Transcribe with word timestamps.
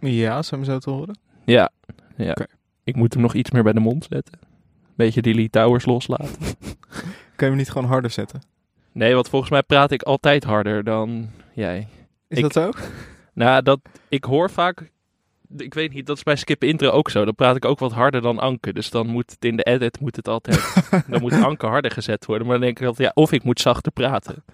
Ja, 0.00 0.42
zou 0.42 0.60
me 0.60 0.66
zo 0.66 0.78
te 0.78 0.90
horen. 0.90 1.18
Ja, 1.44 1.70
ja. 2.16 2.36
Ik 2.84 2.96
moet 2.96 3.12
hem 3.12 3.22
nog 3.22 3.34
iets 3.34 3.50
meer 3.50 3.62
bij 3.62 3.72
de 3.72 3.80
mond 3.80 4.06
zetten. 4.10 4.38
Beetje 4.94 5.22
die 5.22 5.34
Lee 5.34 5.50
Towers 5.50 5.84
loslaten. 5.84 6.36
Kan 7.36 7.48
je 7.48 7.54
hem 7.54 7.56
niet 7.56 7.70
gewoon 7.70 7.88
harder 7.88 8.10
zetten? 8.10 8.40
Nee, 8.92 9.14
want 9.14 9.28
volgens 9.28 9.50
mij 9.50 9.62
praat 9.62 9.90
ik 9.90 10.02
altijd 10.02 10.44
harder 10.44 10.84
dan 10.84 11.30
jij. 11.54 11.88
Is 12.28 12.36
Ik- 12.36 12.42
dat 12.42 12.52
zo? 12.52 12.70
Nou, 13.34 13.62
dat, 13.62 13.80
ik 14.08 14.24
hoor 14.24 14.50
vaak... 14.50 14.90
Ik 15.56 15.74
weet 15.74 15.92
niet, 15.92 16.06
dat 16.06 16.16
is 16.16 16.22
bij 16.22 16.36
Skip 16.36 16.64
Intro 16.64 16.90
ook 16.90 17.10
zo. 17.10 17.24
Dan 17.24 17.34
praat 17.34 17.56
ik 17.56 17.64
ook 17.64 17.78
wat 17.78 17.92
harder 17.92 18.20
dan 18.22 18.38
Anke. 18.38 18.72
Dus 18.72 18.90
dan 18.90 19.06
moet 19.06 19.30
het 19.30 19.44
in 19.44 19.56
de 19.56 19.62
edit 19.62 20.00
moet 20.00 20.16
het 20.16 20.28
altijd... 20.28 20.74
dan 21.06 21.20
moet 21.20 21.32
Anke 21.44 21.66
harder 21.66 21.90
gezet 21.90 22.26
worden. 22.26 22.46
Maar 22.46 22.56
dan 22.56 22.64
denk 22.64 22.80
ik 22.80 22.86
altijd, 22.86 23.08
ja, 23.14 23.22
of 23.22 23.32
ik 23.32 23.42
moet 23.42 23.60
zachter 23.60 23.92
praten. 23.92 24.44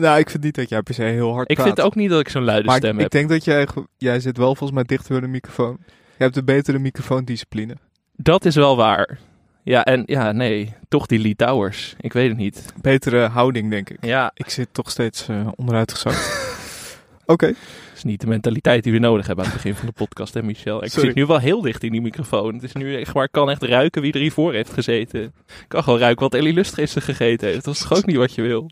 Nou, 0.00 0.18
ik 0.18 0.30
vind 0.30 0.42
niet 0.42 0.54
dat 0.54 0.68
jij 0.68 0.82
per 0.82 0.94
se 0.94 1.02
heel 1.02 1.32
hard 1.32 1.50
Ik 1.50 1.56
praat. 1.56 1.66
vind 1.66 1.80
ook 1.80 1.94
niet 1.94 2.10
dat 2.10 2.20
ik 2.20 2.28
zo'n 2.28 2.44
luide 2.44 2.66
Maar 2.66 2.76
ik, 2.76 2.82
stem 2.82 2.94
ik 2.94 3.00
heb. 3.02 3.10
denk 3.10 3.28
dat 3.28 3.44
jij... 3.44 3.66
Jij 3.96 4.20
zit 4.20 4.36
wel 4.36 4.46
volgens 4.46 4.70
mij 4.70 4.82
dichter 4.84 5.10
bij 5.12 5.20
de 5.20 5.26
microfoon. 5.26 5.76
Je 6.16 6.22
hebt 6.22 6.36
een 6.36 6.44
betere 6.44 6.78
microfoondiscipline. 6.78 7.76
Dat 8.16 8.44
is 8.44 8.54
wel 8.54 8.76
waar. 8.76 9.18
Ja, 9.62 9.84
en 9.84 10.02
ja, 10.06 10.32
nee, 10.32 10.74
toch 10.88 11.06
die 11.06 11.18
Lee 11.18 11.36
Towers. 11.36 11.94
Ik 12.00 12.12
weet 12.12 12.28
het 12.28 12.36
niet. 12.38 12.64
Betere 12.80 13.26
houding, 13.26 13.70
denk 13.70 13.90
ik. 13.90 14.04
Ja, 14.04 14.30
Ik 14.34 14.50
zit 14.50 14.68
toch 14.72 14.90
steeds 14.90 15.28
eh 15.28 15.48
onderuitgezakt. 15.56 16.44
Oké. 17.26 17.46
dat 17.46 17.56
is 17.94 18.04
niet 18.04 18.20
de 18.20 18.26
mentaliteit 18.26 18.82
die 18.84 18.92
we 18.92 18.98
nodig 18.98 19.26
hebben 19.26 19.44
aan 19.44 19.50
het 19.50 19.62
begin 19.62 19.76
van 19.78 19.86
de 19.86 19.92
podcast, 19.92 20.34
hè 20.34 20.42
Michel? 20.42 20.84
Ik 20.84 20.90
Sorry. 20.90 21.06
zit 21.06 21.16
nu 21.16 21.26
wel 21.26 21.38
heel 21.38 21.60
dicht 21.60 21.82
in 21.82 21.92
die 21.92 22.00
microfoon. 22.00 22.54
Het 22.54 22.62
is 22.62 22.72
nu 22.72 22.96
echt, 23.00 23.14
maar 23.14 23.24
ik 23.24 23.32
kan 23.32 23.50
echt 23.50 23.62
ruiken 23.62 24.02
wie 24.02 24.12
er 24.12 24.20
hiervoor 24.20 24.52
heeft 24.52 24.72
gezeten. 24.72 25.22
Ik 25.46 25.64
kan 25.68 25.82
gewoon 25.82 25.98
ruiken 25.98 26.22
wat 26.22 26.34
Ellie 26.34 26.52
Lust 26.52 26.74
gisteren 26.74 27.02
gegeten 27.14 27.48
heeft. 27.48 27.64
Dat 27.64 27.74
is 27.74 27.80
toch 27.80 27.94
ook 27.98 28.06
niet 28.06 28.16
wat 28.16 28.34
je 28.34 28.42
wil? 28.42 28.70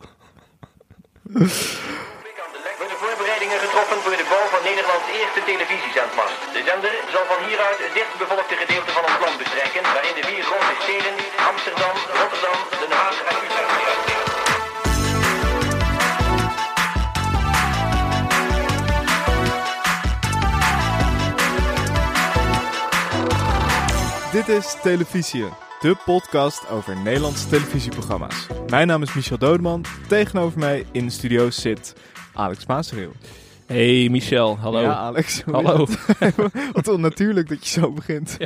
Worden 2.78 3.01
voorbereidingen 3.05 3.59
getroffen 3.59 4.01
voor 4.05 4.16
de 4.16 4.27
bouw 4.33 4.46
van 4.55 4.62
Nederlands 4.70 5.06
eerste 5.19 5.41
televisiezendmast. 5.50 6.38
De 6.52 6.62
zender 6.69 6.95
zal 7.12 7.24
van 7.33 7.41
hieruit 7.47 7.78
het 7.84 7.95
dichtstbevolkte 7.98 8.56
gedeelte 8.62 8.91
van 8.97 9.05
ons 9.09 9.19
land 9.24 9.37
bestrijken, 9.42 9.83
waarin 9.83 10.14
de 10.19 10.25
vier 10.31 10.44
grote 10.50 10.75
steden 10.83 11.14
Amsterdam, 11.50 11.97
Rotterdam, 12.20 12.58
Den 12.81 12.92
Haag 12.98 13.16
en 13.31 13.36
Utrecht. 13.44 13.72
Dit 24.33 24.48
is 24.48 24.77
Televisie, 24.83 25.48
de 25.84 25.96
podcast 26.04 26.68
over 26.68 26.96
Nederlandse 26.96 27.48
televisieprogramma's. 27.48 28.46
Mijn 28.68 28.86
naam 28.86 29.02
is 29.02 29.14
Michel 29.14 29.38
Dodeman. 29.38 29.84
Tegenover 30.08 30.58
mij 30.58 30.84
in 30.92 31.04
de 31.04 31.10
studio 31.10 31.50
zit 31.50 31.94
Alex 32.34 32.66
Maasreel. 32.66 33.12
Hey 33.66 34.08
Michel, 34.10 34.58
hallo. 34.58 34.80
Ja, 34.80 34.94
Alex. 34.94 35.42
Hallo. 35.42 35.86
Wat 36.72 36.88
onnatuurlijk 36.88 37.48
dat 37.48 37.68
je 37.68 37.80
zo 37.80 37.92
begint. 37.92 38.36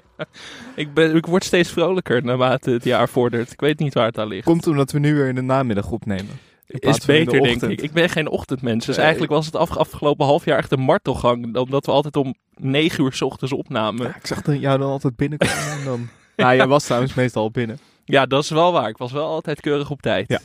Ik, 0.75 0.95
ben, 0.95 1.17
ik 1.17 1.27
word 1.27 1.45
steeds 1.45 1.71
vrolijker 1.71 2.25
naarmate 2.25 2.71
het 2.71 2.85
jaar 2.85 3.09
vordert. 3.09 3.53
Ik 3.53 3.61
weet 3.61 3.79
niet 3.79 3.95
waar 3.95 4.07
het 4.07 4.19
aan 4.19 4.29
ligt. 4.29 4.45
Komt 4.45 4.67
omdat 4.67 4.93
we 4.93 4.99
nu 4.99 5.15
weer 5.15 5.29
in 5.29 5.35
de 5.35 5.43
namiddag 5.43 5.91
opnemen. 5.91 6.41
Is 6.67 6.99
de 7.01 7.07
beter, 7.07 7.41
denk 7.43 7.63
ik. 7.63 7.81
Ik 7.83 7.93
ben 7.93 8.09
geen 8.09 8.29
ochtendmens. 8.29 8.87
Dus 8.87 8.97
Nee. 8.97 9.05
eigenlijk 9.05 9.35
was 9.35 9.47
het 9.47 9.57
af, 9.57 9.77
afgelopen 9.77 10.27
half 10.27 10.45
jaar 10.45 10.59
echt 10.59 10.73
een 10.73 10.81
martelgang. 10.81 11.57
Omdat 11.57 11.87
we 11.87 11.93
altijd 11.93 12.17
om 12.17 12.35
negen 12.57 13.05
uur 13.05 13.13
s 13.13 13.23
ochtends 13.23 13.53
opnamen. 13.53 14.07
Ja, 14.07 14.17
ik 14.17 14.27
zag 14.27 14.43
jou 14.45 14.79
dan 14.79 14.91
altijd 14.91 15.17
binnenkomen 15.17 15.71
en 15.79 15.85
dan... 15.85 16.09
Nou, 16.45 16.57
jij 16.57 16.67
was 16.67 16.85
trouwens 16.85 17.15
meestal 17.15 17.43
al 17.43 17.51
binnen. 17.51 17.79
Ja, 18.05 18.27
dat 18.27 18.43
is 18.43 18.51
wel 18.51 18.73
waar. 18.73 18.89
Ik 18.89 18.97
was 18.97 19.13
wel 19.13 19.27
altijd 19.27 19.61
keurig 19.61 19.91
op 19.91 20.03
tijd. 20.03 20.29
Ja. 20.29 20.41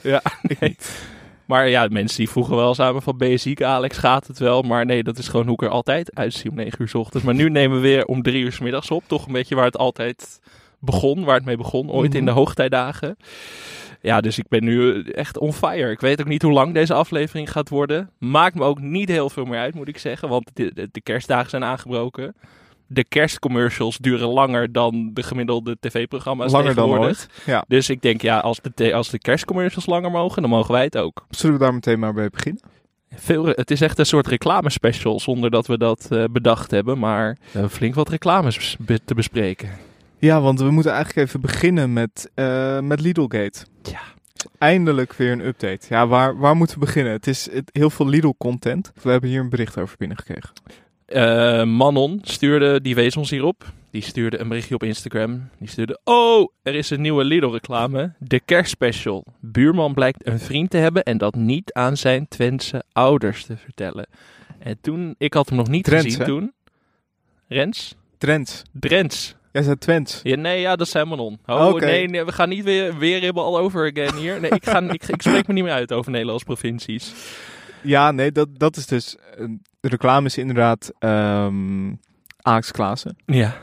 Ja, 0.00 0.22
nee. 0.60 0.76
Maar 1.44 1.68
ja, 1.68 1.86
mensen 1.90 2.18
die 2.18 2.28
vroegen 2.30 2.56
wel 2.56 2.74
samen 2.74 3.02
van 3.02 3.16
ben 3.16 3.28
je 3.28 3.36
ziek 3.36 3.62
Alex, 3.62 3.98
gaat 3.98 4.26
het 4.26 4.38
wel? 4.38 4.62
Maar 4.62 4.86
nee, 4.86 5.02
dat 5.02 5.18
is 5.18 5.28
gewoon 5.28 5.46
hoe 5.46 5.54
ik 5.54 5.62
er 5.62 5.68
altijd 5.68 6.14
uitzie 6.14 6.50
om 6.50 6.56
9 6.56 6.82
uur 6.82 6.88
's 6.88 6.94
ochtends. 6.94 7.24
Maar 7.26 7.34
nu 7.34 7.50
nemen 7.50 7.76
we 7.76 7.82
weer 7.82 8.04
om 8.04 8.22
3 8.22 8.42
uur 8.42 8.52
's 8.52 8.58
middags 8.58 8.90
op. 8.90 9.02
Toch 9.06 9.26
een 9.26 9.32
beetje 9.32 9.54
waar 9.54 9.64
het 9.64 9.76
altijd 9.78 10.40
begon, 10.78 11.24
waar 11.24 11.34
het 11.36 11.44
mee 11.44 11.56
begon, 11.56 11.90
ooit 11.90 12.14
in 12.14 12.22
Mhm. 12.24 12.32
de 12.32 12.38
hoogtijdagen. 12.38 13.16
Ja, 14.00 14.20
dus 14.20 14.38
ik 14.38 14.48
ben 14.48 14.64
nu 14.64 15.02
echt 15.02 15.38
on 15.38 15.52
fire. 15.52 15.90
Ik 15.90 16.00
weet 16.00 16.20
ook 16.20 16.26
niet 16.28 16.42
hoe 16.42 16.52
lang 16.52 16.74
deze 16.74 16.94
aflevering 16.94 17.50
gaat 17.52 17.68
worden. 17.68 18.10
Maakt 18.18 18.54
me 18.54 18.62
ook 18.64 18.80
niet 18.80 19.08
heel 19.08 19.30
veel 19.30 19.44
meer 19.44 19.58
uit, 19.58 19.74
moet 19.74 19.88
ik 19.88 19.98
zeggen. 19.98 20.28
Want 20.28 20.50
de, 20.54 20.74
de, 20.74 20.88
de 20.92 21.00
kerstdagen 21.00 21.50
zijn 21.50 21.64
aangebroken. 21.64 22.34
De 22.86 23.04
kerstcommercials 23.04 23.98
duren 23.98 24.28
langer 24.28 24.72
dan 24.72 25.10
de 25.14 25.22
gemiddelde 25.22 25.76
tv-programma's 25.80 26.52
Langer 26.52 26.74
dan 26.74 26.84
tegenwoordig. 26.84 27.18
ooit. 27.18 27.28
Ja. 27.46 27.64
Dus 27.68 27.88
ik 27.90 28.02
denk, 28.02 28.22
ja, 28.22 28.38
als 28.38 28.60
de, 28.74 28.94
als 28.94 29.10
de 29.10 29.18
kerstcommercials 29.18 29.86
langer 29.86 30.10
mogen, 30.10 30.42
dan 30.42 30.50
mogen 30.50 30.72
wij 30.72 30.84
het 30.84 30.96
ook. 30.96 31.26
Zullen 31.30 31.56
we 31.58 31.62
daar 31.62 31.74
meteen 31.74 31.98
maar 31.98 32.12
bij 32.14 32.28
beginnen? 32.30 32.62
Veel, 33.16 33.46
het 33.46 33.70
is 33.70 33.80
echt 33.80 33.98
een 33.98 34.06
soort 34.06 34.26
reclamespecial, 34.26 35.20
zonder 35.20 35.50
dat 35.50 35.66
we 35.66 35.78
dat 35.78 36.06
eh, 36.10 36.24
bedacht 36.30 36.70
hebben. 36.70 36.98
Maar 36.98 37.36
flink 37.70 37.94
wat 37.94 38.08
reclames 38.08 38.76
be- 38.78 39.00
te 39.04 39.14
bespreken. 39.14 39.68
Ja, 40.18 40.40
want 40.40 40.60
we 40.60 40.70
moeten 40.70 40.92
eigenlijk 40.92 41.26
even 41.28 41.40
beginnen 41.40 41.92
met, 41.92 42.30
eh 42.34 42.80
met 42.80 43.00
Lidlgate. 43.00 43.64
Ja. 43.82 44.00
Eindelijk 44.58 45.12
weer 45.12 45.32
een 45.32 45.46
update. 45.46 45.86
Ja, 45.88 46.06
waar, 46.06 46.38
waar 46.38 46.56
moeten 46.56 46.78
we 46.78 46.84
beginnen? 46.84 47.12
Het 47.12 47.26
is 47.26 47.50
het, 47.52 47.70
heel 47.72 47.90
veel 47.90 48.06
Lidl-content. 48.08 48.92
We 49.02 49.10
hebben 49.10 49.30
hier 49.30 49.40
een 49.40 49.48
bericht 49.48 49.78
over 49.78 49.96
binnengekregen. 49.98 50.50
Eh, 51.06 51.64
Manon 51.64 52.20
stuurde, 52.22 52.80
die 52.80 52.94
wees 52.94 53.16
ons 53.16 53.30
hierop. 53.30 53.64
Die 53.90 54.02
stuurde 54.02 54.38
een 54.38 54.48
berichtje 54.48 54.74
op 54.74 54.82
Instagram. 54.82 55.48
Die 55.58 55.68
stuurde, 55.68 56.00
oh, 56.04 56.48
er 56.62 56.74
is 56.74 56.90
een 56.90 57.00
nieuwe 57.00 57.24
Lidl-reclame. 57.24 58.12
De 58.18 58.40
kerstspecial. 58.40 59.24
Buurman 59.40 59.94
blijkt 59.94 60.26
een 60.26 60.40
vriend 60.40 60.70
te 60.70 60.76
hebben 60.76 61.02
en 61.02 61.18
dat 61.18 61.34
niet 61.34 61.72
aan 61.72 61.96
zijn 61.96 62.28
Twentse 62.28 62.84
ouders 62.92 63.44
te 63.46 63.56
vertellen. 63.56 64.06
En 64.58 64.78
toen, 64.80 65.14
ik 65.18 65.34
had 65.34 65.48
hem 65.48 65.58
nog 65.58 65.68
niet 65.68 65.88
gezien 65.88 66.18
hè? 66.18 66.24
toen. 66.24 66.52
Rens? 67.48 67.94
Trends. 68.18 68.62
Drents. 68.72 69.34
Jij 69.52 69.62
zei 69.62 69.78
Twents. 69.78 70.20
Ja, 70.22 70.36
nee, 70.36 70.60
ja, 70.60 70.76
dat 70.76 70.88
zijn 70.88 71.08
Manon. 71.08 71.38
Oh, 71.46 71.74
nee, 71.74 72.08
nee, 72.08 72.24
we 72.24 72.32
gaan 72.32 72.48
niet 72.48 72.64
weer, 72.64 72.98
weer 72.98 73.20
helemaal 73.20 73.44
all 73.44 73.62
over 73.62 73.90
again 73.90 74.14
hier. 74.16 74.40
Nee, 74.40 74.50
ik, 74.50 74.64
ga, 74.64 74.80
ik, 74.80 75.08
ik 75.08 75.22
spreek 75.22 75.46
me 75.46 75.52
niet 75.52 75.64
meer 75.64 75.72
uit 75.72 75.92
over 75.92 76.10
Nederlandse 76.10 76.44
provincies. 76.44 77.12
Ja, 77.84 78.10
nee, 78.10 78.32
dat, 78.32 78.48
dat 78.58 78.76
is 78.76 78.86
dus... 78.86 79.16
eh, 79.16 79.44
de 79.80 79.88
reclame 79.88 80.26
is 80.26 80.38
inderdaad 80.38 80.92
ehm 80.98 81.92
Alex 82.42 82.70
Klaassen. 82.70 83.16
Ja. 83.26 83.56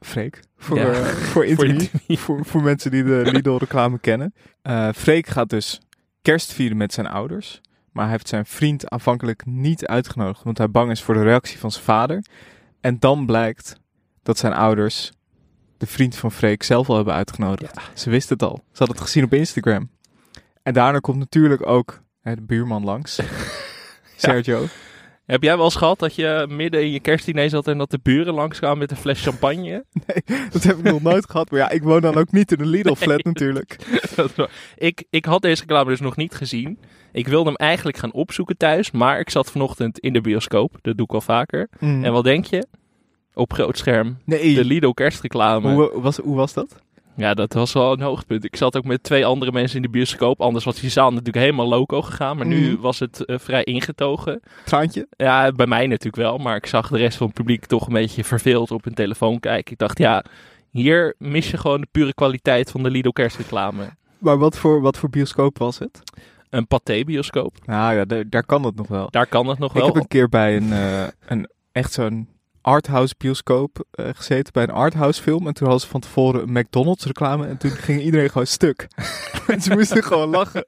Freek. 0.00 0.40
Voor, 0.56 0.78
Ja. 0.78 0.92
eh, 0.92 1.04
voor 1.06 1.44
Interview. 1.52 2.16
voor, 2.16 2.44
voor 2.44 2.62
mensen 2.62 2.90
die 2.90 3.04
de 3.04 3.22
Lidl-reclame 3.32 3.98
kennen. 3.98 4.34
Eh 4.62 4.88
Freek 4.94 5.26
gaat 5.26 5.48
dus 5.50 5.80
kerst 6.22 6.52
vieren 6.52 6.76
met 6.76 6.92
zijn 6.92 7.06
ouders. 7.06 7.60
Maar 7.92 8.04
hij 8.04 8.12
heeft 8.12 8.28
zijn 8.28 8.46
vriend 8.46 8.90
aanvankelijk 8.90 9.46
niet 9.46 9.86
uitgenodigd. 9.86 10.42
Want 10.42 10.58
hij 10.58 10.70
bang 10.70 10.90
is 10.90 11.02
voor 11.02 11.14
de 11.14 11.22
reactie 11.22 11.58
van 11.58 11.70
zijn 11.70 11.84
vader. 11.84 12.24
En 12.80 12.98
dan 12.98 13.26
blijkt 13.26 13.80
dat 14.22 14.38
zijn 14.38 14.52
ouders 14.52 15.12
de 15.78 15.86
vriend 15.86 16.16
van 16.16 16.32
Freek 16.32 16.62
zelf 16.62 16.88
al 16.88 16.96
hebben 16.96 17.14
uitgenodigd. 17.14 17.76
Ze 17.94 18.10
wist 18.10 18.28
het 18.28 18.42
al. 18.42 18.64
Ze 18.72 18.78
had 18.78 18.88
het 18.88 19.00
gezien 19.00 19.24
op 19.24 19.32
Instagram. 19.34 19.90
En 20.62 20.72
daarna 20.74 20.98
komt 20.98 21.18
natuurlijk 21.18 21.66
ook 21.66 22.02
de 22.34 22.42
buurman 22.42 22.84
langs. 22.84 23.20
Sergio. 24.16 24.66
Heb 25.26 25.42
jij 25.42 25.56
wel 25.56 25.64
eens 25.64 25.76
gehad 25.76 25.98
dat 25.98 26.14
je 26.14 26.46
midden 26.48 26.82
in 26.82 26.90
je 26.90 27.00
kerstdiner 27.00 27.50
zat 27.50 27.68
en 27.68 27.78
dat 27.78 27.90
de 27.90 27.98
buren 28.02 28.34
langskwamen 28.34 28.78
met 28.78 28.90
een 28.90 28.96
fles 28.96 29.22
champagne? 29.22 29.84
Dat 30.52 30.62
heb 30.62 30.76
ik 30.78 30.82
nog 30.82 31.02
nooit 31.02 31.30
gehad. 31.30 31.50
Maar 31.50 31.60
ja, 31.60 31.70
ik 31.70 31.82
woon 31.82 32.00
dan 32.00 32.16
ook 32.16 32.32
niet 32.32 32.52
in 32.52 32.60
een 32.60 32.66
Lidl-flat 32.66 33.24
natuurlijk. 33.24 33.76
Ik, 34.76 35.04
ik 35.10 35.24
had 35.24 35.42
deze 35.42 35.60
reclame 35.60 35.90
dus 35.90 36.00
nog 36.00 36.16
niet 36.16 36.34
gezien. 36.34 36.78
Ik 37.12 37.28
wilde 37.28 37.46
hem 37.46 37.56
eigenlijk 37.56 37.96
gaan 37.96 38.12
opzoeken 38.12 38.56
thuis, 38.56 38.90
maar 38.90 39.20
ik 39.20 39.30
zat 39.30 39.50
vanochtend 39.50 39.98
in 39.98 40.12
de 40.12 40.20
bioscoop. 40.20 40.78
Dat 40.82 40.96
doe 40.96 41.06
ik 41.06 41.12
al 41.12 41.20
vaker. 41.20 41.68
Mm. 41.78 42.04
En 42.04 42.12
wat 42.12 42.24
denk 42.24 42.44
je? 42.44 42.66
Op 43.34 43.52
groot 43.52 43.78
scherm. 43.78 44.18
Nee. 44.24 44.54
De 44.54 44.64
Lido 44.64 44.92
kerstreclame. 44.92 45.72
hoe, 45.72 46.00
was, 46.00 46.16
hoe 46.16 46.36
was 46.36 46.52
dat? 46.52 46.82
Ja, 47.16 47.34
dat 47.34 47.52
was 47.52 47.72
wel 47.72 47.92
een 47.92 48.00
hoogtepunt. 48.00 48.44
Ik 48.44 48.56
zat 48.56 48.76
ook 48.76 48.84
met 48.84 49.02
twee 49.02 49.26
andere 49.26 49.52
mensen 49.52 49.76
in 49.76 49.82
de 49.82 49.88
bioscoop. 49.88 50.40
Anders 50.40 50.64
was 50.64 50.80
die 50.80 50.90
zaal 50.90 51.10
natuurlijk 51.10 51.36
helemaal 51.36 51.68
loco 51.68 52.02
gegaan. 52.02 52.36
Maar 52.36 52.46
nu 52.46 52.72
Mhm. 52.72 52.80
was 52.80 52.98
het 52.98 53.24
eh, 53.24 53.38
vrij 53.38 53.64
ingetogen. 53.64 54.40
Traantje? 54.64 55.06
Ja, 55.16 55.52
bij 55.52 55.66
mij 55.66 55.86
natuurlijk 55.86 56.16
wel. 56.16 56.38
Maar 56.38 56.56
ik 56.56 56.66
zag 56.66 56.88
de 56.88 56.96
rest 56.98 57.16
van 57.16 57.26
het 57.26 57.36
publiek 57.36 57.66
toch 57.66 57.86
een 57.86 57.92
beetje 57.92 58.24
verveeld 58.24 58.70
op 58.70 58.84
hun 58.84 58.94
telefoon 58.94 59.40
kijken. 59.40 59.72
Ik 59.72 59.78
dacht, 59.78 59.98
ja, 59.98 60.24
hier 60.70 61.14
mis 61.18 61.50
je 61.50 61.56
gewoon 61.56 61.80
de 61.80 61.88
pure 61.90 62.14
kwaliteit 62.14 62.70
van 62.70 62.82
de 62.82 62.90
Lido 62.90 63.10
kerstreclame. 63.10 63.84
Maar 64.18 64.38
wat 64.38 64.58
voor, 64.58 64.80
wat 64.80 64.98
voor 64.98 65.10
bioscoop 65.10 65.58
was 65.58 65.78
het? 65.78 66.02
Een 66.50 66.66
pathé-bioscoop. 66.66 67.56
Nou 67.64 67.94
ja, 67.96 68.04
daar, 68.04 68.24
daar 68.28 68.44
kan 68.46 68.62
het 68.64 68.76
nog 68.76 68.88
wel. 68.88 69.10
Daar 69.10 69.26
kan 69.26 69.46
het 69.46 69.58
nog 69.58 69.70
Ik 69.70 69.76
wel. 69.76 69.86
heb 69.86 69.96
een 69.96 70.08
keer 70.08 70.28
bij 70.28 70.56
een, 70.56 70.72
eh, 70.72 71.04
een 71.26 71.48
echt 71.72 71.92
zo'n 71.92 72.28
arthouse 72.66 73.14
bioscoop 73.18 73.84
eh, 73.90 74.08
gezeten 74.14 74.52
bij 74.52 74.62
een 74.62 74.70
arthouse 74.70 75.22
film. 75.22 75.46
En 75.46 75.54
toen 75.54 75.66
hadden 75.66 75.84
ze 75.84 75.90
van 75.90 76.00
tevoren 76.00 76.42
een 76.42 76.52
McDonald's 76.52 77.04
reclame. 77.04 77.46
En 77.46 77.56
toen 77.56 77.70
ging 77.70 78.00
iedereen 78.00 78.30
gewoon 78.30 78.46
stuk. 78.46 78.86
en 79.46 79.60
ze 79.60 79.72
moesten 79.72 80.02
gewoon 80.02 80.28
lachen. 80.28 80.66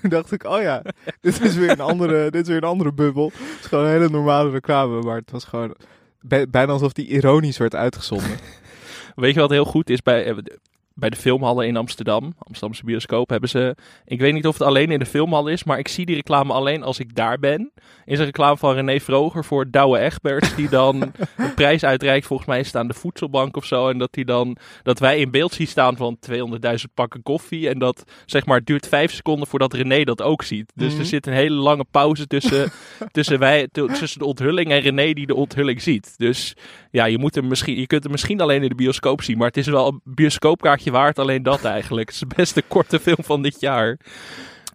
Toen 0.00 0.10
dacht 0.10 0.32
ik, 0.32 0.44
oh 0.44 0.60
ja, 0.60 0.82
dit 1.20 1.40
is 1.40 1.54
weer 1.54 1.70
een 1.70 1.80
andere, 1.80 2.24
dit 2.30 2.42
is 2.42 2.48
weer 2.48 2.56
een 2.56 2.68
andere 2.68 2.92
bubbel. 2.92 3.26
Het 3.34 3.60
is 3.60 3.66
gewoon 3.66 3.84
een 3.84 3.90
hele 3.90 4.08
normale 4.08 4.50
reclame. 4.50 5.00
Maar 5.00 5.16
het 5.16 5.30
was 5.30 5.44
gewoon 5.44 5.74
bij- 6.20 6.48
bijna 6.48 6.72
alsof 6.72 6.92
die 6.92 7.06
ironisch 7.06 7.58
werd 7.58 7.74
uitgezonden. 7.74 8.38
Weet 9.14 9.34
je 9.34 9.40
wat 9.40 9.50
heel 9.50 9.64
goed 9.64 9.90
is 9.90 10.02
bij... 10.02 10.34
bij 10.98 11.10
de 11.10 11.16
filmhallen 11.16 11.66
in 11.66 11.76
Amsterdam, 11.76 12.34
Amsterdamse 12.38 12.84
bioscoop, 12.84 13.30
hebben 13.30 13.48
ze... 13.48 13.76
Ik 14.04 14.20
weet 14.20 14.32
niet 14.32 14.46
of 14.46 14.58
het 14.58 14.66
alleen 14.66 14.90
in 14.90 14.98
de 14.98 15.06
filmhal 15.06 15.46
is, 15.48 15.64
maar 15.64 15.78
ik 15.78 15.88
zie 15.88 16.06
die 16.06 16.14
reclame 16.14 16.52
alleen 16.52 16.82
als 16.82 16.98
ik 16.98 17.14
daar 17.14 17.38
ben. 17.38 17.72
Is 18.04 18.18
een 18.18 18.24
reclame 18.24 18.56
van 18.56 18.74
René 18.74 19.00
Vroger 19.00 19.44
voor 19.44 19.70
Douwe 19.70 19.98
Egberts, 19.98 20.54
die 20.54 20.68
dan 20.68 21.02
een 21.36 21.54
prijs 21.54 21.84
uitreikt. 21.84 22.26
Volgens 22.26 22.48
mij 22.48 22.58
is 22.60 22.66
het 22.66 22.76
aan 22.76 22.88
de 22.88 22.94
voedselbank 22.94 23.56
of 23.56 23.64
zo. 23.64 23.88
En 23.88 23.98
dat, 23.98 24.12
die 24.12 24.24
dan, 24.24 24.56
dat 24.82 24.98
wij 24.98 25.18
in 25.18 25.30
beeld 25.30 25.52
zien 25.52 25.66
staan 25.66 25.96
van 25.96 26.18
200.000 26.30 26.38
pakken 26.94 27.22
koffie. 27.22 27.68
En 27.68 27.78
dat, 27.78 28.04
zeg 28.26 28.46
maar, 28.46 28.64
duurt 28.64 28.88
vijf 28.88 29.12
seconden 29.12 29.48
voordat 29.48 29.72
René 29.72 30.04
dat 30.04 30.22
ook 30.22 30.42
ziet. 30.42 30.72
Dus 30.74 30.92
Mhm. 30.92 31.00
er 31.00 31.06
zit 31.06 31.26
een 31.26 31.32
hele 31.32 31.54
lange 31.56 31.84
pauze 31.90 32.26
tussen, 32.26 32.70
tussen, 33.12 33.38
wij, 33.38 33.68
tussen 33.72 34.18
de 34.18 34.24
onthulling 34.24 34.70
en 34.70 34.80
René 34.80 35.12
die 35.12 35.26
de 35.26 35.34
onthulling 35.34 35.82
ziet. 35.82 36.14
Dus 36.16 36.56
ja, 36.90 37.04
je, 37.04 37.18
moet 37.18 37.34
hem 37.34 37.48
misschien, 37.48 37.80
je 37.80 37.86
kunt 37.86 38.02
hem 38.02 38.12
misschien 38.12 38.40
alleen 38.40 38.62
in 38.62 38.68
de 38.68 38.74
bioscoop 38.74 39.22
zien. 39.22 39.38
Maar 39.38 39.46
het 39.46 39.56
is 39.56 39.66
wel 39.66 39.86
een 39.86 40.00
bioscoopkaartje 40.04 40.87
waard, 40.90 41.18
alleen 41.18 41.42
dat 41.42 41.64
eigenlijk. 41.64 42.08
Het 42.08 42.22
is 42.22 42.36
best 42.36 42.56
een 42.56 42.68
korte 42.68 43.00
film 43.00 43.24
van 43.24 43.42
dit 43.42 43.60
jaar. 43.60 43.98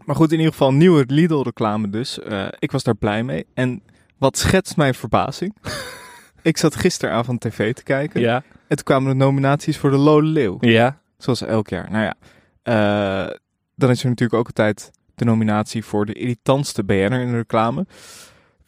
Maar 0.06 0.16
goed, 0.16 0.32
in 0.32 0.38
ieder 0.38 0.52
geval 0.52 0.74
nieuwe 0.74 1.04
Lidl-reclame 1.08 1.90
dus. 1.90 2.20
Eh, 2.20 2.48
ik 2.60 2.72
was 2.72 2.84
daar 2.84 2.96
blij 2.96 3.24
mee. 3.24 3.46
En 3.54 3.82
wat 4.18 4.38
schetst 4.38 4.78
mijn 4.78 4.94
verbazing? 4.94 5.56
ik 6.42 6.58
zat 6.58 6.76
gisteravond 6.76 7.42
tv 7.42 7.74
te 7.74 7.84
kijken. 7.84 8.22
Ja, 8.22 8.36
En 8.68 8.76
toen 8.76 8.86
kwamen 8.86 9.10
de 9.10 9.18
nominaties 9.18 9.78
voor 9.78 9.92
de 9.92 9.98
Lode 9.98 10.28
Leeuw. 10.28 10.58
ja. 10.60 11.02
Zoals 11.18 11.42
elk 11.42 11.68
jaar. 11.70 11.92
Nou 11.92 12.04
ja, 12.04 12.16
eh, 12.64 13.36
dan 13.76 13.90
is 13.90 14.04
er 14.04 14.10
natuurlijk 14.10 14.40
ook 14.40 14.48
altijd 14.48 14.92
de 15.16 15.26
nominatie 15.26 15.86
voor 15.86 16.06
de 16.06 16.14
irritantste 16.14 16.84
BN'er 16.84 17.22
in 17.22 17.32
de 17.32 17.38
reclame. 17.38 17.86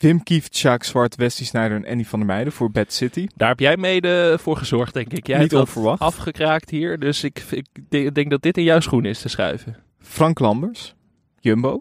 Wim 0.05 0.23
Kieft, 0.23 0.55
Sjaak 0.57 0.83
Zwart, 0.83 1.15
Wesley 1.15 1.47
Snijder 1.47 1.77
en 1.77 1.85
Annie 1.91 2.07
van 2.07 2.19
der 2.19 2.27
Meijden 2.27 2.53
voor 2.53 2.71
Bad 2.71 2.93
City. 2.93 3.27
Daar 3.35 3.49
heb 3.49 3.59
jij 3.59 3.77
mede 3.77 4.37
voor 4.41 4.57
gezorgd, 4.57 4.93
denk 4.93 5.13
ik. 5.13 5.27
Jij 5.27 5.39
Niet 5.39 5.51
hebt 5.51 5.61
onverwacht. 5.63 6.01
afgekraakt 6.01 6.69
hier. 6.69 6.99
Dus 6.99 7.23
ik, 7.23 7.39
ik 7.49 7.65
de- 7.89 8.11
denk 8.11 8.29
dat 8.29 8.41
dit 8.41 8.57
in 8.57 8.63
jouw 8.63 8.79
schoen 8.79 9.05
is 9.05 9.21
te 9.21 9.29
schuiven. 9.29 9.75
Frank 9.99 10.39
Lambers, 10.39 10.95
Jumbo. 11.39 11.79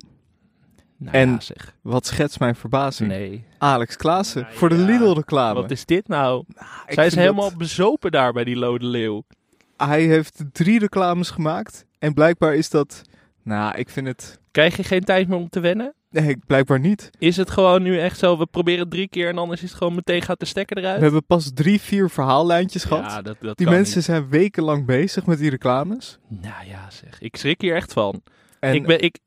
Nou 0.97 1.17
En- 1.17 1.31
ja, 1.31 1.41
zeg. 1.41 1.75
Wat 1.83 2.07
schetst 2.07 2.39
mijn 2.41 2.55
verbazing? 2.55 3.09
Nee. 3.09 3.45
Alex 3.59 3.97
Klaassen 3.97 4.43
Nou 4.43 4.55
voor 4.55 4.69
de 4.69 4.77
ja, 4.77 4.85
Lidl-reclame. 4.85 5.61
Wat 5.61 5.71
is 5.71 5.85
dit 5.85 6.09
nou? 6.09 6.45
Ik 6.87 6.95
Zij 6.95 7.07
is 7.07 7.15
helemaal 7.15 7.49
dat- 7.49 7.59
bezopen 7.59 8.11
daar 8.11 8.33
bij 8.33 8.45
die 8.45 8.57
Lode 8.57 8.87
Leeuw. 8.87 9.23
Hij 9.77 10.03
heeft 10.03 10.45
drie 10.53 10.79
reclames 10.79 11.31
gemaakt. 11.31 11.87
En 11.99 12.15
blijkbaar 12.15 12.55
is 12.55 12.71
dat... 12.71 13.03
Nou, 13.43 13.77
ik 13.79 13.89
vind 13.91 14.07
het... 14.07 14.41
Krijg 14.55 14.77
je 14.77 14.83
geen 14.85 15.05
tijd 15.05 15.29
meer 15.29 15.39
om 15.39 15.49
te 15.49 15.61
wennen? 15.61 15.95
Nee, 16.11 16.37
blijkbaar 16.47 16.81
niet. 16.81 17.11
Is 17.19 17.37
het 17.37 17.51
gewoon 17.51 17.83
nu 17.83 17.99
echt 18.01 18.19
zo, 18.19 18.39
we 18.39 18.47
proberen 18.47 18.81
het 18.81 18.91
drie 18.91 19.09
keer 19.09 19.29
en 19.29 19.39
anders 19.39 19.63
is 19.63 19.69
het 19.69 19.79
gewoon 19.79 19.95
meteen 19.95 20.23
gaat 20.23 20.41
de 20.41 20.47
stekker 20.47 20.79
eruit? 20.79 20.97
We 20.97 21.03
hebben 21.03 21.25
pas 21.27 21.51
drie, 21.55 21.81
vier 21.81 22.11
verhaallijntjes 22.11 22.85
gehad. 22.85 23.11
ja, 23.11 23.23
dat, 23.23 23.37
dat 23.41 23.57
die 23.57 23.67
kan 23.67 23.75
mensen 23.75 24.03
zijn 24.03 24.29
wekenlang 24.29 24.87
bezig 24.87 25.27
met 25.27 25.39
die 25.39 25.51
reclames. 25.51 26.19
Nou 26.29 26.67
ja, 26.67 26.91
zeg. 26.91 27.21
Ik 27.21 27.37
schrik 27.37 27.61
hier 27.61 27.75
echt 27.75 27.93
van. 27.93 28.23
En, 28.61 28.75
ik 28.75 28.87
ben, 28.87 29.01
ik 29.01 29.19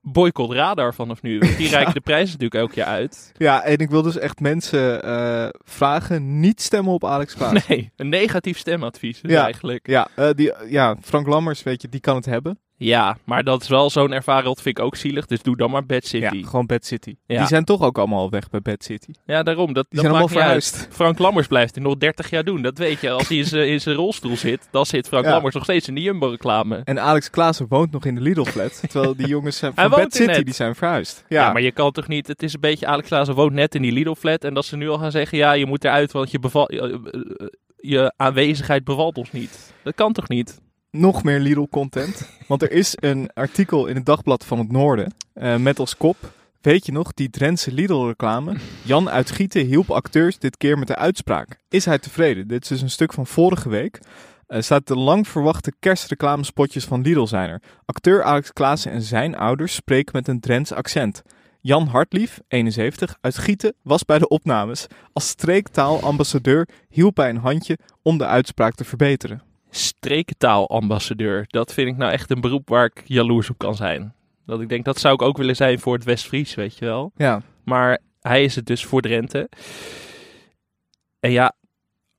boycott 0.00 0.52
Radar 0.52 0.94
vanaf 0.94 1.22
nu. 1.22 1.38
want 1.38 1.56
Die 1.56 1.68
reiken 1.76 1.94
de 1.94 2.00
prijzen 2.00 2.38
natuurlijk 2.38 2.60
elk 2.60 2.72
jaar 2.74 2.86
uit. 2.94 3.32
Ja, 3.36 3.62
en 3.62 3.76
ik 3.78 3.90
wil 3.90 4.02
dus 4.02 4.18
echt 4.18 4.40
mensen 4.40 5.02
eh, 5.02 5.48
vragen 5.64 6.40
niet 6.40 6.60
stemmen 6.60 6.92
op 6.92 7.04
Alex 7.04 7.34
Klaassen. 7.34 7.62
Nee, 7.68 7.92
een 7.96 8.08
negatief 8.08 8.58
stemadvies 8.58 9.20
dus 9.20 9.30
Ja. 9.30 9.44
eigenlijk. 9.44 9.86
Ja, 9.86 10.08
eh, 10.14 10.30
die, 10.34 10.52
ja, 10.68 10.96
Frank 11.02 11.26
Lammers, 11.26 11.62
weet 11.62 11.82
je, 11.82 11.88
die 11.88 12.00
kan 12.00 12.16
het 12.16 12.26
hebben. 12.26 12.58
Ja, 12.82 13.16
maar 13.24 13.44
dat 13.44 13.62
is 13.62 13.68
wel 13.68 13.90
zo'n 13.90 14.12
ervaren, 14.12 14.44
dat 14.44 14.62
vind 14.62 14.78
ik 14.78 14.84
ook 14.84 14.96
zielig. 14.96 15.26
Dus 15.26 15.42
doe 15.42 15.56
dan 15.56 15.70
maar 15.70 15.86
Bad 15.86 16.04
City. 16.04 16.36
Ja, 16.36 16.46
gewoon 16.48 16.66
Bad 16.66 16.84
City. 16.84 17.14
Ja. 17.26 17.38
Die 17.38 17.46
zijn 17.46 17.64
toch 17.64 17.82
ook 17.82 17.98
allemaal 17.98 18.18
al 18.18 18.30
weg 18.30 18.50
bij 18.50 18.60
Bad 18.60 18.84
City. 18.84 19.10
Ja, 19.26 19.42
daarom. 19.42 19.72
Dat, 19.72 19.86
Die 19.90 20.00
dat 20.00 20.10
zijn 20.10 20.10
allemaal 20.10 20.28
uit. 20.28 20.38
verhuisd. 20.44 20.88
Frank 20.90 21.18
Lammers 21.18 21.46
blijft 21.46 21.74
het 21.74 21.84
nog 21.84 21.96
30 21.96 22.30
jaar 22.30 22.44
doen. 22.44 22.62
Dat 22.62 22.78
weet 22.78 23.00
je. 23.00 23.10
Als 23.10 23.28
hij 23.28 23.36
in 23.38 23.80
zijn- 23.80 23.96
rolstoel 23.96 24.36
zit, 24.36 24.68
dan 24.70 24.86
zit 24.86 25.08
Frank 25.08 25.24
Ja. 25.24 25.30
Lammers 25.30 25.54
nog 25.54 25.64
steeds 25.64 25.88
in 25.88 25.94
de 25.94 26.00
Jumbo-reclame. 26.00 26.80
En 26.84 27.00
Alex 27.00 27.30
Klaassen 27.30 27.66
woont 27.68 27.90
nog 27.92 28.04
in 28.04 28.14
de 28.14 28.20
Lidl-flat. 28.20 28.80
terwijl 28.90 29.16
die 29.16 29.26
jongens 29.26 29.56
zijn 29.56 29.72
van 29.74 29.90
Bad 29.90 29.98
er 30.00 30.12
City, 30.12 30.30
net. 30.30 30.44
die 30.44 30.54
zijn 30.54 30.74
verhuisd. 30.74 31.24
Ja. 31.28 31.42
Ja, 31.44 31.52
maar 31.52 31.62
je 31.62 31.72
kan 31.72 31.92
toch 31.92 32.08
niet... 32.08 32.26
Het 32.26 32.42
is 32.42 32.54
een 32.54 32.60
beetje... 32.60 32.86
Alex 32.86 33.08
Klaassen 33.08 33.34
woont 33.34 33.52
net 33.52 33.74
in 33.74 33.82
die 33.82 33.92
Lidl-flat. 33.92 34.44
En 34.44 34.54
dat 34.54 34.64
ze 34.64 34.76
nu 34.76 34.88
al 34.88 34.98
gaan 34.98 35.10
zeggen... 35.10 35.38
Ja, 35.38 35.52
je 35.52 35.66
moet 35.66 35.84
eruit, 35.84 36.12
want 36.12 36.30
je, 36.30 36.38
beval, 36.38 36.68
eh, 36.68 36.84
eh, 36.84 36.94
eh, 36.94 37.46
je 37.76 38.12
aanwezigheid 38.16 38.84
bevalt 38.84 39.16
ons 39.18 39.32
niet. 39.32 39.74
Dat 39.82 39.94
kan 39.94 40.12
toch 40.12 40.28
niet? 40.28 40.60
Nog 40.90 41.22
meer 41.22 41.38
Lidl-content. 41.38 42.28
Want 42.46 42.62
er 42.62 42.72
is 42.72 42.96
een 42.96 43.30
artikel 43.34 43.86
in 43.86 43.94
het 43.94 44.06
Dagblad 44.06 44.44
van 44.44 44.58
het 44.58 44.72
Noorden 44.72 45.14
eh, 45.32 45.56
met 45.56 45.78
als 45.78 45.96
kop... 45.96 46.16
Weet 46.60 46.86
je 46.86 46.92
nog, 46.92 47.14
die 47.14 47.30
Drentse 47.30 47.72
Lidl-reclame? 47.72 48.56
Jan 48.82 49.10
uit 49.10 49.30
Gieten 49.30 49.66
hielp 49.66 49.90
acteurs 49.90 50.38
dit 50.38 50.56
keer 50.56 50.78
met 50.78 50.88
de 50.88 50.96
uitspraak. 50.96 51.58
Is 51.68 51.84
hij 51.84 51.98
tevreden? 51.98 52.48
Dit 52.48 52.62
is 52.62 52.68
dus 52.68 52.80
een 52.82 52.90
stuk 52.90 53.12
van 53.12 53.26
vorige 53.26 53.68
week. 53.68 54.00
Er 54.46 54.62
staat 54.62 54.86
de 54.86 54.96
lang 54.96 55.28
verwachte 55.28 55.72
kerstreclamespotjes 55.78 56.84
van 56.84 57.00
Lidl 57.00 57.24
zijn 57.24 57.48
er. 57.48 57.62
Acteur 57.84 58.22
Alex 58.22 58.52
Klaassen 58.52 58.92
en 58.92 59.02
zijn 59.02 59.36
ouders 59.36 59.74
spreken 59.74 60.12
met 60.12 60.28
een 60.28 60.40
Drents 60.40 60.72
accent. 60.72 61.22
Jan 61.60 61.86
Hartlief, 61.86 62.40
71, 62.48 63.16
uit 63.20 63.38
Gieten, 63.38 63.74
was 63.82 64.04
bij 64.04 64.18
de 64.18 64.28
opnames. 64.28 64.86
Als 65.12 65.28
streektaalambassadeur 65.28 66.68
hielp 66.88 67.16
hij 67.16 67.28
een 67.28 67.36
handje 67.36 67.78
om 68.02 68.18
de 68.18 68.26
uitspraak 68.26 68.74
te 68.74 68.84
verbeteren. 68.84 69.49
Strekentaalambassadeur. 69.70 71.44
Dat 71.48 71.72
vind 71.74 71.88
ik 71.88 71.96
nou 71.96 72.12
echt 72.12 72.30
een 72.30 72.40
beroep 72.40 72.68
waar 72.68 72.84
ik 72.84 73.02
jaloers 73.04 73.50
op 73.50 73.58
kan 73.58 73.74
zijn. 73.74 74.14
Dat 74.46 74.60
ik 74.60 74.68
denk, 74.68 74.84
dat 74.84 74.98
zou 74.98 75.14
ik 75.14 75.22
ook 75.22 75.36
willen 75.36 75.56
zijn 75.56 75.78
voor 75.78 75.94
het 75.94 76.04
West-Fries, 76.04 76.54
weet 76.54 76.78
je 76.78 76.84
wel. 76.84 77.12
Ja, 77.16 77.42
Maar 77.64 77.98
hij 78.20 78.44
is 78.44 78.54
het 78.54 78.66
dus 78.66 78.84
voor 78.84 79.00
Drenthe. 79.00 79.48
En 81.20 81.30
ja, 81.30 81.52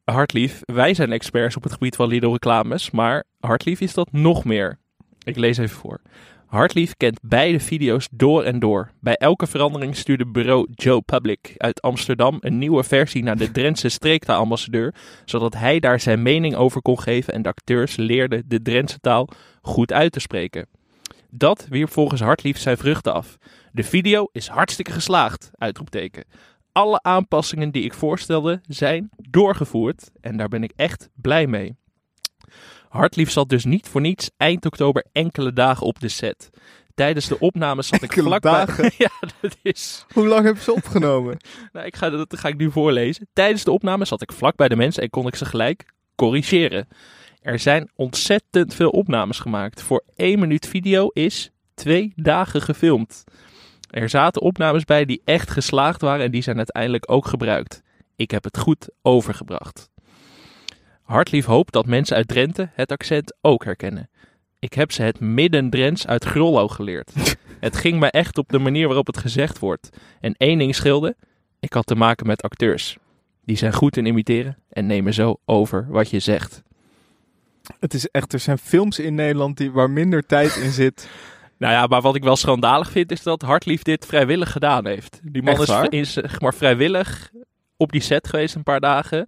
Hartlief, 0.03 0.61
wij 0.65 0.93
zijn 0.93 1.11
experts 1.11 1.55
op 1.55 1.63
het 1.63 1.71
gebied 1.73 1.95
van 1.95 2.07
Lidl-reclames, 2.07 2.91
maar 2.91 3.23
Hartlief 3.39 3.81
is 3.81 3.93
dat 3.93 4.11
nog 4.11 4.43
meer. 4.43 4.79
Ik 5.23 5.35
lees 5.35 5.57
even 5.57 5.77
voor. 5.77 6.01
Hartlief 6.51 6.97
kent 6.97 7.19
beide 7.21 7.59
video's 7.59 8.07
door 8.11 8.43
en 8.43 8.59
door. 8.59 8.91
Bij 8.99 9.15
elke 9.15 9.47
verandering 9.47 9.95
stuurde 9.95 10.25
bureau 10.25 10.67
Joe 10.73 11.01
Public 11.01 11.53
uit 11.57 11.81
Amsterdam 11.81 12.37
een 12.39 12.57
nieuwe 12.57 12.83
versie 12.83 13.23
naar 13.23 13.37
de 13.37 13.51
Drentse 13.51 13.89
streektaalambassadeur, 13.89 14.93
zodat 15.25 15.53
hij 15.53 15.79
daar 15.79 15.99
zijn 15.99 16.21
mening 16.21 16.55
over 16.55 16.81
kon 16.81 16.99
geven 16.99 17.33
en 17.33 17.41
de 17.41 17.49
acteurs 17.49 17.95
leerden 17.95 18.43
de 18.47 18.61
Drentse 18.61 18.99
taal 18.99 19.29
goed 19.61 19.93
uit 19.93 20.11
te 20.11 20.19
spreken. 20.19 20.67
Dat 21.29 21.67
wierp 21.69 21.89
volgens 21.89 22.21
Hartlief 22.21 22.57
zijn 22.57 22.77
vruchten 22.77 23.13
af. 23.13 23.37
De 23.71 23.83
video 23.83 24.27
is 24.31 24.47
hartstikke 24.47 24.91
geslaagd, 24.91 25.51
uitroepteken. 25.53 26.25
Alle 26.71 27.01
aanpassingen 27.01 27.71
die 27.71 27.83
ik 27.83 27.93
voorstelde 27.93 28.61
zijn 28.67 29.09
doorgevoerd 29.29 30.09
en 30.21 30.37
daar 30.37 30.49
ben 30.49 30.63
ik 30.63 30.73
echt 30.75 31.09
blij 31.13 31.47
mee. 31.47 31.79
Hartlief 32.91 33.31
zat 33.31 33.49
dus 33.49 33.65
niet 33.65 33.87
voor 33.87 34.01
niets 34.01 34.29
eind 34.37 34.65
oktober 34.65 35.05
enkele 35.11 35.53
dagen 35.53 35.85
op 35.85 35.99
de 35.99 36.07
set. 36.07 36.49
Tijdens 36.95 37.27
de 37.27 37.39
opnames 37.39 37.87
zat 37.87 38.01
ik 38.01 38.11
vlakbij... 38.11 38.51
dagen? 38.51 38.91
ja, 38.97 39.11
dat 39.41 39.57
is... 39.61 40.05
Hoe 40.13 40.27
lang 40.27 40.43
hebben 40.43 40.63
ze 40.63 40.73
opgenomen? 40.73 41.37
Nou, 41.73 41.85
ik 41.85 41.95
ga, 41.95 42.09
dat 42.09 42.39
ga 42.39 42.47
ik 42.47 42.57
nu 42.57 42.71
voorlezen. 42.71 43.27
Tijdens 43.33 43.63
de 43.63 43.71
opnames 43.71 44.07
zat 44.07 44.21
ik 44.21 44.31
vlak 44.31 44.55
bij 44.55 44.67
de 44.67 44.75
mensen 44.75 45.03
en 45.03 45.09
kon 45.09 45.27
ik 45.27 45.35
ze 45.35 45.45
gelijk 45.45 45.85
corrigeren. 46.15 46.87
Er 47.41 47.59
zijn 47.59 47.89
ontzettend 47.95 48.73
veel 48.73 48.89
opnames 48.89 49.39
gemaakt. 49.39 49.81
Voor 49.81 50.03
één 50.15 50.39
minuut 50.39 50.67
video 50.67 51.07
is 51.07 51.51
twee 51.73 52.13
dagen 52.15 52.61
gefilmd. 52.61 53.23
Er 53.89 54.09
zaten 54.09 54.41
opnames 54.41 54.83
bij 54.83 55.05
die 55.05 55.21
echt 55.25 55.49
geslaagd 55.49 56.01
waren 56.01 56.25
en 56.25 56.31
die 56.31 56.41
zijn 56.41 56.57
uiteindelijk 56.57 57.11
ook 57.11 57.25
gebruikt. 57.27 57.81
Ik 58.15 58.31
heb 58.31 58.43
het 58.43 58.57
goed 58.57 58.89
overgebracht. 59.01 59.89
Hartlief 61.11 61.45
hoopt 61.45 61.73
dat 61.73 61.85
mensen 61.85 62.15
uit 62.15 62.27
Drenthe 62.27 62.69
het 62.73 62.91
accent 62.91 63.33
ook 63.41 63.63
herkennen. 63.63 64.09
Ik 64.59 64.73
heb 64.73 64.91
ze 64.91 65.01
het 65.01 65.19
midden-Drents 65.19 66.07
uit 66.07 66.25
Grollo 66.25 66.67
geleerd. 66.67 67.11
het 67.59 67.77
ging 67.77 67.99
me 67.99 68.11
echt 68.11 68.37
op 68.37 68.49
de 68.49 68.59
manier 68.59 68.87
waarop 68.87 69.07
het 69.07 69.17
gezegd 69.17 69.59
wordt. 69.59 69.89
En 70.19 70.35
één 70.37 70.57
ding 70.57 70.75
scheelde, 70.75 71.15
ik 71.59 71.73
had 71.73 71.85
te 71.85 71.95
maken 71.95 72.27
met 72.27 72.41
acteurs. 72.41 72.97
Die 73.45 73.57
zijn 73.57 73.73
goed 73.73 73.97
in 73.97 74.05
imiteren 74.05 74.57
en 74.69 74.85
nemen 74.85 75.13
zo 75.13 75.39
over 75.45 75.85
wat 75.89 76.09
je 76.09 76.19
zegt. 76.19 76.63
Het 77.79 77.93
is 77.93 78.07
echt, 78.07 78.33
er 78.33 78.39
zijn 78.39 78.57
films 78.57 78.99
in 78.99 79.15
Nederland 79.15 79.57
die, 79.57 79.71
waar 79.71 79.89
minder 79.89 80.25
tijd 80.25 80.55
in 80.55 80.71
zit. 80.71 81.07
Nou 81.57 81.73
ja, 81.73 81.87
maar 81.87 82.01
wat 82.01 82.15
ik 82.15 82.23
wel 82.23 82.35
schandalig 82.35 82.91
vind 82.91 83.11
is 83.11 83.23
dat 83.23 83.41
Hartlief 83.41 83.81
dit 83.81 84.05
vrijwillig 84.05 84.51
gedaan 84.51 84.87
heeft. 84.87 85.19
Die 85.23 85.43
man 85.43 85.61
is, 85.61 85.67
waar? 85.67 85.91
is 85.91 86.13
zeg 86.13 86.41
maar 86.41 86.53
vrijwillig 86.53 87.31
op 87.77 87.91
die 87.91 88.01
set 88.01 88.27
geweest 88.27 88.55
een 88.55 88.63
paar 88.63 88.79
dagen. 88.79 89.27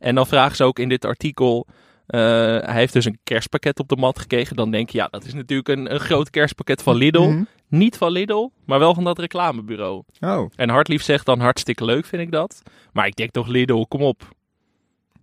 En 0.00 0.14
dan 0.14 0.26
vragen 0.26 0.56
ze 0.56 0.64
ook 0.64 0.78
in 0.78 0.88
dit 0.88 1.04
artikel... 1.04 1.66
eh, 2.06 2.20
hij 2.60 2.74
heeft 2.74 2.92
dus 2.92 3.04
een 3.04 3.18
kerstpakket 3.24 3.78
op 3.78 3.88
de 3.88 3.96
mat 3.96 4.18
gekregen. 4.18 4.56
Dan 4.56 4.70
denk 4.70 4.90
je, 4.90 4.98
ja, 4.98 5.06
dat 5.10 5.24
is 5.24 5.34
natuurlijk 5.34 5.68
een, 5.68 5.92
een 5.94 6.00
groot 6.00 6.30
kerstpakket 6.30 6.82
van 6.82 6.96
Lidl. 6.96 7.22
Mhm. 7.22 7.42
Niet 7.68 7.96
van 7.96 8.12
Lidl, 8.12 8.48
maar 8.66 8.78
wel 8.78 8.94
van 8.94 9.04
dat 9.04 9.18
reclamebureau. 9.18 10.02
Oh, 10.20 10.50
En 10.56 10.68
Hartlief 10.68 11.02
zegt 11.02 11.26
dan 11.26 11.40
hartstikke 11.40 11.84
leuk, 11.84 12.04
vind 12.06 12.22
ik 12.22 12.30
dat. 12.30 12.62
Maar 12.92 13.06
ik 13.06 13.16
denk 13.16 13.30
toch 13.30 13.46
Lidl, 13.46 13.82
kom 13.88 14.02
op. 14.02 14.28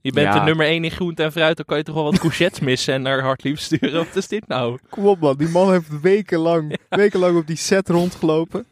Je 0.01 0.11
bent 0.11 0.27
Ja. 0.33 0.39
de 0.39 0.45
nummer 0.45 0.65
1 0.65 0.83
in 0.83 0.91
groente 0.91 1.23
en 1.23 1.31
fruit, 1.31 1.55
dan 1.57 1.65
kan 1.65 1.77
je 1.77 1.83
toch 1.83 1.95
wel 1.95 2.03
wat 2.03 2.19
courgettes 2.19 2.59
missen 2.69 2.93
en 2.93 3.01
naar 3.01 3.21
Hartlief 3.21 3.59
sturen. 3.59 3.93
Wat 4.05 4.15
is 4.15 4.27
dit 4.27 4.47
nou? 4.47 4.77
kom 4.89 5.05
op 5.05 5.19
man. 5.19 5.37
Die 5.37 5.49
man 5.49 5.71
heeft 5.71 6.01
wekenlang, 6.01 6.77
wekenlang 6.89 7.37
op 7.37 7.47
die 7.47 7.55
set 7.55 7.89
rondgelopen. 7.89 8.65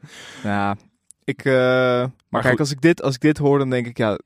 ja, 0.42 0.76
ik... 1.24 1.44
eh, 1.44 1.52
maar 2.28 2.40
kijk, 2.42 2.46
goed. 2.48 2.60
als 2.60 2.70
ik, 2.70 2.80
dit, 2.80 3.02
als 3.02 3.14
ik 3.14 3.20
dit 3.20 3.38
hoor, 3.38 3.58
dan 3.58 3.70
denk 3.70 3.86
ik, 3.86 3.96
ja... 3.98 4.18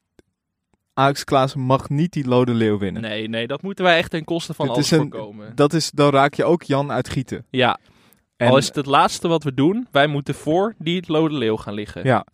Alex 0.95 1.25
Klaassen 1.25 1.61
mag 1.61 1.89
niet 1.89 2.13
die 2.13 2.27
Lode 2.29 2.53
Leeuw 2.55 2.79
winnen. 2.79 3.03
Nee, 3.03 3.29
nee, 3.29 3.47
dat 3.47 3.63
moeten 3.63 3.85
wij 3.85 3.97
echt 3.99 4.11
ten 4.11 4.25
koste 4.25 4.55
van 4.55 4.69
alles 4.69 4.89
voorkomen. 4.89 5.53
Dat 5.55 5.73
is, 5.73 5.91
dan 5.91 6.11
raak 6.11 6.35
je 6.35 6.45
ook 6.45 6.63
Jan 6.63 6.93
uit 6.93 7.09
Gieten. 7.09 7.45
Ja, 7.51 7.79
En, 8.37 8.49
al 8.49 8.57
is 8.57 8.67
het 8.67 8.75
het 8.77 8.87
laatste 8.87 9.29
wat 9.29 9.43
we 9.45 9.55
doen, 9.55 9.89
wij 9.91 10.07
moeten 10.07 10.35
voor 10.35 10.75
die 10.79 11.05
Lode 11.07 11.35
Leeuw 11.35 11.57
gaan 11.57 11.75
liggen. 11.75 12.05
Ja, 12.05 12.27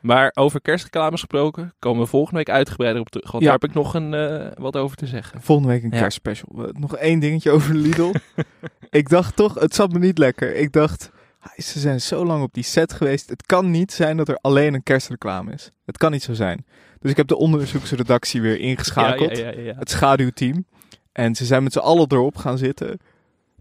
Maar 0.00 0.30
over 0.34 0.60
kerstreclames 0.60 1.20
gesproken, 1.20 1.74
komen 1.78 2.02
we 2.02 2.08
volgende 2.08 2.36
week 2.38 2.50
uitgebreider 2.50 3.00
op 3.00 3.08
terug. 3.08 3.30
Want 3.30 3.44
Ja. 3.44 3.50
daar 3.50 3.58
heb 3.60 3.68
ik 3.70 3.74
nog 3.76 3.94
een, 3.94 4.14
eh, 4.14 4.46
wat 4.54 4.76
over 4.76 4.96
te 4.96 5.06
zeggen. 5.06 5.40
volgende 5.42 5.72
week 5.72 5.82
een 5.82 5.90
Ja. 5.92 5.98
kerstspecial. 5.98 6.68
Nog 6.72 6.96
één 6.96 7.18
dingetje 7.18 7.50
over 7.50 7.74
Lidl. 7.74 8.12
ik 8.90 9.08
dacht 9.08 9.36
toch, 9.36 9.54
het 9.54 9.74
zat 9.74 9.92
me 9.92 9.98
niet 9.98 10.18
lekker. 10.18 10.54
Ik 10.56 10.72
dacht, 10.72 11.10
ze 11.56 11.78
zijn 11.80 12.00
zo 12.00 12.24
lang 12.24 12.42
op 12.42 12.54
die 12.54 12.64
set 12.64 12.92
geweest. 12.92 13.28
Het 13.28 13.46
kan 13.46 13.70
niet 13.70 13.92
zijn 13.92 14.16
dat 14.16 14.28
er 14.28 14.38
alleen 14.40 14.74
een 14.74 14.82
kerstreclame 14.82 15.52
is. 15.52 15.70
Het 15.84 15.96
kan 15.98 16.10
niet 16.10 16.22
zo 16.22 16.32
zijn. 16.34 16.66
Dus 17.00 17.10
ik 17.10 17.16
heb 17.16 17.26
de 17.26 17.36
onderzoeksredactie 17.36 18.40
weer 18.40 18.58
ingeschakeld. 18.58 19.36
Ja, 19.38 19.50
ja. 19.50 19.74
Het 19.78 19.90
schaduwteam. 19.90 20.66
En 21.12 21.34
ze 21.34 21.44
zijn 21.44 21.62
met 21.62 21.72
z'n 21.72 21.78
allen 21.78 22.06
erop 22.12 22.36
gaan 22.36 22.58
zitten. 22.58 22.98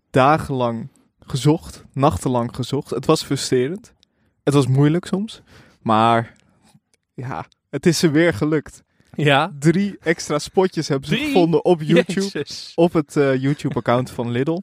Dagenlang 0.09 0.89
gezocht. 1.19 1.83
Nachtenlang 1.93 2.55
gezocht. 2.55 2.89
Het 2.89 3.05
was 3.05 3.23
frustrerend. 3.23 3.93
Het 4.43 4.53
was 4.53 4.67
moeilijk 4.67 5.05
soms. 5.05 5.41
Maar 5.81 6.35
ja, 7.13 7.45
het 7.69 7.85
is 7.85 7.99
ze 7.99 8.11
weer 8.11 8.33
gelukt. 8.33 8.83
Ja. 9.15 9.53
Drie 9.59 9.97
extra 10.01 10.39
spotjes 10.39 10.87
hebben 10.87 11.09
ze 11.09 11.15
Drie? 11.15 11.25
gevonden 11.27 11.65
op 11.65 11.81
YouTube. 11.91 12.21
Jezus. 12.21 12.71
Op 12.75 12.93
het 12.93 13.15
eh, 13.15 13.35
YouTube-account 13.41 14.11
van 14.11 14.31
Lidl. 14.31 14.59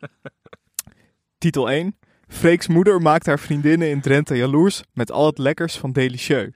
Titel 1.38 1.70
1. 1.70 1.96
Freek's 2.28 2.66
moeder 2.66 3.00
maakt 3.02 3.26
haar 3.26 3.38
vriendinnen 3.38 3.90
in 3.90 4.00
Drenthe 4.00 4.34
jaloers 4.36 4.82
met 4.92 5.10
al 5.10 5.26
het 5.26 5.38
lekkers 5.38 5.78
van 5.78 5.92
Delicieux. 5.92 6.50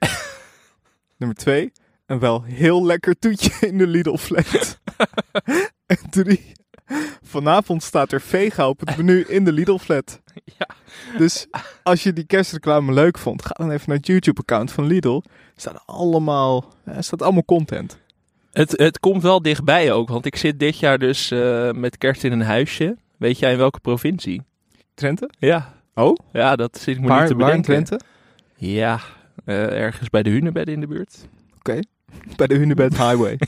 Nummer 1.17 1.37
2. 1.37 1.71
Een 2.07 2.19
wel 2.19 2.43
heel 2.43 2.85
lekker 2.85 3.19
toetje 3.19 3.67
in 3.67 3.77
de 3.77 3.87
Lidl-flat. 3.87 4.79
en 5.85 6.09
3. 6.09 6.51
Vanavond 7.21 7.83
staat 7.83 8.11
er 8.11 8.21
vega 8.21 8.69
op 8.69 8.79
het 8.79 8.97
menu 8.97 9.21
in 9.21 9.43
de 9.43 9.51
Lidl-flat. 9.51 10.21
Ja. 10.57 10.67
Dus 11.17 11.47
als 11.83 12.03
je 12.03 12.13
die 12.13 12.25
kerstreclame 12.25 12.93
leuk 12.93 13.17
vond, 13.17 13.45
ga 13.45 13.53
dan 13.53 13.71
even 13.71 13.83
naar 13.87 13.97
het 13.97 14.07
YouTube-account 14.07 14.71
van 14.71 14.85
Lidl. 14.85 15.21
Er 15.25 15.61
staat 15.61 15.83
allemaal, 15.85 16.73
er 16.83 17.03
staat 17.03 17.21
allemaal 17.21 17.45
content. 17.45 17.97
Het, 18.51 18.71
het 18.71 18.99
komt 18.99 19.21
wel 19.23 19.41
dichtbij 19.41 19.91
ook, 19.91 20.09
want 20.09 20.25
ik 20.25 20.35
zit 20.35 20.59
dit 20.59 20.79
jaar 20.79 20.99
dus 20.99 21.31
eh, 21.31 21.71
met 21.71 21.97
kerst 21.97 22.23
in 22.23 22.31
een 22.31 22.41
huisje. 22.41 22.97
Weet 23.17 23.39
jij 23.39 23.51
in 23.51 23.57
welke 23.57 23.79
provincie? 23.79 24.41
Drenthe? 24.93 25.29
Ja. 25.39 25.73
Oh, 25.93 26.15
Ja, 26.33 26.55
dat 26.55 26.77
zit 26.77 26.95
ik 26.95 27.01
me 27.01 27.19
niet 27.19 27.27
te 27.27 27.35
waar 27.35 27.53
in 27.53 27.61
bedenken. 27.61 27.63
Drenthe? 27.85 27.99
Ja, 28.55 28.99
eh, 29.45 29.81
ergens 29.81 30.09
bij 30.09 30.23
de 30.23 30.29
Hunebedden 30.29 30.73
in 30.73 30.79
de 30.79 30.87
buurt. 30.87 31.27
Bij 32.35 32.47
de 32.47 32.55
Hunebed 32.55 32.97
Highway. 32.97 33.39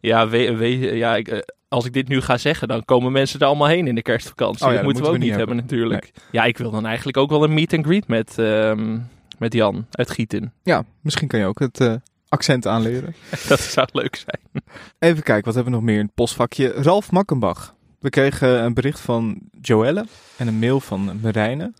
Ja, 0.00 0.28
we, 0.28 0.56
we- 0.56 0.66
ja 0.96 1.16
ik, 1.16 1.28
eh, 1.28 1.38
als 1.68 1.84
ik 1.84 1.92
dit 1.92 2.08
nu 2.08 2.20
ga 2.20 2.36
zeggen, 2.38 2.68
dan 2.68 2.84
komen 2.84 3.12
mensen 3.12 3.40
er 3.40 3.46
allemaal 3.46 3.66
heen 3.66 3.86
in 3.86 3.94
de 3.94 4.02
kerstvakantie. 4.02 4.64
Oh 4.64 4.70
ja, 4.70 4.76
dat 4.76 4.84
moeten 4.84 5.02
we 5.02 5.08
ook 5.08 5.18
niet 5.18 5.34
hebben, 5.34 5.56
natuurlijk. 5.56 6.12
Ja, 6.32 6.44
ik 6.44 6.58
wil 6.58 6.70
dan 6.70 6.86
eigenlijk 6.86 7.16
ook 7.16 7.30
wel 7.30 7.44
een 7.44 7.54
meet 7.54 7.72
and 7.74 7.84
greet 7.86 8.08
met, 8.08 8.38
ehm, 8.38 8.98
met 9.38 9.52
Jan 9.52 9.86
uit 9.90 10.10
Gieten. 10.10 10.52
Ja, 10.62 10.84
misschien 11.00 11.28
kan 11.28 11.38
je 11.40 11.46
ook 11.46 11.58
het 11.58 11.80
eh, 11.80 11.94
accent 12.28 12.66
aanleren. 12.66 13.14
dat 13.48 13.60
zou 13.60 13.88
leuk 13.92 14.16
zijn. 14.16 14.64
Even 14.98 15.22
kijken, 15.22 15.44
wat 15.44 15.54
hebben 15.54 15.72
we 15.72 15.78
nog 15.78 15.86
meer 15.88 15.98
in 15.98 16.04
het 16.04 16.14
postvakje? 16.14 16.68
Ralf 16.68 17.10
Makkenbach. 17.10 17.74
We 17.98 18.10
kregen 18.10 18.64
een 18.64 18.74
bericht 18.74 19.00
van 19.00 19.38
Joelle 19.60 20.04
en 20.36 20.48
een 20.48 20.58
mail 20.58 20.80
van 20.80 21.18
Marijne. 21.22 21.72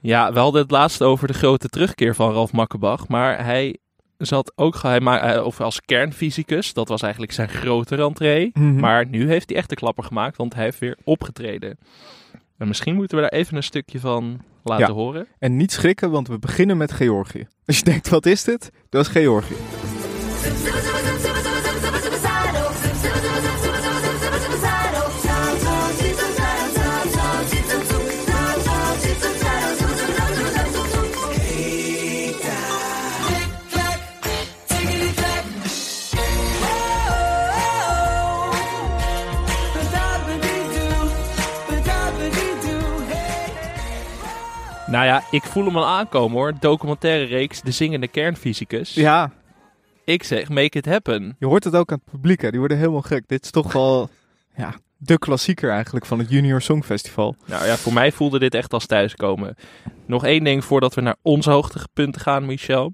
Ja, 0.00 0.32
we 0.32 0.38
hadden 0.38 0.62
het 0.62 0.70
laatst 0.70 1.02
over 1.02 1.26
de 1.26 1.34
grote 1.34 1.68
terugkeer 1.68 2.14
van 2.14 2.32
Ralf 2.32 2.52
Makkenbach. 2.52 3.08
Maar 3.08 3.44
hij 3.44 3.76
zat 4.18 4.52
ook 4.56 4.74
ge- 4.76 4.86
hij 4.86 5.00
ma- 5.00 5.20
eh, 5.34 5.44
of 5.44 5.60
als 5.60 5.80
kernfysicus. 5.80 6.72
Dat 6.72 6.88
was 6.88 7.02
eigenlijk 7.02 7.32
zijn 7.32 7.48
grote 7.48 7.94
rentree. 7.94 8.50
Mhm. 8.54 8.74
Maar 8.80 9.06
nu 9.06 9.28
heeft 9.28 9.48
hij 9.48 9.58
echt 9.58 9.68
de 9.68 9.74
klapper 9.74 10.04
gemaakt, 10.04 10.36
want 10.36 10.54
hij 10.54 10.64
heeft 10.64 10.78
weer 10.78 10.96
opgetreden. 11.04 11.78
En 12.58 12.68
misschien 12.68 12.94
moeten 12.94 13.16
we 13.16 13.22
daar 13.22 13.38
even 13.40 13.56
een 13.56 13.62
stukje 13.62 14.00
van 14.00 14.40
laten 14.64 14.86
Ja. 14.86 14.92
horen. 14.92 15.26
En 15.38 15.56
niet 15.56 15.72
schrikken, 15.72 16.10
want 16.10 16.28
we 16.28 16.38
beginnen 16.38 16.76
met 16.76 16.92
Georgië. 16.92 17.46
Als 17.66 17.78
je 17.78 17.84
denkt, 17.84 18.08
wat 18.08 18.26
is 18.26 18.44
dit? 18.44 18.70
Dat 18.88 19.06
is 19.06 19.12
Georgië. 19.12 19.54
Nou 44.90 45.04
ja, 45.04 45.22
ik 45.30 45.42
voel 45.42 45.64
hem 45.64 45.76
al 45.76 45.86
aankomen 45.86 46.36
hoor. 46.38 46.52
Documentaire 46.60 47.24
reeks 47.24 47.60
De 47.62 47.70
Zingende 47.70 48.08
Kernfysicus. 48.08 48.94
Ja, 48.94 49.32
Ik 50.04 50.22
zeg, 50.22 50.48
make 50.48 50.78
it 50.78 50.86
happen. 50.86 51.36
je 51.38 51.46
hoort 51.46 51.64
het 51.64 51.74
ook 51.76 51.92
aan 51.92 51.98
het 52.04 52.10
publiek. 52.12 52.40
Hè? 52.40 52.50
Die 52.50 52.58
worden 52.58 52.78
helemaal 52.78 53.02
gek. 53.02 53.28
Dit 53.28 53.44
is 53.44 53.50
toch 53.50 53.72
wel 53.72 54.10
ja, 54.56 54.74
de 54.96 55.18
klassieker 55.18 55.70
eigenlijk 55.70 56.06
van 56.06 56.18
het 56.18 56.30
Junior 56.30 56.60
Songfestival. 56.62 57.36
Nou 57.46 57.66
ja, 57.66 57.76
voor 57.76 57.92
mij 57.92 58.12
voelde 58.12 58.38
dit 58.38 58.54
echt 58.54 58.72
als 58.72 58.86
thuiskomen. 58.86 59.54
Nog 60.06 60.24
één 60.24 60.44
ding 60.44 60.64
voordat 60.64 60.94
we 60.94 61.00
naar 61.00 61.16
onze 61.22 61.50
hoogtepunten 61.50 62.20
gaan, 62.20 62.46
Michel. 62.46 62.92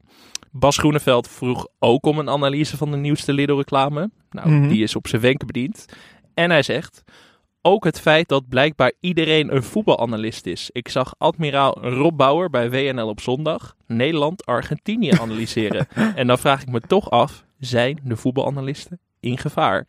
Bas 0.50 0.78
Groeneveld 0.78 1.28
vroeg 1.28 1.66
ook 1.78 2.06
om 2.06 2.18
een 2.18 2.28
analyse 2.30 2.76
van 2.76 2.90
de 2.90 2.96
nieuwste 2.96 3.32
Lidl-reclame. 3.32 4.10
Nou, 4.30 4.50
Mhm. 4.50 4.68
die 4.68 4.82
is 4.82 4.96
op 4.96 5.06
zijn 5.08 5.22
wenken 5.22 5.46
bediend. 5.46 5.84
En 6.34 6.50
hij 6.50 6.62
zegt... 6.62 7.02
Ook 7.66 7.84
het 7.84 8.00
feit 8.00 8.28
dat 8.28 8.48
blijkbaar 8.48 8.92
iedereen 9.00 9.54
een 9.54 9.62
voetbalanalist 9.62 10.46
is. 10.46 10.70
Ik 10.72 10.88
zag 10.88 11.14
admiraal 11.18 11.78
Rob 11.80 12.16
Bauer 12.16 12.50
bij 12.50 12.70
WNL 12.70 13.08
op 13.08 13.20
zondag 13.20 13.76
Nederland-Argentinië 13.86 15.10
analyseren. 15.20 15.86
en 16.14 16.26
dan 16.26 16.38
vraag 16.38 16.62
ik 16.62 16.70
me 16.70 16.80
toch 16.80 17.10
af, 17.10 17.44
zijn 17.58 18.00
de 18.02 18.16
voetbalanalisten 18.16 18.98
in 19.20 19.38
gevaar? 19.38 19.86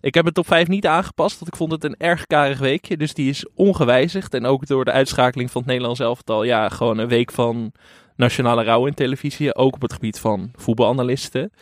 Ik 0.00 0.14
heb 0.14 0.22
mijn 0.22 0.34
top 0.34 0.46
5 0.46 0.68
niet 0.68 0.86
aangepast, 0.86 1.38
want 1.38 1.52
ik 1.52 1.56
vond 1.56 1.72
het 1.72 1.84
een 1.84 1.96
erg 1.98 2.26
karig 2.26 2.58
weekje. 2.58 2.96
Dus 2.96 3.14
die 3.14 3.28
is 3.28 3.46
ongewijzigd. 3.54 4.34
En 4.34 4.46
ook 4.46 4.66
door 4.66 4.84
de 4.84 4.92
uitschakeling 4.92 5.50
van 5.50 5.60
het 5.60 5.70
Nederlands 5.70 6.00
elftal. 6.00 6.42
Ja, 6.42 6.68
gewoon 6.68 6.98
een 6.98 7.08
week 7.08 7.32
van 7.32 7.72
nationale 8.16 8.62
rouw 8.62 8.86
in 8.86 8.94
televisie. 8.94 9.54
Ook 9.54 9.74
op 9.74 9.82
het 9.82 9.92
gebied 9.92 10.18
van 10.18 10.50
voetbalanalisten. 10.52 11.52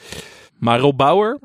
Maar 0.58 0.78
Rob 0.78 0.96
Bauer, 0.96 1.40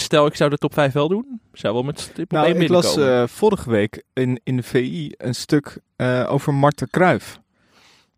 stel 0.00 0.26
ik 0.26 0.34
zou 0.36 0.50
de 0.50 0.56
top 0.56 0.72
5 0.72 0.92
wel 0.92 1.08
doen. 1.08 1.40
Zou 1.52 1.74
wel 1.74 1.82
met 1.82 2.00
stip 2.00 2.30
Nou, 2.30 2.46
ik 2.48 2.68
las 2.68 2.96
eh, 2.96 3.26
vorige 3.26 3.70
week 3.70 4.02
in, 4.12 4.40
in 4.44 4.56
de 4.56 4.62
VI 4.62 5.12
een 5.16 5.34
stuk 5.34 5.78
eh, 5.96 6.26
over 6.28 6.54
Marten 6.54 6.90
Kruijf. 6.90 7.38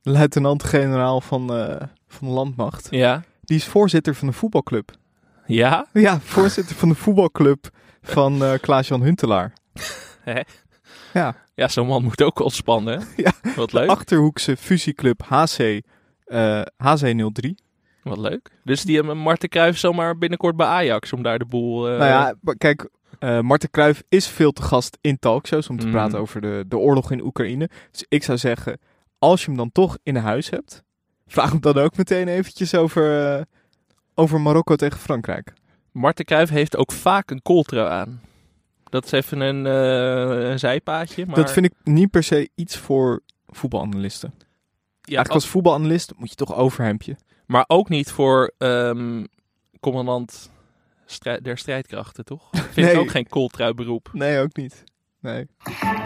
Luitenant-generaal 0.02 1.20
van, 1.20 1.54
eh, 1.54 1.86
van 2.08 2.28
de 2.28 2.34
landmacht. 2.34 2.86
Ja? 2.90 3.22
Die 3.40 3.56
is 3.56 3.64
voorzitter 3.64 4.14
van 4.14 4.28
de 4.28 4.34
voetbalclub. 4.34 4.90
Ja? 5.46 5.86
Ja, 5.92 6.20
voorzitter 6.20 6.76
van 6.76 6.88
de 6.88 6.94
voetbalclub 6.94 7.68
van 8.02 8.42
Klaas-Jan 8.60 9.02
Huntelaar. 9.02 9.52
Hè? 10.20 10.40
Ja, 11.12 11.34
Ja, 11.54 11.68
zo'n 11.68 11.86
man 11.86 12.02
moet 12.02 12.22
ook 12.22 12.40
ontspannen. 12.40 13.06
Ja. 13.16 13.32
Wat 13.56 13.72
leuk. 13.72 13.88
Achterhoekse 13.88 14.56
fusieclub 14.56 15.22
HC, 15.22 15.80
eh, 16.24 16.62
HC03. 16.76 17.54
Wat 18.08 18.18
leuk. 18.18 18.50
Dus 18.64 18.82
die 18.82 18.96
hebben 18.96 19.18
Marten 19.18 19.48
Cruijff 19.48 19.78
zomaar 19.78 20.18
binnenkort 20.18 20.56
bij 20.56 20.66
Ajax 20.66 21.12
om 21.12 21.22
daar 21.22 21.38
de 21.38 21.44
boel... 21.44 21.88
eh, 21.88 21.98
Nou 21.98 22.08
ja, 22.10 22.34
kijk, 22.58 22.88
eh 23.18 23.40
Marten 23.40 23.70
Kruijf 23.70 24.02
is 24.08 24.26
veel 24.26 24.52
te 24.52 24.62
gast 24.62 24.98
in 25.00 25.18
talkshows 25.18 25.68
om 25.68 25.78
te 25.78 25.86
Mhm. 25.86 25.94
praten 25.94 26.18
over 26.18 26.40
de, 26.40 26.64
de 26.68 26.78
oorlog 26.78 27.10
in 27.10 27.22
Oekraïne. 27.24 27.68
Dus 27.90 28.04
ik 28.08 28.22
zou 28.24 28.38
zeggen, 28.38 28.78
als 29.18 29.40
je 29.40 29.46
hem 29.46 29.56
dan 29.56 29.72
toch 29.72 29.98
in 30.02 30.16
huis 30.16 30.50
hebt, 30.50 30.82
vraag 31.26 31.50
hem 31.50 31.60
dan 31.60 31.76
ook 31.78 31.96
meteen 31.96 32.28
eventjes 32.28 32.74
over, 32.74 33.34
eh, 33.38 33.42
over 34.14 34.40
Marokko 34.40 34.76
tegen 34.76 34.98
Frankrijk. 34.98 35.52
Marten 35.92 36.24
Cruijff 36.24 36.50
heeft 36.52 36.76
ook 36.76 36.92
vaak 36.92 37.30
een 37.30 37.42
kooltrui 37.42 37.88
aan. 37.90 38.20
Dat 38.84 39.04
is 39.04 39.12
even 39.12 39.40
een, 39.40 39.66
eh, 39.66 40.50
een 40.50 40.58
zijpaadje. 40.58 41.26
Maar 41.26 41.34
Dat 41.36 41.52
vind 41.52 41.66
ik 41.66 41.72
niet 41.84 42.10
per 42.10 42.22
se 42.22 42.48
iets 42.54 42.76
voor 42.76 43.20
voetbalanalisten. 43.46 44.32
ja, 44.38 44.44
Eigenlijk 45.16 45.30
als 45.30 45.46
voetbalanalist 45.48 46.12
moet 46.16 46.28
je 46.30 46.34
toch 46.34 46.54
overhemdje. 46.54 47.16
Maar 47.48 47.64
ook 47.66 47.88
niet 47.88 48.10
voor 48.10 48.52
ehm, 48.58 49.24
commandant 49.80 50.50
strij- 51.06 51.40
der 51.40 51.58
strijdkrachten, 51.58 52.24
toch? 52.24 52.48
Vind 52.52 52.76
ik 52.76 52.84
Nee. 52.84 52.98
ook 52.98 53.10
geen 53.10 53.28
kooltrui 53.28 53.74
beroep. 53.74 54.08
Nee, 54.12 54.40
ook 54.40 54.56
niet. 54.56 54.84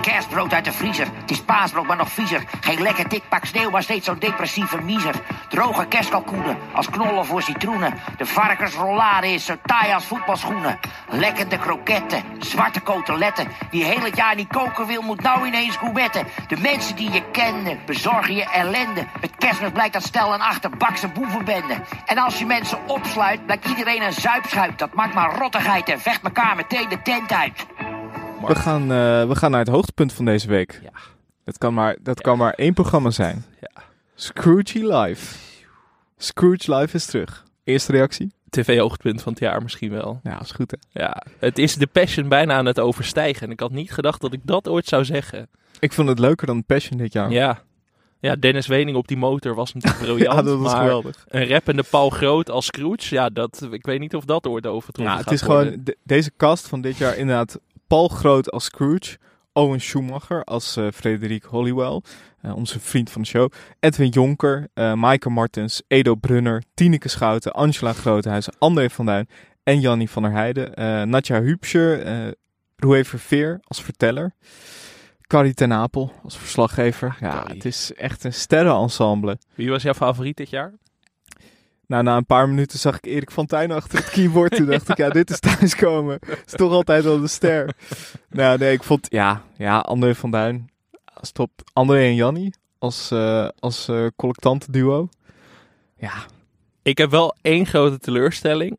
Kerstbrood 0.01 0.53
uit 0.53 0.65
de 0.65 0.73
vriezer. 0.73 1.07
Het 1.15 1.31
is 1.31 1.43
paasbrood, 1.43 1.87
maar 1.87 1.97
nog 1.97 2.13
viezer. 2.13 2.45
Geen 2.61 2.83
lekker 2.83 3.09
dik 3.09 3.29
pak 3.29 3.45
sneeuw, 3.45 3.71
maar 3.71 3.83
steeds 3.83 4.07
zo'n 4.07 4.19
depressieve 4.19 4.81
miezer. 4.81 5.15
Droge 5.49 5.87
kerstkalkoenen, 5.87 6.59
als 6.75 6.91
knollen 6.91 7.27
voor 7.27 7.43
citroenen. 7.43 7.95
De 8.17 8.27
varkensrollade 8.27 9.33
is 9.33 9.45
zo 9.45 9.55
taai 9.65 9.93
als 9.93 10.05
voetbalschoenen. 10.05 10.79
Lekkende 11.09 11.59
kroketten, 11.59 12.23
zwarte 12.39 12.81
koteletten. 12.81 13.49
Die 13.71 13.85
heel 13.85 14.05
het 14.05 14.17
jaar 14.17 14.35
niet 14.35 14.49
koken 14.49 14.87
wil, 14.87 15.03
moet 15.03 15.23
nou 15.23 15.47
ineens 15.47 15.77
gourmetten. 15.77 16.27
De 16.49 16.57
mensen 16.57 16.97
die 16.97 17.11
je 17.11 17.31
kende, 17.31 17.79
bezorgen 17.87 18.35
je 18.35 18.51
ellende. 18.51 19.07
Met 19.21 19.37
kerstmis 19.37 19.71
blijkt 19.71 19.93
dat 19.93 20.03
stel 20.03 20.35
een 20.35 20.43
achterbakse 20.43 21.09
boevenbende. 21.09 21.75
En 22.07 22.19
als 22.19 22.39
je 22.39 22.47
mensen 22.47 22.79
opsluit, 22.87 23.45
blijkt 23.45 23.69
iedereen 23.69 24.03
een 24.03 24.13
zuipschuit. 24.13 24.79
Dat 24.79 24.95
maakt 24.95 25.15
maar 25.15 25.37
rottigheid 25.37 25.89
en 25.89 26.01
vecht 26.01 26.23
elkaar 26.23 26.57
meteen 26.57 26.89
de 26.89 27.03
tent 27.03 27.33
uit. 27.33 27.67
We 28.49 28.55
gaan, 28.55 28.83
eh, 28.83 29.29
we 29.29 29.35
gaan 29.37 29.51
naar 29.51 29.61
het 29.61 29.69
hoogtepunt 29.69 30.13
van 30.13 30.25
deze 30.25 30.49
week. 30.49 30.81
Ja. 30.83 30.91
Dat 31.45 31.59
kan 31.59 31.75
maar, 31.75 31.97
dat 32.03 32.21
kan 32.21 32.39
maar 32.39 32.53
één 32.53 32.75
programma 32.75 33.11
zijn. 33.11 33.45
Ja. 33.61 33.83
Scrooge 34.15 34.97
Live. 34.97 35.37
Scrooge 36.17 36.75
Live 36.75 36.97
is 36.97 37.07
terug. 37.07 37.45
Eerste 37.65 37.93
reactie? 37.93 38.33
TV-hoogtepunt 38.51 39.23
van 39.23 39.33
het 39.33 39.41
jaar 39.41 39.63
misschien 39.63 39.91
wel. 39.91 40.21
Ja, 40.23 40.41
is 40.41 40.51
goed 40.51 40.71
hè. 40.71 41.01
Ja, 41.03 41.23
het 41.39 41.59
is 41.59 41.75
de 41.75 41.87
passion 41.87 42.29
bijna 42.29 42.55
aan 42.55 42.67
het 42.67 42.81
overstijgen. 42.81 43.47
En 43.47 43.53
ik 43.53 43.61
had 43.61 43.71
niet 43.71 43.93
gedacht 43.93 44.21
dat 44.21 44.33
ik 44.33 44.41
dat 44.43 44.69
ooit 44.69 44.87
zou 44.87 45.05
zeggen. 45.05 45.49
Ik 45.79 45.93
vond 45.93 46.09
het 46.09 46.19
leuker 46.19 46.47
dan 46.47 46.65
Passion 46.65 46.99
dit 46.99 47.13
jaar. 47.13 47.31
Ja. 47.31 47.63
Ja, 48.21 48.37
Dennis 48.37 48.67
Wening 48.67 48.97
op 48.97 49.09
die 49.09 49.17
motor 49.17 49.55
was 49.55 49.73
natuurlijk 49.75 50.03
briljant. 50.07 50.37
Ja, 50.37 50.43
dat 50.43 50.59
was 50.59 50.73
maar 50.73 50.81
geweldig. 50.81 51.25
Een 51.29 51.47
rappende 51.49 51.83
Paul 51.91 52.11
Groot 52.11 52.51
als 52.51 52.67
Scrooge, 52.67 53.15
ja, 53.15 53.29
dat, 53.29 53.69
ik 53.71 53.87
weet 53.87 54.01
niet 54.01 54.15
of 54.15 54.25
dat 54.25 54.47
ooit 54.47 54.67
overtroffen 54.67 55.15
Nou, 55.15 55.25
het 55.25 55.33
is 55.33 55.43
gewoon 55.43 55.81
de- 55.85 55.97
deze 56.03 56.31
cast 56.37 56.69
van 56.69 56.81
dit 56.81 56.97
jaar 56.97 57.17
inderdaad 57.17 57.59
Paul 57.93 58.09
Groot 58.09 58.51
als 58.51 58.65
Scrooge, 58.65 59.19
Owen 59.53 59.81
Schumacher 59.81 60.45
als 60.45 60.77
eh 60.77 60.87
Frederik 60.95 61.45
Hollywell, 61.45 62.01
eh, 62.41 62.57
onze 62.57 62.81
vriend 62.81 63.11
van 63.11 63.23
de 63.23 63.29
show, 63.29 63.53
Edwin 63.81 64.09
Jonker, 64.09 64.69
eh 64.75 64.93
Maaike 64.93 65.31
Martens, 65.31 65.83
Edo 65.89 66.15
Brunner, 66.15 66.63
Tineke 66.75 67.09
Schouten, 67.09 67.53
Angela 67.53 67.93
Groothuis, 67.93 68.49
André 68.59 68.91
van 68.91 69.07
Duin 69.07 69.29
en 69.63 69.81
Jannie 69.81 70.11
van 70.11 70.23
der 70.23 70.33
Heijden, 70.33 70.75
eh 70.75 71.03
Natja 71.03 71.43
Hupscher, 71.43 72.03
eh 72.03 72.33
Roué 72.77 73.05
Verveer 73.05 73.61
als 73.63 73.83
verteller, 73.83 74.35
Carrie 75.21 75.55
ten 75.55 75.73
Apel 75.73 76.13
als 76.23 76.37
verslaggever. 76.37 77.17
Ja, 77.21 77.31
Carrie. 77.31 77.55
het 77.55 77.65
is 77.65 77.95
echt 77.95 78.25
een 78.25 78.35
sterrenensemble. 78.35 79.39
Wie 79.55 79.71
was 79.71 79.83
jouw 79.83 79.95
favoriet 79.95 80.37
dit 80.37 80.51
jaar? 80.51 80.73
Nou, 81.93 82.05
na 82.05 82.17
een 82.17 82.27
paar 82.27 82.49
minuten 82.49 82.79
zag 82.79 82.97
ik 82.97 83.05
Erik 83.07 83.31
van 83.31 83.47
Tijn 83.47 83.71
achter 83.71 83.99
het 83.99 84.11
keyboard. 84.11 84.57
Toen 84.57 84.67
dacht 84.67 84.89
ik, 84.89 84.97
ja, 84.97 85.11
dit 85.11 85.31
is 85.31 85.41
thuiskomen. 85.59 86.19
is 86.47 86.53
toch 86.53 86.73
altijd 86.73 87.05
wel 87.05 87.21
de 87.21 87.29
ster. 87.29 87.75
Nou, 88.29 88.59
nee, 88.59 88.73
ik 88.73 88.83
vond, 88.83 89.07
ja, 89.11 89.43
ja, 89.57 89.79
André 89.79 90.15
van 90.15 90.31
Duin. 90.31 90.71
Stop. 91.21 91.51
André 91.73 91.99
en 91.99 92.15
Jannie 92.15 92.55
als, 92.79 93.11
eh 93.11 93.49
als 93.59 93.89
eh 93.89 94.07
collectantenduo. 94.17 95.09
Ja, 95.97 96.13
Ik 96.83 96.99
heb 96.99 97.11
wel 97.11 97.35
één 97.43 97.67
grote 97.67 97.99
teleurstelling. 97.99 98.79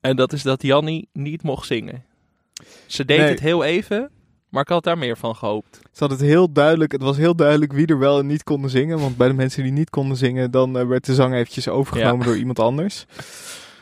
En 0.00 0.16
dat 0.16 0.32
is 0.32 0.42
dat 0.42 0.62
Jannie 0.62 1.08
niet 1.12 1.42
mocht 1.42 1.66
zingen. 1.66 2.04
Ze 2.86 3.04
deed 3.04 3.18
Nee. 3.18 3.28
het 3.28 3.40
heel 3.40 3.64
even, 3.64 4.10
maar 4.54 4.62
ik 4.62 4.68
had 4.68 4.84
daar 4.84 4.98
meer 4.98 5.16
van 5.16 5.36
gehoopt. 5.36 5.80
ze 5.92 6.02
had 6.02 6.10
het 6.10 6.20
heel 6.20 6.52
duidelijk. 6.52 6.92
Het 6.92 7.02
was 7.02 7.16
heel 7.16 7.36
duidelijk 7.36 7.72
wie 7.72 7.86
er 7.86 7.98
wel 7.98 8.18
en 8.18 8.26
niet 8.26 8.42
konden 8.42 8.70
zingen. 8.70 8.98
Want 8.98 9.16
bij 9.16 9.28
de 9.28 9.34
mensen 9.34 9.62
die 9.62 9.72
niet 9.72 9.90
konden 9.90 10.16
zingen, 10.16 10.50
dan 10.50 10.78
eh, 10.78 10.86
werd 10.86 11.06
de 11.06 11.14
zang 11.14 11.34
eventjes 11.34 11.68
overgenomen 11.68 12.26
door 12.26 12.36
iemand 12.36 12.58
anders. 12.58 13.06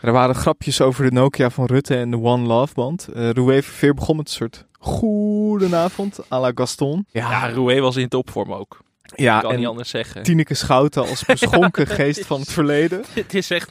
Er 0.00 0.12
waren 0.12 0.35
grapjes 0.35 0.81
over 0.81 1.05
de 1.05 1.11
Nokia 1.11 1.50
van 1.50 1.64
Rutte 1.64 1.97
en 1.97 2.11
de 2.11 2.19
One 2.19 2.47
Love 2.47 2.75
band. 2.75 3.09
Eh 3.09 3.31
Roué 3.31 3.62
Verveer 3.62 3.95
begon 3.95 4.17
met 4.17 4.29
een 4.29 4.35
soort 4.35 4.67
goedenavond 4.79 6.21
à 6.33 6.41
la 6.41 6.50
Gaston. 6.55 7.07
Ja, 7.11 7.50
Roué 7.50 7.81
was 7.81 7.97
in 7.97 8.09
topvorm 8.09 8.52
ook. 8.52 8.79
Ja, 9.14 9.37
Ik 9.37 9.42
kan 9.42 9.52
en 9.52 9.59
niet 9.59 9.66
anders 9.66 9.90
zeggen. 9.90 10.23
Tineke 10.23 10.54
Schouten 10.54 11.02
als 11.09 11.25
beschonken 11.35 11.87
geest 11.87 12.26
van 12.26 12.40
het 12.40 12.52
verleden. 12.52 13.04
Het 13.14 13.35
is 13.35 13.50
echt... 13.50 13.71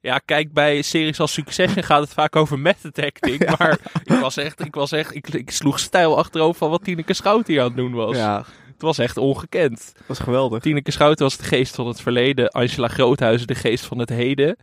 Ja, 0.00 0.18
kijk, 0.18 0.52
bij 0.52 0.82
series 0.82 1.20
als 1.20 1.32
Succession 1.32 1.84
gaat 1.84 2.00
het 2.00 2.12
vaak 2.12 2.36
over 2.36 2.58
method 2.58 2.98
acting. 2.98 3.50
Maar 3.58 3.78
ik 4.04 4.20
was 4.20 4.36
echt... 4.36 4.64
Ik, 4.64 4.74
was 4.74 4.92
echt 4.92 5.14
ik, 5.14 5.28
ik 5.28 5.50
sloeg 5.50 5.78
stijl 5.78 6.18
achterover 6.18 6.58
van 6.58 6.70
wat 6.70 6.84
Tineke 6.84 7.14
Schout 7.14 7.46
hier 7.46 7.60
aan 7.60 7.66
het 7.66 7.76
doen 7.76 7.92
was. 7.94 8.16
Ja, 8.16 8.44
Het 8.72 8.82
was 8.82 8.98
echt 8.98 9.16
ongekend. 9.16 9.90
dat 9.94 10.06
was 10.06 10.18
geweldig. 10.18 10.60
Tineke 10.62 10.90
Schouten 10.90 11.24
was 11.24 11.36
de 11.36 11.44
geest 11.44 11.74
van 11.74 11.86
het 11.86 12.00
verleden. 12.00 12.48
Angela 12.50 12.88
Groothuizen 12.88 13.46
de 13.46 13.54
geest 13.54 13.84
van 13.84 13.98
het 13.98 14.08
heden. 14.08 14.56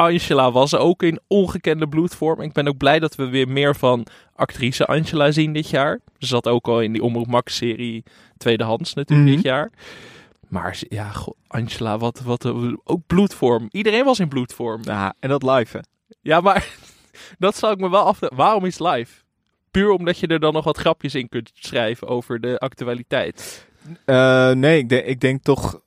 Angela 0.00 0.50
was 0.52 0.74
ook 0.74 1.02
in 1.02 1.20
ongekende 1.26 1.88
bloedvorm. 1.88 2.40
Ik 2.40 2.52
ben 2.52 2.68
ook 2.68 2.76
blij 2.76 2.98
dat 2.98 3.14
we 3.14 3.28
weer 3.28 3.48
meer 3.48 3.76
van 3.76 4.06
actrice 4.34 4.86
Angela 4.86 5.30
zien 5.30 5.52
dit 5.52 5.68
jaar. 5.70 6.00
Ze 6.18 6.26
zat 6.26 6.48
ook 6.48 6.68
al 6.68 6.80
in 6.80 6.92
die 6.92 7.02
Omroep 7.02 7.26
Max 7.26 7.56
serie 7.56 8.02
Tweedehands 8.36 8.94
natuurlijk 8.94 9.28
Mhm. 9.28 9.36
dit 9.36 9.44
jaar. 9.44 9.70
Maar 10.48 10.78
ja, 10.88 11.12
Angela, 11.46 11.98
wat, 11.98 12.20
wat, 12.20 12.46
ook 12.84 13.06
bloedvorm. 13.06 13.68
Iedereen 13.70 14.04
was 14.04 14.18
in 14.20 14.28
bloedvorm. 14.28 14.80
Ja, 14.84 15.14
en 15.20 15.28
dat 15.28 15.42
live, 15.42 15.76
hè? 15.76 15.82
Ja, 16.20 16.40
maar 16.40 16.68
dat 17.38 17.56
zou 17.56 17.72
ik 17.72 17.80
me 17.80 17.90
wel 17.90 18.04
af. 18.04 18.18
Waarom 18.20 18.64
is 18.64 18.78
live? 18.78 19.12
Puur 19.70 19.90
omdat 19.90 20.18
je 20.18 20.26
er 20.26 20.40
dan 20.40 20.52
nog 20.52 20.64
wat 20.64 20.76
grapjes 20.78 21.14
in 21.14 21.28
kunt 21.28 21.50
schrijven 21.54 22.08
over 22.08 22.40
de 22.40 22.58
actualiteit. 22.58 23.66
Eh, 24.04 24.50
nee, 24.50 24.78
ik 24.78 24.88
denk, 24.88 25.04
ik 25.06 25.20
denk 25.20 25.42
toch 25.42 25.80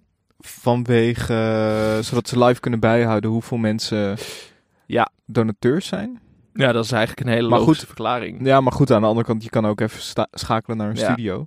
vanwege... 0.48 2.00
zodat 2.02 2.28
ze 2.28 2.44
live 2.44 2.60
kunnen 2.60 2.80
bijhouden 2.80 3.30
hoeveel 3.30 3.58
mensen 3.58 4.18
Ja. 4.86 5.10
donateurs 5.26 5.88
zijn. 5.88 6.22
Ja, 6.54 6.72
dat 6.72 6.86
is 6.86 6.92
eigenlijk 6.92 7.28
een 7.28 7.34
hele 7.34 7.50
Maar 7.50 7.60
logische 7.60 7.86
goed, 7.86 7.96
verklaring. 7.96 8.46
Ja, 8.46 8.62
maar 8.62 8.74
goed, 8.74 8.92
aan 8.92 9.02
de 9.02 9.08
andere 9.08 9.26
kant, 9.26 9.44
je 9.44 9.50
kan 9.50 9.66
ook 9.66 9.82
even 9.82 10.28
schakelen 10.32 10.78
naar 10.78 10.90
een 10.90 10.96
Ja. 10.96 11.04
studio. 11.12 11.46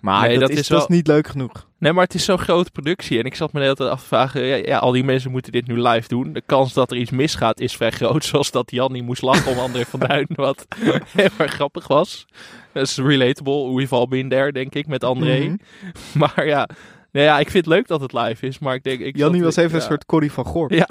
Maar 0.00 0.20
Nee, 0.28 0.38
dat, 0.38 0.48
dat 0.48 0.50
is, 0.50 0.56
dat 0.56 0.66
wel- 0.68 0.88
is 0.88 0.96
niet 0.96 1.06
leuk 1.06 1.26
genoeg. 1.26 1.68
Nee, 1.78 1.92
maar 1.92 2.04
het 2.04 2.14
is 2.14 2.24
zo'n 2.24 2.38
grote 2.38 2.70
productie. 2.70 3.18
En 3.18 3.24
ik 3.24 3.34
zat 3.34 3.52
me 3.52 3.58
de 3.58 3.64
hele 3.64 3.76
tijd 3.76 3.90
af 3.90 4.00
te 4.00 4.06
vragen... 4.06 4.42
Ja, 4.42 4.56
ja, 4.56 4.78
al 4.78 4.92
die 4.92 5.04
mensen 5.04 5.30
moeten 5.30 5.52
dit 5.52 5.66
nu 5.66 5.80
live 5.82 6.08
doen. 6.08 6.32
De 6.32 6.42
kans 6.46 6.72
dat 6.72 6.90
er 6.90 6.96
iets 6.96 7.10
misgaat 7.10 7.60
is 7.60 7.76
vrij 7.76 7.90
groot. 7.90 8.24
Zoals 8.30 8.50
dat 8.50 8.70
Jannie 8.70 9.02
moest 9.02 9.22
lachen 9.22 9.52
om 9.52 9.58
André 9.58 9.84
van 9.84 10.00
Duin. 10.00 10.26
Wat 10.34 10.66
heel 11.12 11.28
erg 11.38 11.52
grappig 11.52 11.86
was. 11.88 12.26
Dat 12.72 12.86
is 12.86 12.96
relatable. 12.96 13.74
We've 13.74 13.94
all 13.94 14.08
been 14.08 14.28
there, 14.28 14.52
denk 14.52 14.74
ik, 14.74 14.86
met 14.86 15.04
André. 15.04 15.38
Mhm. 15.38 15.56
Maar 16.18 16.46
ja, 16.46 16.68
nou 17.14 17.26
ja, 17.26 17.38
ik 17.38 17.50
vind 17.50 17.64
het 17.64 17.74
leuk 17.74 17.86
dat 17.86 18.00
het 18.00 18.12
live 18.12 18.46
is. 18.46 18.58
Maar 18.58 18.74
ik 18.74 18.82
denk... 18.82 19.00
Ik 19.00 19.16
Jannie 19.16 19.42
was 19.42 19.56
even 19.56 19.74
een 19.76 19.82
soort 19.82 20.06
Corrie 20.06 20.32
van 20.32 20.44
Gorp. 20.44 20.70
Ja. 20.70 20.88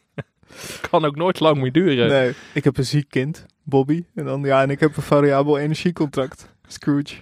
kan 0.90 1.04
ook 1.04 1.16
nooit 1.16 1.40
lang 1.40 1.60
meer 1.60 1.72
duren. 1.72 2.08
Nee, 2.08 2.34
ik 2.54 2.64
heb 2.64 2.78
een 2.78 2.84
ziek 2.84 3.08
kind, 3.08 3.46
Bobby. 3.62 4.04
En 4.14 4.24
dan, 4.24 4.42
ja, 4.42 4.62
en 4.62 4.70
ik 4.70 4.80
heb 4.80 4.96
een 4.96 5.02
variabel 5.02 5.58
energiecontract, 5.58 6.48
Scrooge. 6.66 7.14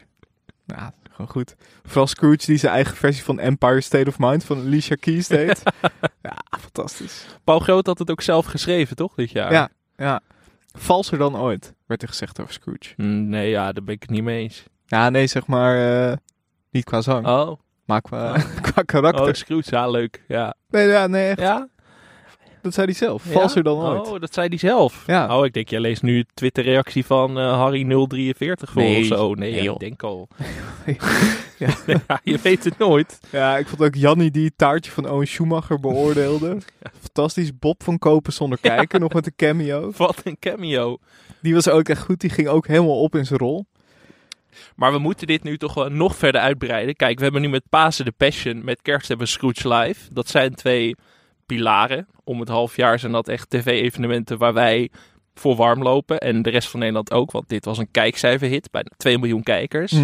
Ja, 0.67 0.93
gewoon 1.11 1.31
goed. 1.31 1.55
Vooral 1.85 2.07
Scrooge 2.07 2.47
die 2.47 2.57
zijn 2.57 2.73
eigen 2.73 2.97
versie 2.97 3.25
van 3.25 3.39
Empire 3.39 3.81
State 3.81 4.09
of 4.09 4.19
Mind 4.19 4.45
van 4.45 4.59
Alicia 4.59 4.97
Keys 5.01 5.29
deed. 5.29 5.63
ja, 6.23 6.37
fantastisch. 6.61 7.27
Paul 7.45 7.59
Groot 7.59 7.87
had 7.87 7.99
het 7.99 8.11
ook 8.11 8.23
zelf 8.23 8.47
geschreven, 8.47 8.97
toch, 8.97 9.15
dit 9.15 9.31
jaar? 9.31 9.53
Ja, 9.53 9.69
ja. 9.97 10.21
Valser 10.73 11.19
dan 11.19 11.37
ooit, 11.37 11.75
werd 11.87 12.03
er 12.03 12.09
gezegd 12.09 12.41
over 12.41 12.53
Scrooge. 12.53 12.95
Mm, 12.97 13.29
Nee, 13.29 13.51
ja, 13.51 13.73
daar 13.73 13.85
ben 13.85 13.95
ik 13.95 14.03
het 14.03 14.11
niet 14.11 14.23
mee 14.23 14.43
eens. 14.43 14.65
Ja, 14.87 15.11
nee, 15.11 15.27
zeg 15.27 15.47
maar, 15.47 16.11
eh, 16.11 16.17
niet 16.71 16.85
qua 16.85 17.01
zang, 17.01 17.27
Oh, 17.27 17.61
maar 17.85 18.01
qua, 18.01 18.37
qua 18.71 18.83
karakter. 18.83 19.27
oh 19.27 19.33
Scrooge, 19.33 19.90
leuk. 19.90 20.25
Ja. 20.29 20.55
Nee, 20.71 20.87
ja, 20.88 21.07
nee, 21.07 21.29
echt. 21.29 21.40
Ja? 21.40 21.69
Dat 22.62 22.75
zei 22.75 22.87
hij 22.87 22.95
zelf. 22.95 23.25
Ja? 23.25 23.31
Valser 23.33 23.62
dan 23.62 23.79
ooit. 23.79 24.09
Oh, 24.09 24.21
dat 24.21 24.35
zei 24.35 24.49
hij 24.49 24.59
zelf. 24.59 25.03
Ja. 25.07 25.38
Oh, 25.38 25.45
ik 25.45 25.53
denk, 25.53 25.69
jij 25.69 25.81
leest 25.81 26.03
nu 26.03 26.25
Twitter-reactie 26.35 27.05
van 27.07 27.38
eh, 27.38 27.69
Harry043 27.71 28.71
voor 28.71 28.83
Nee. 28.83 29.01
of 29.01 29.07
zo. 29.07 29.35
Nee, 29.35 29.51
Nee, 29.51 29.59
ja, 29.59 29.62
joh. 29.64 29.75
ik 29.75 29.81
denk 29.81 30.03
al. 30.03 30.29
Ja. 30.87 30.95
ja, 31.87 32.21
je 32.23 32.38
weet 32.43 32.64
het 32.64 32.79
nooit. 32.79 33.21
Ja, 33.31 33.57
ik 33.59 33.66
vond 33.69 33.83
ook 33.83 33.95
Jannie 33.95 34.31
die 34.31 34.45
het 34.45 34.59
taartje 34.59 34.90
van 34.90 35.09
Owen 35.11 35.27
Schumacher 35.27 35.81
beoordeelde. 35.81 36.59
Fantastisch. 37.01 37.59
Bob 37.59 37.83
van 37.83 37.99
Kopen 37.99 38.33
zonder 38.33 38.59
kijken, 38.61 39.01
nog 39.01 39.12
met 39.12 39.27
een 39.27 39.37
cameo. 39.37 39.93
Wat 39.97 40.21
een 40.25 40.37
cameo. 40.38 40.99
Die 41.43 41.55
was 41.55 41.69
ook 41.69 41.88
echt 41.88 42.03
goed. 42.03 42.21
Die 42.21 42.31
ging 42.31 42.49
ook 42.49 42.66
helemaal 42.66 43.01
op 43.01 43.14
in 43.14 43.27
zijn 43.27 43.38
rol. 43.38 43.66
Maar 44.77 44.92
we 44.92 44.99
moeten 44.99 45.27
dit 45.27 45.42
nu 45.42 45.57
toch 45.59 45.75
wel 45.75 45.88
nog 45.88 46.16
verder 46.16 46.40
uitbreiden. 46.40 46.94
Kijk, 46.96 47.16
we 47.16 47.23
hebben 47.25 47.42
nu 47.42 47.49
met 47.49 47.68
Pasen 47.68 48.05
de 48.05 48.12
Passion, 48.16 48.64
met 48.64 48.83
Kerst 48.83 49.09
hebben 49.09 49.27
we 49.27 49.33
Scrooge 49.33 49.68
Live. 49.75 50.12
Dat 50.12 50.29
zijn 50.29 50.55
twee 50.55 50.96
pilaren. 51.46 52.07
Om 52.25 52.40
het 52.40 52.49
half 52.49 52.77
jaar 52.77 52.99
zijn 52.99 53.12
dat 53.12 53.29
echt 53.29 53.51
tv-evenementen 53.51 54.38
waar 54.38 54.53
wij 54.55 54.90
voor 55.35 55.57
warm 55.57 55.83
lopen. 55.83 56.18
En 56.18 56.42
de 56.42 56.51
rest 56.51 56.68
van 56.68 56.81
Nederland 56.81 57.12
ook, 57.12 57.31
want 57.31 57.49
dit 57.49 57.64
was 57.64 57.79
een 57.79 57.90
kijkcijferhit. 57.90 58.70
Bijna 58.70 58.90
2 58.96 59.18
miljoen 59.18 59.42
kijkers. 59.42 59.96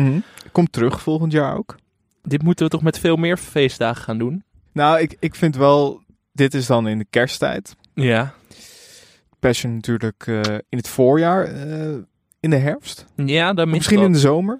Komt 0.53 0.73
terug 0.73 1.01
volgend 1.01 1.33
jaar 1.33 1.57
ook. 1.57 1.77
Dit 2.23 2.43
moeten 2.43 2.65
we 2.65 2.71
toch 2.71 2.83
met 2.83 2.99
veel 2.99 3.17
meer 3.17 3.37
feestdagen 3.37 4.03
gaan 4.03 4.19
doen? 4.19 4.45
Nou, 4.73 5.01
ik, 5.01 5.17
ik 5.19 5.35
vind 5.35 5.57
wel... 5.57 6.05
Dit 6.33 6.55
is 6.55 6.67
dan 6.67 6.89
in 6.89 6.99
de 6.99 7.07
kersttijd. 7.11 7.77
Ja. 7.95 8.35
Passion 9.39 9.75
natuurlijk 9.75 10.25
eh, 10.27 10.41
in 10.69 10.79
het 10.79 10.89
voorjaar. 10.89 11.45
eh, 11.45 11.95
in 12.41 12.51
de 12.51 12.57
herfst. 12.57 13.07
Ja, 13.17 13.53
dan 13.53 13.71
Misschien 13.71 14.01
in 14.03 14.13
de 14.13 14.19
zomer. 14.19 14.59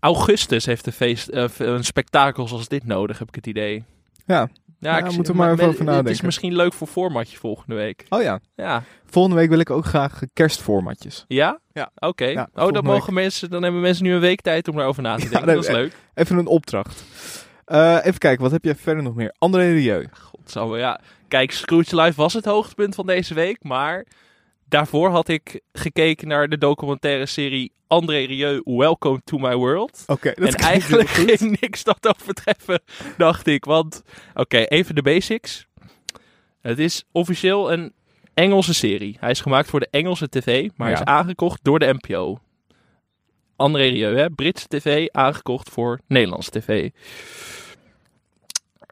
Augustus 0.00 0.66
heeft 0.66 0.86
een, 0.86 0.92
feest, 0.92 1.28
eh, 1.28 1.44
een 1.58 1.84
spektakel 1.84 2.48
zoals 2.48 2.68
dit 2.68 2.86
nodig, 2.86 3.18
heb 3.18 3.28
ik 3.28 3.34
het 3.34 3.46
idee. 3.46 3.84
Ja. 4.26 4.48
Ja, 4.78 4.98
ik- 4.98 5.12
moeten 5.12 5.32
we 5.32 5.38
maar 5.38 5.52
even 5.52 5.64
over 5.64 5.78
Het 5.78 5.88
is 5.88 5.94
nadenken. 5.94 6.24
misschien 6.24 6.54
leuk 6.56 6.72
voor 6.72 6.86
formatje 6.86 7.38
volgende 7.38 7.74
week. 7.74 8.06
Oh 8.08 8.22
ja. 8.22 8.40
Ja. 8.56 8.82
Volgende 9.06 9.36
week 9.36 9.48
wil 9.48 9.58
ik 9.58 9.70
ook 9.70 9.84
graag 9.84 10.20
kerstformatjes. 10.32 11.24
Ja? 11.28 11.60
Ja. 11.72 11.90
Oké. 11.94 12.24
Ja, 12.24 12.48
oh, 12.54 12.72
dan 12.72 12.84
mogen 12.84 13.14
mensen, 13.14 13.50
dan 13.50 13.62
hebben 13.62 13.80
mensen 13.80 14.04
nu 14.04 14.12
een 14.14 14.20
week 14.20 14.40
tijd 14.40 14.68
om 14.68 14.78
erover 14.78 15.02
na 15.02 15.16
te 15.16 15.28
denken. 15.28 15.46
dat 15.46 15.56
is 15.62 15.66
eh, 15.66 15.74
leuk. 15.74 15.96
Even 16.14 16.38
een 16.38 16.46
opdracht. 16.46 17.04
Eh, 17.64 17.96
even 18.02 18.18
kijken, 18.18 18.42
wat 18.42 18.50
heb 18.52 18.64
jij 18.64 18.74
verder 18.74 19.02
nog 19.02 19.14
meer? 19.14 19.34
André 19.38 19.72
Rieu. 19.72 20.08
Godsamme, 20.12 20.78
ja. 20.78 21.00
Kijk, 21.28 21.52
Scrooge 21.52 21.96
Live 22.00 22.16
was 22.16 22.32
het 22.32 22.44
hoogtepunt 22.44 22.94
van 22.94 23.06
deze 23.06 23.34
week, 23.34 23.58
maar 23.64 24.06
daarvoor 24.70 25.10
had 25.10 25.28
ik 25.28 25.60
gekeken 25.72 26.28
naar 26.28 26.48
de 26.48 26.58
documentaire 26.58 27.26
serie 27.26 27.72
André 27.86 28.24
Rieu, 28.24 28.60
Welcome 28.64 29.20
to 29.24 29.38
My 29.38 29.54
World. 29.54 30.04
Oké, 30.06 30.28
en 30.28 30.54
eigenlijk 30.54 31.08
ging 31.08 31.60
niks 31.60 31.84
dat 31.84 32.08
overtreffen, 32.08 32.82
dacht 33.16 33.46
ik. 33.46 33.64
Want, 33.64 34.02
oké, 34.34 34.58
even 34.58 34.94
de 34.94 35.02
basics. 35.02 35.66
Het 36.60 36.78
is 36.78 37.04
officieel 37.12 37.72
een 37.72 37.92
Engelse 38.34 38.74
serie. 38.74 39.16
Hij 39.20 39.30
is 39.30 39.40
gemaakt 39.40 39.68
voor 39.68 39.80
de 39.80 39.88
Engelse 39.90 40.28
tv, 40.28 40.68
maar 40.76 40.88
hij 40.88 40.96
is 40.96 41.04
aangekocht 41.04 41.60
door 41.62 41.78
de 41.78 41.96
NPO. 42.00 42.38
André 43.56 43.88
Rieu, 43.88 44.16
hè? 44.16 44.30
Britse 44.30 44.68
tv, 44.68 45.08
aangekocht 45.08 45.70
voor 45.70 46.00
Nederlandse 46.06 46.50
tv. 46.50 46.90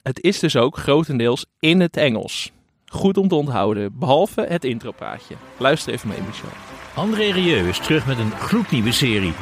Het 0.03 0.21
is 0.21 0.39
dus 0.39 0.57
ook 0.57 0.77
grotendeels 0.77 1.47
in 1.61 1.81
het 1.81 1.97
Engels. 1.97 2.53
Goed 2.89 3.17
om 3.17 3.29
te 3.29 3.35
onthouden, 3.35 3.99
behalve 3.99 4.47
het 4.49 4.65
intropraatje. 4.65 5.35
Luister 5.57 5.93
even 5.93 6.09
mee, 6.09 6.19
Michel. 6.27 6.49
André 6.95 7.31
Rieu 7.31 7.69
is 7.69 7.79
terug 7.79 8.07
met 8.07 8.19
een 8.19 8.33
gloednieuwe 8.33 8.93
serie. 8.93 9.33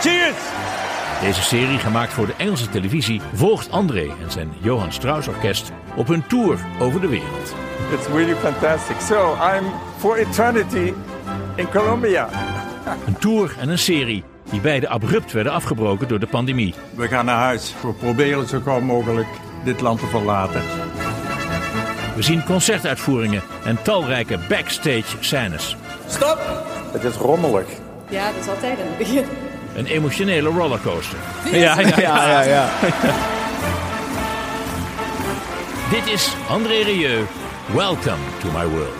Cheers! 0.00 0.36
Deze 1.20 1.42
serie, 1.42 1.78
gemaakt 1.78 2.12
voor 2.12 2.26
de 2.26 2.34
Engelse 2.36 2.68
televisie, 2.68 3.20
volgt 3.34 3.70
André 3.70 4.10
en 4.22 4.30
zijn 4.30 4.52
Johann 4.60 4.92
Strauss 4.92 5.28
Orkest 5.28 5.72
op 5.96 6.08
hun 6.08 6.26
tour 6.26 6.58
over 6.80 7.00
de 7.00 7.08
wereld. 7.08 7.54
It's 7.92 8.06
really 8.06 8.34
fantastic. 8.34 9.00
So 9.00 9.34
I'm 9.34 9.64
for 9.96 10.16
eternity 10.16 10.92
in 11.56 11.68
Colombia. 11.70 12.28
Een 13.06 13.18
tour 13.18 13.56
en 13.58 13.68
een 13.68 13.78
serie 13.78 14.24
die 14.50 14.60
beide 14.60 14.88
abrupt 14.88 15.32
werden 15.32 15.52
afgebroken 15.52 16.08
door 16.08 16.18
de 16.18 16.26
pandemie. 16.26 16.74
We 16.94 17.08
gaan 17.08 17.24
naar 17.24 17.38
huis. 17.38 17.74
We 17.82 17.92
proberen 17.92 18.48
zo 18.48 18.60
gauw 18.60 18.80
mogelijk 18.80 19.28
dit 19.64 19.80
land 19.80 20.00
te 20.00 20.06
verlaten. 20.06 20.62
We 22.18 22.24
zien 22.24 22.44
concertuitvoeringen 22.44 23.42
en 23.64 23.82
talrijke 23.82 24.38
backstage 24.48 25.16
scènes. 25.20 25.76
Stop! 26.08 26.38
Het 26.92 27.04
is 27.04 27.14
rommelig. 27.14 27.66
Ja, 28.08 28.32
dat 28.32 28.40
is 28.40 28.48
altijd 28.48 28.78
in 28.78 28.84
het 28.86 28.98
begin. 28.98 29.24
Een 29.76 29.86
emotionele 29.86 30.48
rollercoaster. 30.48 31.18
Ja, 31.52 31.80
ja, 31.80 32.00
Ja, 32.00 32.30
ja, 32.30 32.42
ja. 32.42 32.68
Dit 35.94 36.06
is 36.06 36.34
André 36.48 36.82
Rieu. 36.82 37.24
Welcome 37.74 38.22
to 38.40 38.50
my 38.50 38.66
world. 38.66 38.96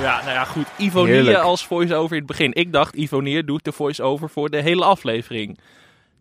Ja, 0.00 0.18
nou 0.20 0.32
ja, 0.32 0.44
goed. 0.44 0.66
Ivonie 0.76 1.38
als 1.38 1.66
voice-over 1.66 2.12
in 2.16 2.22
het 2.22 2.26
begin. 2.26 2.52
Ik 2.54 2.72
dacht, 2.72 2.94
Ivonie 2.94 3.44
doet 3.44 3.64
de 3.64 3.72
voice-over 3.72 4.28
voor 4.30 4.50
de 4.50 4.60
hele 4.62 4.84
aflevering. 4.84 5.58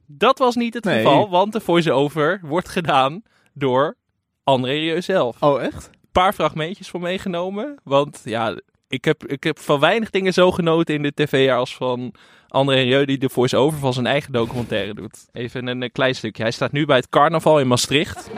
Dat 0.06 0.40
was 0.40 0.56
niet 0.56 0.74
het 0.74 0.84
Nee. 0.84 0.96
geval, 0.96 1.30
want 1.30 1.54
de 1.54 1.60
voice-over 1.60 2.40
wordt 2.44 2.70
gedaan 2.70 3.24
door 3.54 3.96
André 4.44 4.72
Rieu 4.72 5.02
zelf. 5.02 5.42
Een 5.42 5.48
Oh, 5.48 5.62
echt? 5.62 5.90
paar 6.12 6.34
fragmentjes 6.34 6.90
voor 6.90 7.02
meegenomen, 7.02 7.76
want 7.84 8.22
ja, 8.24 8.56
ik 8.88 9.06
heb, 9.06 9.26
ik 9.26 9.44
heb 9.44 9.60
van 9.60 9.80
weinig 9.80 10.10
dingen 10.10 10.34
zo 10.34 10.52
genoten 10.52 10.96
in 10.96 11.02
de 11.02 11.14
tv 11.14 11.52
als 11.52 11.76
van 11.76 12.14
André 12.48 12.76
Rieu 12.76 13.06
die 13.06 13.18
de 13.18 13.30
voice-over 13.30 13.80
van 13.80 13.94
zijn 13.94 14.06
eigen 14.06 14.32
documentaire 14.32 14.94
doet. 14.94 15.28
Even 15.32 15.68
een, 15.68 15.92
klein 15.92 16.16
stukje. 16.16 16.42
Hij 16.44 16.52
staat 16.52 16.72
nu 16.72 16.86
bij 16.86 16.96
het 16.98 17.10
carnaval 17.10 17.60
in 17.60 17.68
Maastricht. 17.68 18.30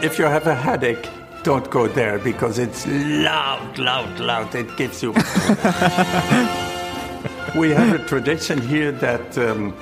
If 0.00 0.16
you 0.16 0.28
have 0.30 0.48
a 0.50 0.54
headache, 0.54 1.08
don't 1.42 1.66
go 1.70 1.92
there 1.92 2.18
because 2.18 2.62
it's 2.62 2.84
loud, 3.22 3.76
loud, 3.76 4.18
loud. 4.18 4.54
It 4.54 4.70
gives 4.76 5.00
you. 5.00 5.12
we 7.60 7.74
have 7.74 7.94
a 7.94 8.04
tradition 8.06 8.60
here 8.60 8.96
that 8.96 9.36
um, 9.36 9.74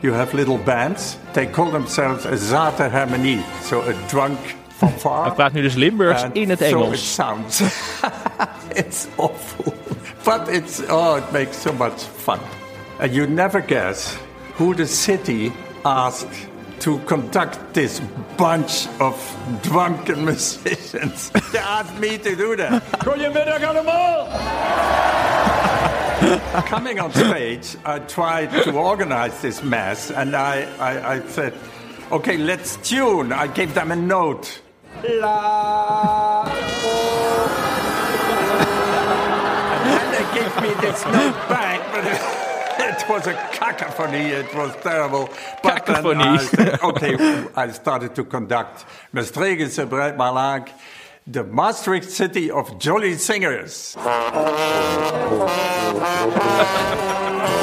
you 0.00 0.14
have 0.14 0.36
little 0.36 0.58
bands. 0.58 1.16
They 1.32 1.50
call 1.50 1.70
themselves 1.70 2.26
a 2.26 2.36
Zater 2.36 2.90
Harmonie, 2.90 3.42
so 3.62 3.80
a 3.80 3.92
drunk 4.08 4.38
fanfare. 4.76 5.22
Hij 5.22 5.32
praat 5.32 5.52
nu 5.52 5.62
dus 5.62 5.74
Limburgs 5.74 6.24
in 6.32 6.50
het 6.50 6.58
So 6.58 6.92
it 6.92 6.98
sounds. 6.98 7.60
it's 8.82 9.06
awful. 9.16 9.74
But 10.24 10.48
it's, 10.48 10.80
oh, 10.88 11.16
it 11.16 11.32
makes 11.32 11.60
so 11.60 11.72
much 11.72 12.02
fun. 12.16 12.38
And 12.98 13.14
you 13.14 13.26
never 13.26 13.60
guess 13.60 14.16
who 14.56 14.74
the 14.74 14.86
city 14.86 15.52
asked 15.82 16.48
to 16.78 16.98
conduct 17.04 17.58
this 17.72 18.00
bunch 18.36 18.88
of 19.00 19.14
drunken 19.62 20.24
musicians. 20.30 21.30
they 21.52 21.58
asked 21.58 21.98
me 22.00 22.18
to 22.18 22.36
do 22.36 22.56
that. 22.56 22.82
Goedemiddag 23.04 23.62
allemaal! 23.62 24.28
Coming 26.66 27.00
on 27.00 27.12
stage, 27.12 27.76
I 27.84 27.98
tried 27.98 28.50
to 28.64 28.72
organize 28.72 29.40
this 29.40 29.62
mess 29.62 30.10
and 30.10 30.34
I, 30.34 30.66
I, 30.78 31.14
I 31.16 31.20
said, 31.28 31.52
okay, 32.10 32.36
let's 32.38 32.76
tune. 32.76 33.32
I 33.32 33.46
gave 33.46 33.74
them 33.74 33.90
a 33.90 33.96
note. 33.96 34.60
La. 35.12 36.46
and 39.84 40.14
they 40.14 40.24
gave 40.34 40.62
me 40.62 40.70
this 40.80 41.04
note 41.06 41.48
back, 41.48 41.80
but 41.92 42.04
it, 42.06 42.20
was 43.08 43.26
a 43.26 43.34
cacophony. 43.52 44.30
It 44.30 44.54
was 44.54 44.74
terrible. 44.82 45.28
But 45.62 45.84
then 45.86 45.96
Cacophony. 45.96 46.24
I 46.24 46.36
said, 46.38 46.80
okay, 46.80 47.46
I 47.54 47.70
started 47.72 48.14
to 48.14 48.24
conduct 48.24 48.86
Maastricht 49.12 49.60
is 49.60 49.78
a 49.78 49.86
the 51.26 51.44
Maastricht 51.44 52.10
city 52.10 52.50
of 52.50 52.78
jolly 52.78 53.14
singers. 53.14 53.96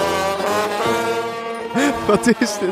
Wat 2.12 2.28
is 2.28 2.58
dit? 2.60 2.72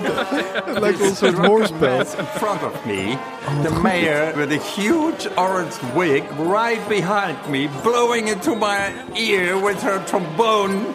Het 0.66 0.80
lijkt 0.80 1.00
wel 1.00 1.08
een 1.08 1.16
soort 1.16 1.46
hoorspel. 1.46 2.00
in 2.00 2.06
front 2.36 2.64
of 2.64 2.86
me. 2.86 3.18
the 3.64 3.80
mayor 3.82 4.36
with 4.36 4.52
a 4.52 4.60
huge 4.82 5.30
orange 5.36 5.76
wig 5.96 6.24
right 6.38 6.88
behind 6.88 7.48
me, 7.50 7.70
blowing 7.82 8.28
into 8.28 8.56
my 8.56 8.92
ear 9.14 9.66
with 9.66 9.82
her 9.82 10.04
trombone. 10.04 10.86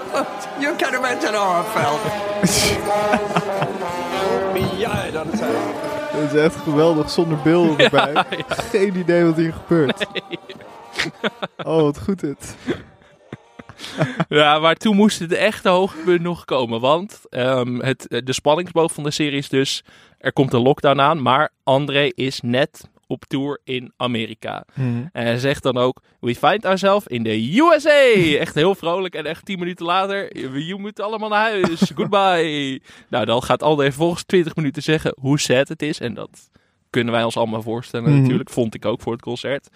you 0.60 0.76
can 0.76 0.94
imagine 0.94 1.34
how 1.34 1.60
I 1.60 1.64
felt. 1.74 2.00
ja, 4.78 5.10
dat 5.10 5.26
is 5.32 5.40
Het 5.40 6.32
is 6.32 6.40
echt 6.40 6.56
geweldig 6.56 7.10
zonder 7.10 7.38
beelden 7.42 7.78
erbij. 7.78 8.24
Geen 8.48 8.96
idee 8.96 9.24
wat 9.24 9.36
hier 9.36 9.52
gebeurt. 9.52 10.06
Oh, 11.64 11.82
wat 11.82 11.98
goed 11.98 12.20
dit. 12.20 12.56
Ja, 14.28 14.58
maar 14.58 14.74
toen 14.74 14.96
moest 14.96 15.18
het 15.18 15.32
echte 15.32 15.68
hoogtepunt 15.68 16.20
nog 16.20 16.44
komen. 16.44 16.80
Want 16.80 17.20
ehm, 17.28 17.78
het, 17.78 18.06
de 18.24 18.32
spanningsboog 18.32 18.92
van 18.92 19.04
de 19.04 19.10
serie 19.10 19.38
is 19.38 19.48
dus... 19.48 19.82
Er 20.18 20.32
komt 20.32 20.52
een 20.52 20.62
lockdown 20.62 21.00
aan, 21.00 21.22
maar 21.22 21.50
André 21.62 22.10
is 22.14 22.40
net 22.40 22.90
op 23.06 23.24
tour 23.24 23.60
in 23.64 23.92
Amerika. 23.96 24.64
En 24.74 25.10
hij 25.12 25.38
zegt 25.38 25.62
dan 25.62 25.76
ook... 25.76 26.00
We 26.20 26.34
find 26.34 26.64
ourselves 26.66 27.06
in 27.06 27.22
the 27.22 27.58
USA! 27.60 28.38
Echt 28.44 28.54
heel 28.54 28.74
vrolijk. 28.74 29.14
En 29.14 29.24
echt 29.26 29.44
tien 29.44 29.58
minuten 29.58 29.86
later... 29.86 30.36
Je 30.58 30.74
moet 30.78 31.00
allemaal 31.00 31.28
naar 31.28 31.50
huis. 31.50 31.90
Goodbye. 31.96 32.80
nou, 33.08 33.24
dan 33.24 33.42
gaat 33.42 33.62
André 33.62 33.84
vervolgens 33.84 34.24
20 34.24 34.56
minuten 34.56 34.82
zeggen 34.82 35.14
hoe 35.20 35.40
sad 35.40 35.68
het 35.68 35.82
is. 35.82 36.00
En 36.00 36.14
dat 36.14 36.50
kunnen 36.90 37.12
wij 37.14 37.24
ons 37.24 37.36
allemaal 37.36 37.62
voorstellen 37.62 38.10
Mhm. 38.12 38.20
natuurlijk. 38.20 38.50
Vond 38.50 38.74
ik 38.74 38.84
ook 38.84 39.00
voor 39.02 39.12
het 39.12 39.22
concert. 39.22 39.68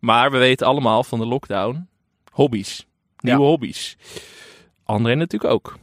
Maar 0.00 0.30
we 0.30 0.38
weten 0.38 0.66
allemaal 0.66 1.04
van 1.04 1.18
de 1.18 1.26
lockdown... 1.26 1.88
Hobby's. 2.30 2.86
Nieuwe 3.20 3.40
hobby's. 3.40 3.96
André 4.84 5.14
natuurlijk 5.14 5.52
ook. 5.52 5.78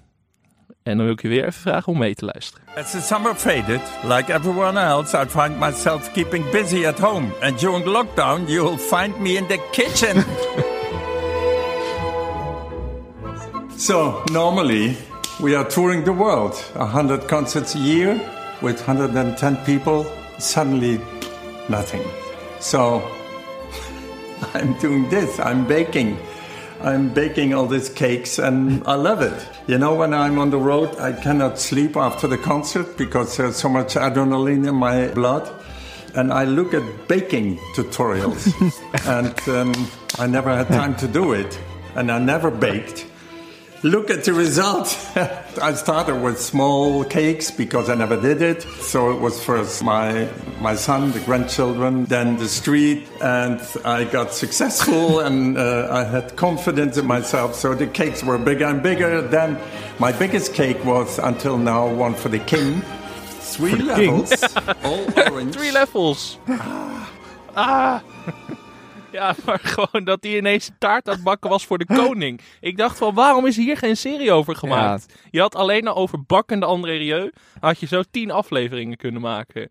En 0.88 0.97
dan 0.97 1.06
wil 1.06 1.13
ik 1.13 1.21
je 1.21 1.28
weer 1.28 1.41
even 1.41 1.62
vragen 1.62 1.93
om 1.93 1.97
mee 1.97 2.15
te 2.15 2.26
luisteren. 2.26 2.65
As 2.76 2.91
the 2.91 3.02
summer 3.02 3.36
faded, 3.36 3.82
like 4.04 4.34
everyone 4.34 4.80
else, 4.80 5.21
I 5.21 5.26
find 5.26 5.60
myself 5.60 6.12
keeping 6.12 6.50
busy 6.50 6.86
at 6.86 7.00
home. 7.00 7.28
And 7.41 7.60
during 7.60 7.86
lockdown, 7.86 8.47
you 8.47 8.63
will 8.63 8.78
find 8.78 9.19
me 9.19 9.30
in 9.30 9.47
the 9.47 9.60
kitchen. 9.71 10.23
so, 13.88 14.23
normally, 14.32 14.95
we 15.39 15.56
are 15.56 15.69
touring 15.69 16.04
the 16.04 16.13
world. 16.13 16.54
100 16.76 17.28
concerts 17.28 17.76
a 17.76 17.80
year 17.80 18.19
with 18.62 18.88
110 18.88 19.58
people. 19.65 20.06
Suddenly, 20.38 21.00
nothing. 21.67 22.04
So, 22.60 23.02
I'm 24.54 24.73
doing 24.80 25.10
this. 25.10 25.39
I'm 25.39 25.67
baking. 25.67 26.17
I'm 26.81 27.13
baking 27.13 27.53
all 27.53 27.65
these 27.65 27.89
cakes 27.89 28.37
and 28.37 28.83
I 28.85 28.95
love 28.95 29.21
it. 29.21 29.47
You 29.67 29.77
know, 29.77 29.95
when 29.95 30.13
I'm 30.13 30.37
on 30.37 30.51
the 30.51 30.59
road, 30.59 30.95
I 30.97 31.11
cannot 31.11 31.57
sleep 31.57 31.95
after 31.95 32.27
the 32.27 32.37
concert 32.37 32.97
because 32.97 33.35
there's 33.37 33.55
so 33.55 33.69
much 33.69 33.95
adrenaline 33.95 34.67
in 34.67 34.75
my 34.75 35.07
blood. 35.09 35.51
And 36.15 36.31
I 36.31 36.45
look 36.45 36.73
at 36.73 37.07
baking 37.07 37.57
tutorials. 37.75 38.53
and 39.07 39.49
um, 39.49 39.87
I 40.19 40.27
never 40.27 40.55
had 40.55 40.67
time 40.67 40.95
to 40.97 41.07
do 41.07 41.33
it. 41.33 41.59
And 41.95 42.11
I 42.11 42.19
never 42.19 42.51
baked. 42.51 43.07
Look 43.83 44.09
at 44.09 44.23
the 44.23 44.33
result. 44.33 44.87
I 45.61 45.73
started 45.73 46.21
with 46.21 46.39
small 46.39 47.03
cakes 47.03 47.51
because 47.51 47.89
I 47.89 47.95
never 47.95 48.19
did 48.19 48.41
it. 48.41 48.61
So 48.61 49.11
it 49.11 49.19
was 49.19 49.43
first 49.43 49.83
my 49.83 50.29
my 50.61 50.75
son, 50.75 51.11
the 51.11 51.19
grandchildren, 51.21 52.05
then 52.05 52.37
the 52.37 52.47
street, 52.47 53.07
and 53.21 53.61
I 53.85 54.03
got 54.05 54.33
successful 54.33 55.19
and 55.27 55.57
uh, 55.57 55.87
I 55.91 56.03
had 56.03 56.35
confidence 56.35 56.97
in 56.97 57.05
myself. 57.05 57.55
So 57.55 57.75
the 57.75 57.87
cakes 57.87 58.23
were 58.23 58.37
bigger 58.37 58.65
and 58.65 58.81
bigger. 58.81 59.21
Then 59.21 59.59
my 59.99 60.11
biggest 60.11 60.53
cake 60.53 60.83
was 60.85 61.19
until 61.19 61.57
now 61.57 61.87
one 61.87 62.13
for 62.15 62.29
the 62.29 62.39
king. 62.39 62.81
Three 63.57 63.75
the 63.75 63.95
king? 63.95 64.11
levels, 64.11 64.43
all 64.83 65.31
orange. 65.31 65.55
Three 65.57 65.71
levels. 65.71 66.37
Ah. 67.55 68.03
Ja, 69.17 69.36
maar 69.45 69.60
gewoon 69.60 70.03
dat 70.03 70.23
hij 70.23 70.38
ineens 70.38 70.71
taart 70.80 71.08
aan 71.08 71.13
het 71.13 71.23
bakken 71.23 71.49
was 71.49 71.65
voor 71.65 71.77
de 71.77 71.86
koning. 71.86 72.41
Ik 72.62 72.77
dacht 72.77 72.97
van, 72.97 73.13
waarom 73.13 73.45
is 73.45 73.56
hier 73.56 73.77
geen 73.77 73.97
serie 73.97 74.32
over 74.32 74.56
gemaakt? 74.56 75.13
Je 75.32 75.39
had 75.39 75.56
alleen 75.56 75.88
al 75.88 75.95
over 75.95 76.23
bakkende 76.23 76.65
André 76.65 76.91
Rieu, 76.97 77.32
had 77.60 77.80
je 77.80 77.86
zo 77.86 78.03
tien 78.12 78.32
afleveringen 78.32 78.97
kunnen 78.97 79.21
maken. 79.21 79.69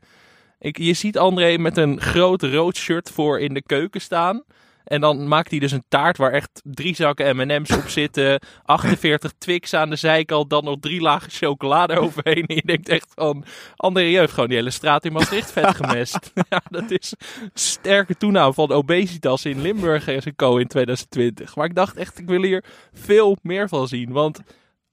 Ik, 0.59 0.79
je 0.79 0.93
ziet 0.93 1.19
André 1.19 1.59
met 1.59 1.77
een 1.77 2.01
groot 2.01 2.43
rood 2.43 2.77
shirt 2.77 3.11
voor 3.11 3.41
in 3.41 3.55
de 3.55 3.63
keuken 3.63 4.01
staan. 4.01 4.43
En 4.87 5.01
dan 5.01 5.29
maakt 5.29 5.51
hij 5.51 5.59
dus 5.59 5.73
een 5.73 5.85
taart 5.89 6.17
waar 6.17 6.33
echt 6.33 6.61
drie 6.65 6.95
zakken 6.95 7.37
M&M's 7.37 7.71
op 7.71 7.89
zitten. 7.89 8.41
48 8.65 9.33
Twix 9.39 9.75
aan 9.75 9.91
de 9.91 9.97
zijkant. 9.97 10.51
Dan 10.51 10.65
nog 10.65 10.77
drie 10.81 11.01
lagen 11.01 11.31
chocolade 11.31 11.99
overheen. 12.01 12.47
En 12.47 12.55
je 12.55 12.63
denkt 12.65 12.89
echt 12.89 13.13
van... 13.15 13.45
André 13.77 14.03
heeft 14.03 14.33
gewoon 14.33 14.49
die 14.49 14.59
hele 14.59 14.71
straat 14.71 15.05
in 15.05 15.13
Maastricht 15.13 15.53
vet 15.53 15.75
gemest. 15.81 16.33
ja, 16.49 16.63
dat 16.71 16.91
is 16.91 17.15
sterke 17.55 18.17
toename 18.17 18.53
van 18.53 18.71
obesitas 18.71 19.45
in 19.45 19.61
Limburg 19.61 20.09
en 20.09 20.23
zijn 20.23 20.37
co 20.37 20.57
in 20.57 20.67
2020. 20.67 21.57
Maar 21.57 21.67
ik 21.67 21.75
dacht 21.75 21.97
echt, 21.97 22.19
ik 22.19 22.27
wil 22.27 22.43
hier 22.43 22.65
veel 22.93 23.37
meer 23.43 23.69
van 23.69 23.89
zien. 23.89 24.13
Want 24.13 24.41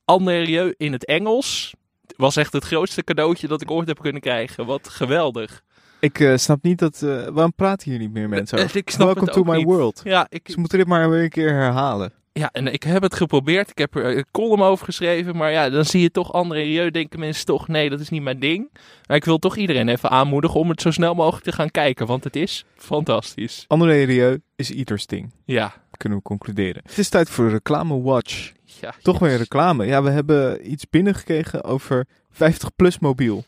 André 0.06 0.42
Rieu 0.44 0.74
in 0.78 0.92
het 0.92 1.06
Engels 1.06 1.74
was 2.16 2.36
echt 2.36 2.54
het 2.54 2.64
grootste 2.64 3.04
cadeautje 3.04 3.48
dat 3.48 3.62
ik 3.62 3.72
ooit 3.72 3.88
heb 3.88 4.00
kunnen 4.00 4.22
krijgen. 4.22 4.66
Wat 4.66 4.90
geweldig. 4.90 5.64
Ik 6.04 6.20
eh, 6.20 6.36
snap 6.38 6.64
niet 6.64 6.80
dat... 6.80 7.02
eh, 7.02 7.28
waarom 7.28 7.54
praten 7.56 7.90
hier 7.90 8.00
niet 8.00 8.14
meer 8.14 8.30
mensen 8.30 8.58
over? 8.64 8.76
Ik 8.78 8.90
snap 8.90 9.06
Welcome 9.06 9.26
het 9.26 9.34
to 9.36 9.44
my 9.44 9.56
niet. 9.58 9.66
world. 9.66 10.02
Ja, 10.04 10.26
ik, 10.30 10.48
Ze 10.52 10.60
moeten 10.60 10.78
dit 10.78 10.88
maar 10.88 11.10
weer 11.10 11.24
een 11.24 11.30
keer 11.30 11.54
herhalen. 11.54 12.12
Ja, 12.34 12.50
en 12.52 12.68
ik 12.68 12.84
heb 12.84 13.02
het 13.02 13.16
geprobeerd. 13.16 13.70
Ik 13.70 13.78
heb 13.78 13.96
er 13.96 14.18
een 14.18 14.26
column 14.32 14.62
over 14.62 14.86
geschreven. 14.86 15.36
Maar 15.38 15.52
ja, 15.52 15.70
dan 15.70 15.86
zie 15.86 16.02
je 16.02 16.12
toch 16.12 16.34
André 16.34 16.60
Rieu. 16.62 16.92
Denken 16.92 17.20
mensen 17.20 17.46
toch, 17.46 17.68
nee, 17.68 17.90
dat 17.90 18.00
is 18.00 18.10
niet 18.10 18.22
mijn 18.22 18.40
ding. 18.40 18.70
Maar 19.08 19.18
ik 19.18 19.26
wil 19.26 19.38
toch 19.40 19.58
iedereen 19.58 19.90
even 19.90 20.10
aanmoedigen 20.10 20.60
om 20.60 20.70
het 20.70 20.82
zo 20.82 20.92
snel 20.92 21.14
mogelijk 21.14 21.44
te 21.46 21.52
gaan 21.52 21.72
kijken. 21.72 22.06
Want 22.08 22.24
het 22.24 22.36
is 22.36 22.66
fantastisch. 22.76 23.66
André 23.68 24.04
Rieu 24.04 24.42
is 24.56 24.72
ieders 24.72 25.06
ding. 25.08 25.32
Ja. 25.46 25.74
Kunnen 25.98 26.18
we 26.18 26.24
concluderen. 26.24 26.82
Het 26.86 26.98
is 26.98 27.10
tijd 27.10 27.30
voor 27.30 27.50
Reclame 27.50 28.02
Watch. 28.02 28.52
ja 28.82 28.94
Toch 29.02 29.20
weer 29.20 29.38
reclame. 29.38 29.86
Ja, 29.86 30.04
we 30.04 30.10
hebben 30.10 30.72
iets 30.72 30.90
binnengekregen 30.90 31.64
over 31.64 32.06
50PLUS 32.34 33.00
mobiel. 33.00 33.44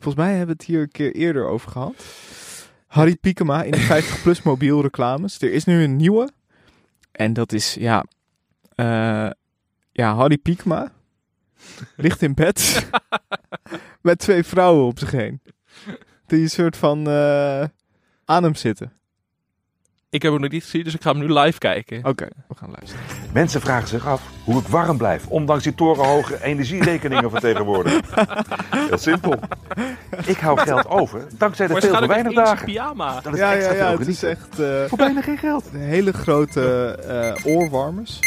Volgens 0.00 0.24
mij 0.24 0.28
hebben 0.36 0.46
we 0.46 0.52
het 0.52 0.64
hier 0.64 0.80
een 0.80 0.90
keer 0.90 1.14
eerder 1.14 1.46
over 1.46 1.70
gehad. 1.70 2.04
Harry 2.86 3.16
Piekema 3.16 3.62
in 3.62 3.70
de 3.70 4.02
50PLUS 4.02 4.42
mobiel 4.50 4.82
reclames. 4.82 5.40
Er 5.40 5.52
is 5.52 5.64
nu 5.64 5.82
een 5.82 5.96
nieuwe. 5.96 6.30
En 7.12 7.32
dat 7.32 7.52
is, 7.52 7.74
ja... 7.74 8.04
eh, 8.74 9.30
ja, 9.92 10.14
Harry 10.14 10.38
Piekema. 10.38 10.92
Ligt 11.96 12.22
in 12.22 12.34
bed. 12.34 12.88
met 14.02 14.18
twee 14.18 14.42
vrouwen 14.42 14.84
op 14.86 14.98
zich 14.98 15.10
heen. 15.10 15.40
Die 16.26 16.40
een 16.42 16.50
soort 16.50 16.76
van 16.76 17.06
eh, 17.08 17.64
aan 18.24 18.42
hem 18.42 18.54
zitten. 18.54 18.92
Ik 20.10 20.22
heb 20.22 20.32
hem 20.32 20.40
nog 20.40 20.50
niet 20.50 20.62
gezien, 20.62 20.84
dus 20.84 20.94
ik 20.94 21.02
ga 21.02 21.10
hem 21.12 21.18
nu 21.20 21.32
live 21.32 21.58
kijken. 21.58 22.04
Oké, 22.04 22.28
we 22.48 22.54
gaan 22.54 22.70
luisteren. 22.70 23.04
Mensen 23.32 23.60
vragen 23.60 23.88
zich 23.88 24.06
af 24.06 24.22
hoe 24.44 24.60
ik 24.60 24.66
warm 24.66 24.96
blijf, 24.96 25.26
ondanks 25.26 25.62
die 25.64 25.74
torenhoge 25.74 26.42
energierekeningen 26.44 27.30
van 27.30 27.40
tegenwoordig. 27.40 28.00
Heel 28.70 28.98
simpel. 28.98 29.34
Ik 30.26 30.36
hou 30.38 30.58
geld 30.60 30.86
over 30.88 31.26
dankzij 31.38 31.66
de 31.66 31.80
veel 31.80 31.96
te 32.00 32.06
weinig 32.06 32.34
dagen. 32.34 32.64
pyjama. 32.64 33.20
Dat 33.20 33.32
is 33.32 33.38
Ja, 33.38 33.52
extra 33.54 33.72
ja, 33.72 33.78
ja. 33.78 33.88
veel 33.88 33.98
Het 33.98 34.08
is 34.08 34.22
echt... 34.22 34.58
eh, 34.58 34.84
Voor 34.84 34.98
bijna 34.98 35.20
geen 35.22 35.38
geld. 35.38 35.64
hele 35.72 36.12
grote 36.12 36.90
eh, 37.44 37.46
oorwarmers. 37.54 38.18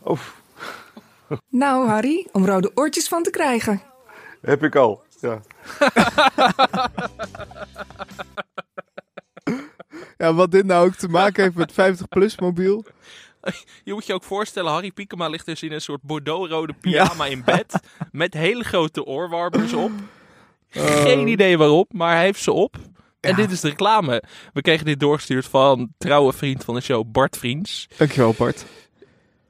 Of 0.00 0.42
Nou, 1.48 1.88
Harry, 1.88 2.26
om 2.32 2.46
rode 2.46 2.70
oortjes 2.74 3.08
van 3.08 3.22
te 3.22 3.30
krijgen. 3.30 3.80
heb 4.42 4.62
ik 4.64 4.76
al. 4.76 5.02
Ja. 5.20 5.40
Ja, 10.24 10.34
wat 10.34 10.50
dit 10.50 10.64
nou 10.64 10.86
ook 10.86 10.94
te 10.94 11.08
maken 11.08 11.42
heeft 11.42 11.56
met 11.56 11.72
50PLUS 11.72 12.34
mobiel. 12.38 12.84
Je 13.84 13.92
moet 13.92 14.06
je 14.06 14.14
ook 14.14 14.22
voorstellen, 14.22 14.72
Harry 14.72 14.90
Piekema 14.90 15.28
ligt 15.28 15.46
dus 15.46 15.62
in 15.62 15.72
een 15.72 15.80
soort 15.80 16.02
bordeaux-rode 16.02 16.72
pyjama 16.72 17.26
in 17.26 17.44
bed. 17.44 17.80
Met 18.12 18.34
hele 18.34 18.64
grote 18.64 19.04
oorwarmers 19.04 19.72
op. 19.72 19.92
Geen 20.70 21.28
idee 21.28 21.58
waarop, 21.58 21.92
maar 21.92 22.14
hij 22.14 22.24
heeft 22.24 22.42
ze 22.42 22.52
op. 22.52 22.76
En 23.20 23.34
dit 23.34 23.50
is 23.50 23.60
de 23.60 23.68
reclame. 23.68 24.22
We 24.52 24.60
kregen 24.60 24.84
dit 24.84 25.00
doorgestuurd 25.00 25.46
van 25.46 25.92
trouwe 25.98 26.32
vriend 26.32 26.64
van 26.64 26.74
de 26.74 26.80
show, 26.80 27.04
Bart 27.12 27.36
Vriends. 27.36 27.86
Dankjewel 27.96 28.34
Bart. 28.38 28.64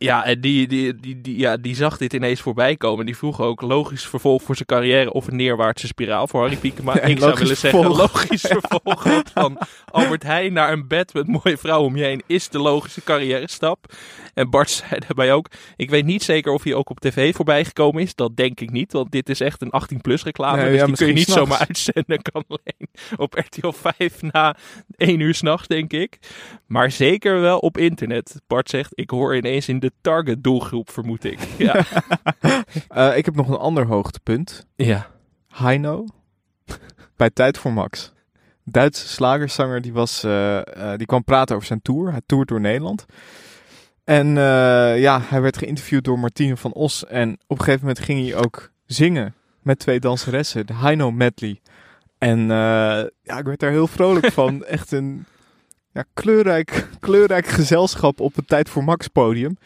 Ja, 0.05 0.25
en 0.25 0.41
die, 0.41 0.67
die, 0.67 0.95
die, 0.95 1.21
die, 1.21 1.39
ja, 1.39 1.57
die 1.57 1.75
zag 1.75 1.97
dit 1.97 2.13
ineens 2.13 2.41
voorbij 2.41 2.77
komen. 2.77 3.07
Die 3.07 3.17
vroeg 3.17 3.41
ook 3.41 3.61
logisch 3.61 4.07
vervolg 4.07 4.43
voor 4.43 4.55
zijn 4.55 4.69
carrière 4.69 5.13
of 5.13 5.27
een 5.27 5.37
neerwaartse 5.37 5.87
spiraal 5.87 6.29
voor 6.29 6.41
Harry 6.41 6.57
Piekema. 6.57 6.95
Ja, 6.95 7.03
ik 7.03 7.19
zou 7.19 7.39
willen 7.39 7.57
zeggen, 7.57 7.87
logisch 7.87 8.41
vervolg 8.41 9.23
van 9.33 9.59
Albert 9.91 10.23
Heijn 10.23 10.53
naar 10.53 10.73
een 10.73 10.89
bed 10.89 11.15
met 11.15 11.27
mooie 11.27 11.57
vrouwen 11.57 11.89
om 11.89 11.97
je 11.97 12.05
heen 12.05 12.23
is 12.27 12.49
de 12.49 12.59
logische 12.59 13.03
carrière 13.03 13.51
stap. 13.51 13.93
En 14.35 14.51
Bart 14.51 14.71
zei 14.71 15.01
daarbij 15.01 15.33
ook, 15.33 15.49
ik 15.77 15.91
weet 15.91 16.05
niet 16.05 16.23
zeker 16.23 16.53
of 16.53 16.63
hij 16.63 16.75
ook 16.75 16.91
op 16.91 17.01
tv 17.01 17.35
voorbij 17.35 17.65
gekomen 17.65 18.03
is. 18.03 18.15
Dat 18.15 18.37
denk 18.37 18.61
ik 18.61 18.71
niet, 18.71 18.93
want 18.93 19.11
dit 19.11 19.29
is 19.29 19.41
echt 19.41 19.63
een 19.63 19.73
18-plus 19.83 20.23
reclame. 20.23 20.63
Nee, 20.63 20.71
dus 20.71 20.81
ja, 20.81 20.87
die 20.87 20.97
kun 20.97 21.07
je 21.07 21.13
niet 21.13 21.29
zomaar 21.29 21.59
uitzenden. 21.69 22.23
Kan 22.23 22.45
alleen 22.49 22.89
op 23.17 23.35
RTL 23.35 23.71
5 23.71 24.23
na 24.23 24.57
1 24.97 25.21
uur 25.21 25.35
s'nachts, 25.35 25.69
denk 25.69 25.93
ik. 25.93 26.19
Maar 26.67 26.91
zeker 26.91 27.41
wel 27.41 27.59
op 27.59 27.79
internet. 27.79 28.41
Bart 28.47 28.71
zegt, 28.71 28.91
ik 28.95 29.11
hoor 29.11 29.37
ineens 29.37 29.69
in 29.69 29.79
de 29.79 29.93
target 30.01 30.43
doelgroep, 30.45 30.91
vermoed 30.91 31.25
ik. 31.25 31.39
Ja. 31.59 31.85
Eh, 32.89 33.17
ik 33.17 33.25
heb 33.25 33.35
nog 33.35 33.49
een 33.49 33.57
ander 33.57 33.87
hoogtepunt. 33.87 34.67
ja. 34.77 35.11
Heino. 35.49 36.07
bij 37.17 37.31
Tijd 37.31 37.59
voor 37.59 37.73
Max. 37.73 38.13
Duitse 38.65 39.09
slagerzanger 39.09 39.81
die, 39.81 39.93
was, 39.93 40.25
eh, 40.25 40.59
eh, 40.59 40.99
die 40.99 41.07
kwam 41.07 41.25
praten 41.25 41.55
over 41.55 41.67
zijn 41.67 41.83
tour. 41.83 42.11
Hij 42.11 42.21
toert 42.27 42.49
door 42.49 42.61
Nederland. 42.61 43.05
En 44.05 44.35
ja, 44.97 45.21
hij 45.21 45.41
werd 45.41 45.57
geïnterviewd 45.57 46.05
door 46.05 46.19
Martine 46.19 46.57
van 46.57 46.73
Os. 46.73 47.07
En 47.07 47.33
op 47.47 47.59
een 47.59 47.65
gegeven 47.65 47.87
moment 47.87 48.05
ging 48.05 48.29
hij 48.29 48.37
ook 48.45 48.71
zingen 48.87 49.35
met 49.63 49.79
twee 49.79 50.01
danseressen. 50.01 50.67
De 50.67 50.75
Heino 50.75 51.11
medley. 51.11 51.61
En 52.19 52.47
ja, 53.23 53.39
ik 53.39 53.45
werd 53.45 53.61
daar 53.61 53.71
heel 53.71 53.87
vrolijk 53.87 54.33
van. 54.33 54.65
Echt 54.77 54.93
een 54.93 55.27
ja, 55.93 56.05
kleurrijk, 56.15 56.89
kleurrijk 57.01 57.47
gezelschap 57.47 58.21
op 58.21 58.35
het 58.35 58.49
Tijd 58.49 58.69
voor 58.69 58.85
Max 58.85 59.09
podium. 59.09 59.57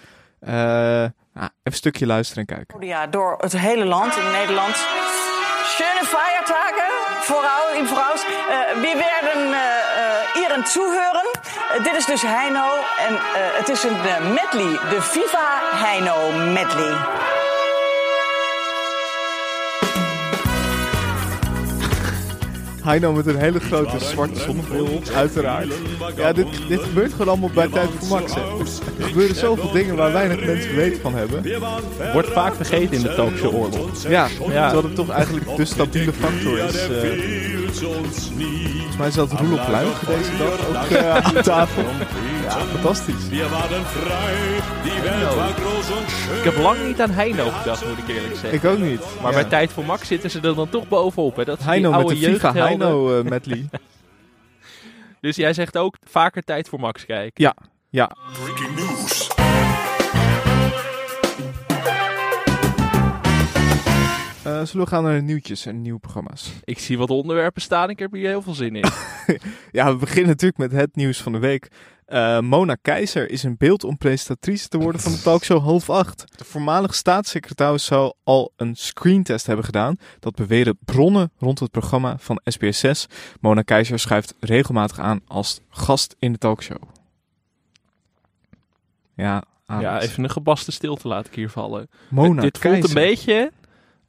Eh, 0.41 0.53
nou, 0.53 1.11
even 1.35 1.51
een 1.63 1.73
stukje 1.73 2.07
luisteren 2.07 2.47
en 2.47 2.57
kijken. 2.57 2.87
Ja, 2.87 3.07
door 3.07 3.37
het 3.39 3.53
hele 3.53 3.85
land 3.85 4.17
in 4.17 4.31
Nederland. 4.31 4.77
Schöne 5.65 6.05
Feiertage, 6.05 6.87
vooral 7.21 7.75
in 7.77 7.87
voraus. 7.87 8.25
Uh, 8.25 8.81
wir 8.81 8.97
werden 8.97 9.49
uh, 9.51 10.43
ihren 10.43 10.67
zuhören. 10.67 11.27
Uh, 11.77 11.85
dit 11.85 11.97
is 11.97 12.05
dus 12.05 12.23
Heino 12.23 12.67
en 13.09 13.19
het 13.59 13.69
is 13.69 13.83
een 13.85 13.97
medley, 14.33 14.79
de 14.91 15.03
Viva 15.03 15.61
Heino 15.73 16.33
medley. 16.33 17.38
Heino 22.89 23.13
met 23.13 23.27
een 23.27 23.37
hele 23.39 23.61
grote 23.61 23.99
zwarte 24.05 24.41
zonnebril 24.41 24.85
op, 24.87 25.09
uiteraard. 25.17 25.73
Ja, 26.17 26.33
dit, 26.33 26.47
dit 26.69 26.81
gebeurt 26.83 27.11
gewoon 27.13 27.29
allemaal 27.29 27.51
bij 27.55 27.69
Tijd 27.69 27.89
voor 27.99 28.19
Max. 28.19 28.35
hè. 28.35 28.41
Er 28.99 29.05
gebeuren 29.09 29.37
zoveel 29.37 29.71
dingen 29.73 29.97
waar 29.97 30.13
weinig 30.13 30.45
mensen 30.47 30.75
weet 30.75 30.99
van 31.03 31.15
hebben. 31.15 31.43
Wordt 32.13 32.29
vaak 32.29 32.55
vergeten 32.55 32.97
in 32.97 33.03
de 33.03 33.15
talkshow 33.15 33.55
oorlog. 33.55 34.03
Ja, 34.09 34.27
Ja. 34.49 34.65
terwijl 34.71 34.83
het 34.83 34.95
toch 34.95 35.09
eigenlijk 35.11 35.57
de 35.57 35.65
stabiele 35.65 36.13
factor 36.13 36.59
is. 36.59 36.75
eh. 36.89 36.89
volgens 37.79 38.97
mij 38.99 39.11
zat 39.11 39.33
Roelof 39.33 39.69
Luigen 39.69 40.07
deze 40.07 40.31
dag 40.39 40.69
ook 40.69 40.91
eh, 40.91 41.17
aan 41.17 41.43
tafel. 41.43 41.83
Ja, 42.49 42.65
fantastisch. 42.65 43.29
Ik 46.39 46.45
heb 46.45 46.57
lang 46.57 46.87
niet 46.87 47.01
aan 47.01 47.11
Heino 47.11 47.51
gedacht, 47.51 47.87
moet 47.89 47.99
ik 47.99 48.09
eerlijk 48.09 48.35
zeggen. 48.37 48.53
Ik 48.53 48.65
ook 48.65 48.79
niet. 48.79 49.01
Maar 49.23 49.33
Ja. 49.33 49.41
bij 49.41 49.49
Tijd 49.49 49.73
voor 49.73 49.85
Max 49.85 50.07
zitten 50.09 50.31
ze 50.31 50.41
er 50.41 50.55
dan 50.55 50.69
toch 50.69 50.89
bovenop. 50.89 51.37
Hè? 51.37 51.45
Dat 51.45 51.59
is 51.59 51.63
die 51.65 51.71
Heino 51.73 51.91
met 51.91 51.99
oude 52.01 52.15
de 52.15 52.21
FIFA 52.21 52.31
jeugdhelden. 52.31 52.63
Heino 52.63 53.19
eh, 53.19 53.25
medley. 53.25 53.69
Dus 55.21 55.37
jij 55.37 55.53
zegt 55.53 55.77
ook 55.79 55.97
vaker 56.11 56.43
Tijd 56.45 56.69
voor 56.69 56.81
Max 56.81 57.07
kijken. 57.07 57.45
Ja, 57.45 57.55
ja. 57.91 58.11
Breaking 58.33 58.75
news. 58.77 59.29
Eh, 64.49 64.65
zullen 64.65 64.85
we 64.85 64.91
gaan 64.91 65.03
naar 65.03 65.15
de 65.15 65.23
nieuwtjes 65.23 65.67
en 65.67 65.83
nieuwe 65.83 65.99
programma's? 65.99 66.53
Ik 66.65 66.79
zie 66.79 66.99
wat 66.99 67.11
onderwerpen 67.11 67.63
staan. 67.63 67.91
Ik 67.91 67.99
heb 67.99 68.13
hier 68.13 68.29
heel 68.29 68.43
veel 68.43 68.55
zin 68.55 68.77
in. 68.77 68.85
Ja, 69.73 69.93
we 69.93 69.97
beginnen 69.97 70.27
natuurlijk 70.27 70.59
met 70.59 70.73
het 70.73 70.97
nieuws 70.97 71.23
van 71.23 71.33
de 71.33 71.39
week. 71.39 71.71
Eh, 72.07 72.41
Mona 72.41 72.75
Keizer 72.75 73.31
is 73.31 73.45
in 73.45 73.57
beeld 73.59 73.85
om 73.85 73.99
presentatrice 73.99 74.69
te 74.69 74.79
worden 74.79 75.01
van 75.01 75.13
de 75.13 75.21
talkshow 75.23 75.63
half 75.63 75.91
acht. 75.91 76.25
De 76.37 76.45
voormalige 76.45 76.95
staatssecretaris 76.95 77.85
zou 77.85 78.13
al 78.25 78.53
een 78.57 78.77
screentest 78.77 79.47
hebben 79.47 79.65
gedaan. 79.65 79.97
Dat 80.21 80.35
beweren 80.35 80.79
bronnen 80.85 81.31
rond 81.39 81.59
het 81.59 81.71
programma 81.71 82.19
van 82.19 82.41
SBS6. 82.55 83.13
Mona 83.41 83.63
Keizer 83.63 83.99
schuift 83.99 84.35
regelmatig 84.41 84.99
aan 84.99 85.21
als 85.27 85.61
gast 85.69 86.17
in 86.19 86.33
de 86.33 86.39
talkshow. 86.39 86.83
Ja, 89.15 89.43
ja, 89.67 90.01
even 90.01 90.25
een 90.25 90.31
gebaste 90.31 90.73
stilte 90.73 91.09
laat 91.09 91.27
ik 91.27 91.35
hier 91.35 91.51
vallen. 91.51 91.89
Mona 92.11 92.43
Dit 92.43 92.59
voelt 92.59 92.75
Keizer. 92.75 92.97
een 92.97 93.07
beetje 93.07 93.53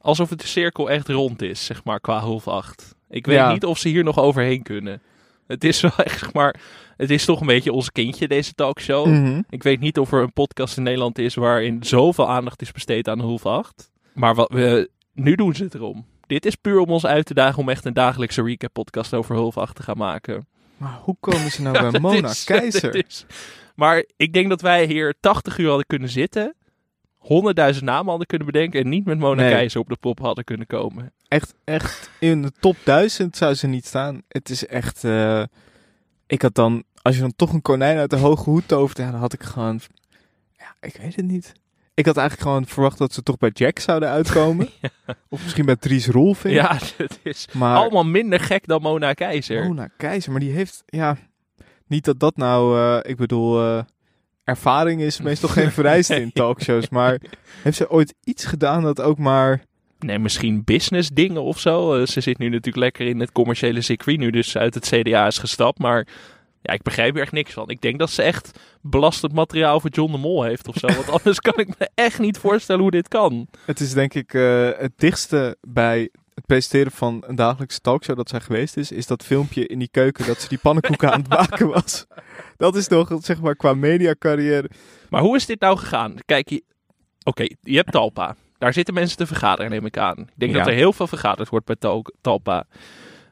alsof 0.00 0.30
het 0.30 0.40
de 0.40 0.46
cirkel 0.46 0.90
echt 0.90 1.08
rond 1.08 1.42
is, 1.42 1.64
zeg 1.64 1.84
maar, 1.84 2.00
qua 2.00 2.18
half 2.18 2.48
acht. 2.48 2.94
Ik 3.08 3.26
weet 3.26 3.36
Ja. 3.36 3.52
niet 3.52 3.64
of 3.64 3.78
ze 3.78 3.88
hier 3.88 4.04
nog 4.04 4.18
overheen 4.18 4.62
kunnen. 4.62 5.02
Het 5.46 5.64
is 5.64 5.80
wel 5.80 5.92
echt, 6.04 6.18
zeg 6.18 6.32
maar, 6.32 6.60
het 6.96 7.10
is 7.10 7.24
toch 7.24 7.40
een 7.40 7.46
beetje 7.46 7.72
ons 7.72 7.92
kindje, 7.92 8.28
deze 8.28 8.54
talkshow. 8.54 9.06
Mhm. 9.06 9.42
Ik 9.50 9.62
weet 9.62 9.80
niet 9.80 9.98
of 9.98 10.12
er 10.12 10.22
een 10.22 10.32
podcast 10.32 10.76
in 10.76 10.82
Nederland 10.82 11.18
is 11.18 11.34
waarin 11.34 11.82
zoveel 11.84 12.28
aandacht 12.28 12.62
is 12.62 12.72
besteed 12.72 13.08
aan 13.08 13.20
half 13.20 13.46
acht. 13.46 13.90
Maar 14.14 14.34
wat 14.34 14.52
we, 14.52 14.90
nu 15.14 15.34
doen 15.34 15.54
ze 15.54 15.64
het 15.64 15.74
erom. 15.74 16.06
Dit 16.26 16.46
is 16.46 16.54
puur 16.54 16.78
om 16.78 16.88
ons 16.90 17.06
uit 17.06 17.26
te 17.26 17.34
dagen 17.34 17.58
om 17.58 17.68
echt 17.68 17.84
een 17.84 17.94
dagelijkse 17.94 18.42
recap 18.42 18.72
podcast 18.72 19.14
over 19.14 19.36
half 19.36 19.56
acht 19.58 19.76
te 19.76 19.82
gaan 19.82 19.96
maken. 19.98 20.46
Maar 20.76 20.98
hoe 21.02 21.16
komen 21.20 21.50
ze 21.50 21.62
nou 21.62 21.80
bij 21.90 22.00
Mona 22.00 22.28
is- 22.28 22.44
Keizer? 22.54 22.94
is- 23.06 23.26
Maar 23.74 24.04
ik 24.16 24.32
denk 24.32 24.48
dat 24.48 24.60
wij 24.60 24.84
hier 24.86 25.14
80 25.20 25.58
uur 25.58 25.68
hadden 25.68 25.86
kunnen 25.86 26.08
zitten. 26.08 26.54
100.000 27.74 27.82
namen 27.82 28.08
hadden 28.08 28.26
kunnen 28.26 28.46
bedenken. 28.46 28.80
En 28.80 28.88
niet 28.88 29.04
met 29.04 29.18
Mona 29.18 29.42
Nee. 29.42 29.52
Keizer 29.52 29.80
op 29.80 29.88
de 29.88 29.96
pop 30.00 30.18
hadden 30.18 30.44
kunnen 30.44 30.66
komen. 30.66 31.12
echt, 31.28 31.54
echt 31.64 32.10
in 32.18 32.42
de 32.42 32.52
top 32.60 32.76
1000 32.84 33.36
zou 33.36 33.54
ze 33.54 33.66
niet 33.66 33.86
staan. 33.86 34.22
Het 34.28 34.50
is 34.50 34.66
echt. 34.66 35.04
eh, 35.04 35.42
ik 36.26 36.42
had 36.42 36.54
dan, 36.54 36.82
als 37.02 37.14
je 37.14 37.20
dan 37.20 37.32
toch 37.36 37.52
een 37.52 37.62
konijn 37.62 37.98
uit 37.98 38.10
de 38.10 38.16
hoge 38.16 38.50
hoed 38.50 38.68
tovert, 38.68 38.98
ja, 38.98 39.10
dan 39.10 39.20
had 39.20 39.32
ik 39.32 39.42
gewoon. 39.42 39.80
Ja, 40.58 40.74
ik 40.80 40.96
weet 40.96 41.16
het 41.16 41.24
niet. 41.26 41.52
Ik 41.94 42.06
had 42.06 42.16
eigenlijk 42.16 42.48
gewoon 42.48 42.66
verwacht 42.66 42.98
dat 42.98 43.12
ze 43.12 43.22
toch 43.22 43.38
bij 43.38 43.50
Jack 43.52 43.78
zouden 43.78 44.08
uitkomen. 44.08 44.68
Of 45.28 45.42
misschien 45.42 45.64
bij 45.66 45.76
Dries 45.76 46.06
Rolfing. 46.08 46.54
Ja, 46.54 46.78
het 46.96 47.18
is 47.22 47.48
maar 47.52 47.76
allemaal 47.76 48.04
minder 48.04 48.40
gek 48.40 48.66
dan 48.66 48.82
Mona 48.82 49.12
Keizer. 49.12 49.64
Mona 49.64 49.88
Keizer, 49.96 50.30
maar 50.30 50.40
die 50.40 50.52
heeft, 50.52 50.82
ja, 50.86 51.16
niet 51.86 52.04
dat 52.04 52.20
dat 52.20 52.36
nou, 52.36 52.78
eh, 52.78 53.10
ik 53.10 53.16
bedoel, 53.16 53.62
eh, 53.62 53.82
ervaring 54.50 55.00
is 55.00 55.20
meestal 55.20 55.48
geen 55.58 55.72
vereiste 55.72 56.20
in 56.20 56.32
talkshows, 56.32 56.88
maar 56.88 57.20
heeft 57.62 57.76
ze 57.76 57.90
ooit 57.90 58.14
iets 58.24 58.44
gedaan 58.44 58.82
dat 58.82 59.00
ook 59.00 59.18
maar, 59.18 59.62
Nee, 59.98 60.18
misschien 60.18 60.64
business 60.64 61.08
dingen 61.08 61.42
of 61.42 61.58
zo. 61.58 61.94
Eh, 61.94 62.06
ze 62.06 62.20
zit 62.20 62.38
nu 62.38 62.48
natuurlijk 62.48 62.76
lekker 62.76 63.06
in 63.06 63.20
het 63.20 63.32
commerciële 63.32 63.80
circuit. 63.80 64.18
Nu 64.18 64.30
dus 64.30 64.56
uit 64.56 64.74
het 64.74 64.86
CDA 64.88 65.26
is 65.26 65.38
gestapt. 65.38 65.78
Maar 65.78 66.06
ja, 66.62 66.72
ik 66.72 66.82
begrijp 66.82 67.16
er 67.16 67.22
echt 67.22 67.32
niks 67.32 67.52
van. 67.52 67.68
Ik 67.68 67.80
denk 67.80 67.98
dat 67.98 68.10
ze 68.10 68.22
echt 68.22 68.58
belastend 68.80 69.32
materiaal 69.32 69.80
voor 69.80 69.90
John 69.90 70.12
de 70.12 70.18
Mol 70.18 70.42
heeft 70.42 70.68
of 70.68 70.76
zo. 70.76 70.86
Want 70.86 71.10
anders 71.18 71.40
kan 71.40 71.58
ik 71.58 71.68
me 71.78 71.88
echt 71.94 72.18
niet 72.18 72.38
voorstellen 72.38 72.82
hoe 72.82 72.90
dit 72.90 73.08
kan. 73.08 73.46
het 73.66 73.80
is 73.80 73.92
denk 73.92 74.14
ik 74.14 74.34
eh, 74.34 74.68
het 74.78 74.92
dichtste 74.96 75.56
bij 75.60 76.10
het 76.34 76.46
presenteren 76.46 76.92
van 76.92 77.24
een 77.26 77.34
dagelijkse 77.34 77.80
talkshow 77.80 78.16
dat 78.16 78.28
zij 78.28 78.40
geweest 78.40 78.76
is, 78.76 78.92
is 78.92 79.06
dat 79.06 79.24
filmpje 79.24 79.66
in 79.66 79.78
die 79.78 79.88
keuken 79.90 80.26
dat 80.26 80.40
ze 80.40 80.48
die 80.48 80.58
pannenkoeken 80.58 81.12
aan 81.12 81.20
het 81.20 81.28
maken 81.50 81.68
was. 81.68 82.06
Dat 82.56 82.76
is 82.76 82.88
nog, 82.88 83.12
zeg 83.20 83.40
maar, 83.40 83.56
qua 83.56 83.74
mediacarrière. 83.74 84.70
Maar 85.08 85.20
hoe 85.22 85.36
is 85.36 85.46
dit 85.46 85.60
nou 85.60 85.78
gegaan? 85.78 86.14
Kijk, 86.24 86.48
je... 86.50 86.62
oké, 87.22 87.42
je 87.60 87.76
hebt 87.76 87.92
Talpa. 87.92 88.36
Daar 88.58 88.72
zitten 88.72 88.94
mensen 88.94 89.16
te 89.16 89.26
vergaderen, 89.26 89.70
neem 89.70 89.86
ik 89.86 89.98
aan. 89.98 90.18
Ik 90.18 90.26
denk 90.34 90.52
Ja. 90.52 90.58
dat 90.58 90.66
er 90.66 90.72
heel 90.74 90.92
veel 90.92 91.06
vergaderd 91.06 91.48
wordt 91.48 91.66
bij 91.66 91.76
Tal- 91.76 92.04
Talpa. 92.20 92.64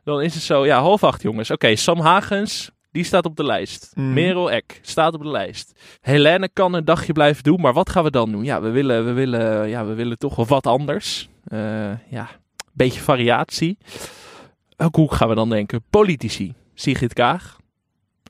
Dan 0.05 0.23
is 0.23 0.35
het 0.35 0.43
zo, 0.43 0.67
ja, 0.67 0.81
half 0.81 1.05
acht 1.05 1.23
jongens. 1.23 1.51
Oké, 1.51 1.77
Sam 1.77 1.99
Hagens, 2.01 2.71
die 2.91 3.05
staat 3.05 3.25
op 3.25 3.37
de 3.37 3.45
lijst. 3.45 3.93
Mhm. 3.95 4.13
Merel 4.13 4.51
Eck 4.51 4.79
staat 4.83 5.15
op 5.15 5.23
de 5.23 5.29
lijst. 5.29 5.81
Helene 6.01 6.49
kan 6.53 6.73
een 6.75 6.85
dagje 6.85 7.13
blijven 7.13 7.43
doen, 7.43 7.61
maar 7.61 7.73
wat 7.73 7.91
gaan 7.91 8.05
we 8.05 8.11
dan 8.11 8.33
doen? 8.33 8.45
Ja, 8.45 8.61
we 8.61 8.71
willen, 8.71 9.05
we 9.05 9.13
willen, 9.13 9.69
ja, 9.69 9.85
we 9.87 9.95
willen 9.95 10.19
toch 10.19 10.37
wel 10.37 10.47
wat 10.47 10.67
anders. 10.67 11.29
Eh, 11.45 12.11
ja, 12.11 12.29
beetje 12.79 13.01
variatie. 13.01 13.79
Welke 14.77 15.01
hoek 15.01 15.13
gaan 15.13 15.29
we 15.29 15.35
dan 15.35 15.51
denken? 15.51 15.83
Politici. 15.91 16.55
Sigrid 16.75 17.13
Kaag. 17.13 17.57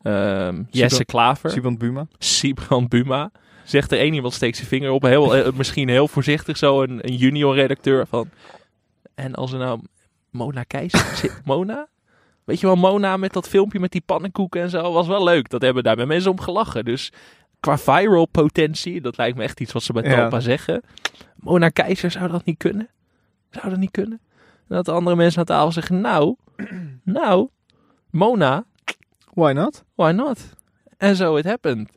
Ehm, 0.03 0.63
Jesse 0.71 1.05
Klaver. 1.05 1.51
Siband 1.51 1.79
Buma. 1.79 2.07
Sibrand 2.19 2.89
Buma. 2.89 3.31
Zegt 3.65 3.93
er 3.93 3.99
één 3.99 4.15
iemand 4.15 4.35
steekt 4.35 4.57
zijn 4.57 4.69
vinger 4.69 4.91
op. 4.91 5.03
Heel, 5.03 5.37
eh, 5.37 5.53
misschien 5.53 5.89
heel 5.89 6.09
voorzichtig 6.09 6.57
zo 6.57 6.83
een, 6.83 6.99
een 7.09 7.17
junior 7.17 7.55
redacteur 7.55 8.07
van. 8.07 8.29
En 9.15 9.35
als 9.35 9.53
er 9.53 9.59
nou 9.59 9.81
Mona 10.31 10.63
Keizer 10.63 11.17
zit. 11.21 11.41
Mona? 11.45 11.89
Weet 12.45 12.61
je 12.61 12.67
wel, 12.67 12.77
Mona 12.77 13.17
met 13.17 13.33
dat 13.33 13.49
filmpje 13.49 13.81
met 13.81 13.93
die 13.93 14.03
pannenkoeken 14.07 14.63
en 14.63 14.71
zo. 14.71 14.93
Was 14.93 15.07
wel 15.07 15.25
leuk. 15.25 15.49
Dat 15.49 15.63
hebben 15.63 15.83
daar 15.83 15.97
bij 15.97 16.07
mensen 16.07 16.31
om 16.31 16.41
gelachen. 16.41 16.85
Dus 16.85 17.13
qua 17.61 17.79
viral 17.79 18.27
potentie, 18.27 19.01
dat 19.01 19.17
lijkt 19.17 19.37
me 19.37 19.43
echt 19.43 19.61
iets 19.61 19.73
wat 19.73 19.83
ze 19.83 19.93
bij 19.93 20.03
Ja. 20.03 20.15
Talpa 20.15 20.41
zeggen. 20.41 20.83
Mona 21.37 21.69
Keizer 21.69 22.11
zou 22.11 22.31
dat 22.31 22.45
niet 22.45 22.59
kunnen. 22.59 22.89
Zou 23.51 23.71
dat 23.71 23.79
niet 23.79 23.91
kunnen? 23.91 24.21
En 24.69 24.77
dat 24.77 24.85
de 24.85 24.93
andere 24.93 25.17
mensen 25.17 25.39
aan 25.39 25.45
tafel 25.47 25.73
zeggen, 25.73 26.01
nou, 26.01 26.37
nou, 27.05 27.49
Mona, 28.11 28.65
Why 29.33 29.53
not? 29.53 29.85
why 29.95 30.11
not? 30.11 30.39
En 30.97 31.17
zo 31.17 31.37
it 31.37 31.45
happened. 31.45 31.91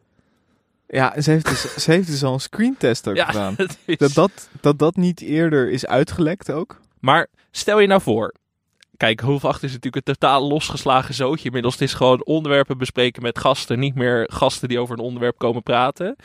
Ja, 0.88 1.22
ze 1.22 1.32
heeft 1.32 1.46
dus, 1.50 1.76
ze 1.76 1.92
heeft 1.92 2.08
dus 2.08 2.24
al 2.24 2.34
een 2.34 2.40
screentest 2.40 3.08
ook 3.08 3.16
Ja, 3.16 3.26
gedaan. 3.26 3.54
het 3.58 3.78
is- 3.86 3.98
Dat 3.98 4.14
dat, 4.14 4.50
dat 4.62 4.80
dat 4.80 4.96
niet 4.96 5.22
eerder 5.22 5.70
is 5.72 5.86
uitgelekt 5.86 6.52
ook. 6.52 6.80
Maar 7.00 7.28
stel 7.52 7.80
je 7.80 7.88
nou 7.88 8.02
voor. 8.02 8.34
Kijk, 8.98 9.22
8 9.22 9.64
is 9.64 9.72
natuurlijk 9.74 9.96
een 10.08 10.14
totaal 10.14 10.48
losgeslagen 10.48 11.14
zootje. 11.14 11.46
Inmiddels 11.46 11.74
het 11.74 11.84
is 11.84 11.94
gewoon 11.94 12.26
onderwerpen 12.26 12.78
bespreken 12.78 13.22
met 13.22 13.40
gasten. 13.40 13.80
Niet 13.80 13.96
meer 13.96 14.30
gasten 14.34 14.68
die 14.68 14.80
over 14.80 14.98
een 14.98 15.04
onderwerp 15.04 15.38
komen 15.38 15.64
praten. 15.64 16.16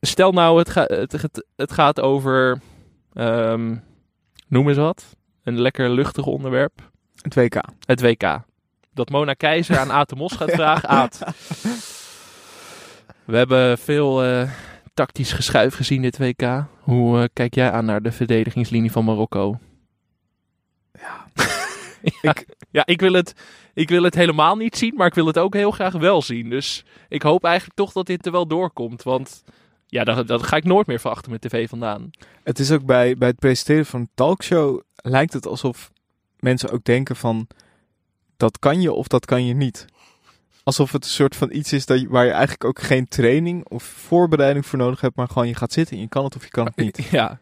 Stel 0.00 0.32
nou, 0.32 0.58
het, 0.58 0.70
ga- 0.70 0.84
het, 0.88 1.12
het, 1.12 1.46
het 1.56 1.72
gaat 1.72 2.00
over... 2.00 2.60
ehm, 3.12 3.76
noem 4.48 4.68
eens 4.68 4.76
wat. 4.78 5.16
Een 5.48 5.60
lekker 5.60 5.90
luchtig 5.90 6.24
onderwerp. 6.26 6.90
Het 7.22 7.34
WK. 7.34 7.60
Het 7.84 8.00
WK. 8.00 8.40
Dat 8.94 9.10
Mona 9.10 9.34
Keizer 9.34 9.78
aan 9.78 9.92
Aad 9.92 10.08
de 10.08 10.16
Mos 10.16 10.32
gaat 10.32 10.50
vragen. 10.50 10.88
Aad, 11.00 11.22
we 13.24 13.36
hebben 13.36 13.78
veel 13.78 14.24
eh, 14.24 14.50
tactisch 14.94 15.32
geschuif 15.32 15.74
gezien 15.74 16.02
dit 16.02 16.18
WK. 16.18 16.64
Hoe 16.80 17.18
eh, 17.18 17.24
kijk 17.32 17.54
jij 17.54 17.70
aan 17.70 17.84
naar 17.84 18.02
de 18.02 18.12
verdedigingslinie 18.12 18.92
van 18.92 19.04
Marokko? 19.04 19.58
Ja. 22.22 22.30
Ik- 22.30 22.46
ja, 22.70 22.86
ik 22.86 23.00
wil, 23.00 23.12
het, 23.12 23.34
ik 23.74 23.88
wil 23.88 24.02
het 24.02 24.14
helemaal 24.14 24.56
niet 24.56 24.76
zien, 24.76 24.94
maar 24.96 25.06
ik 25.06 25.14
wil 25.14 25.26
het 25.26 25.38
ook 25.38 25.54
heel 25.54 25.70
graag 25.70 25.92
wel 25.92 26.22
zien. 26.22 26.50
Dus 26.50 26.84
ik 27.08 27.22
hoop 27.22 27.44
eigenlijk 27.44 27.76
toch 27.76 27.92
dat 27.92 28.06
dit 28.06 28.26
er 28.26 28.32
wel 28.32 28.46
doorkomt. 28.46 29.02
Want 29.02 29.44
ja, 29.86 30.04
dat, 30.04 30.42
ga 30.42 30.56
ik 30.56 30.64
nooit 30.64 30.86
meer 30.86 31.00
van 31.00 31.10
achter 31.10 31.28
mijn 31.28 31.40
tv 31.40 31.68
vandaan. 31.68 32.10
Het 32.44 32.58
is 32.58 32.70
ook 32.70 32.84
bij, 32.84 33.16
bij 33.16 33.28
het 33.28 33.38
presenteren 33.38 33.86
van 33.86 34.00
een 34.00 34.10
talkshow 34.14 34.80
lijkt 35.02 35.32
het 35.32 35.46
alsof 35.46 35.90
mensen 36.38 36.70
ook 36.70 36.84
denken 36.84 37.16
van 37.16 37.46
dat 38.36 38.58
kan 38.58 38.80
je 38.80 38.92
of 38.92 39.06
dat 39.08 39.24
kan 39.26 39.46
je 39.46 39.54
niet. 39.54 39.84
Alsof 40.62 40.92
het 40.92 41.04
een 41.04 41.10
soort 41.10 41.36
van 41.36 41.52
iets 41.52 41.72
is 41.72 41.86
dat 41.86 42.00
je, 42.00 42.08
waar 42.08 42.24
je 42.24 42.30
eigenlijk 42.30 42.64
ook 42.64 42.80
geen 42.80 43.08
training 43.08 43.68
of 43.68 43.82
voorbereiding 43.82 44.66
voor 44.66 44.78
nodig 44.78 45.00
hebt, 45.00 45.16
maar 45.16 45.28
gewoon 45.28 45.48
je 45.48 45.54
gaat 45.54 45.72
zitten 45.72 45.96
en 45.96 46.02
je 46.02 46.08
kan 46.08 46.24
het 46.24 46.36
of 46.36 46.44
je 46.44 46.50
kan 46.50 46.64
het 46.66 46.76
niet. 46.76 46.96
Ja, 47.10 47.38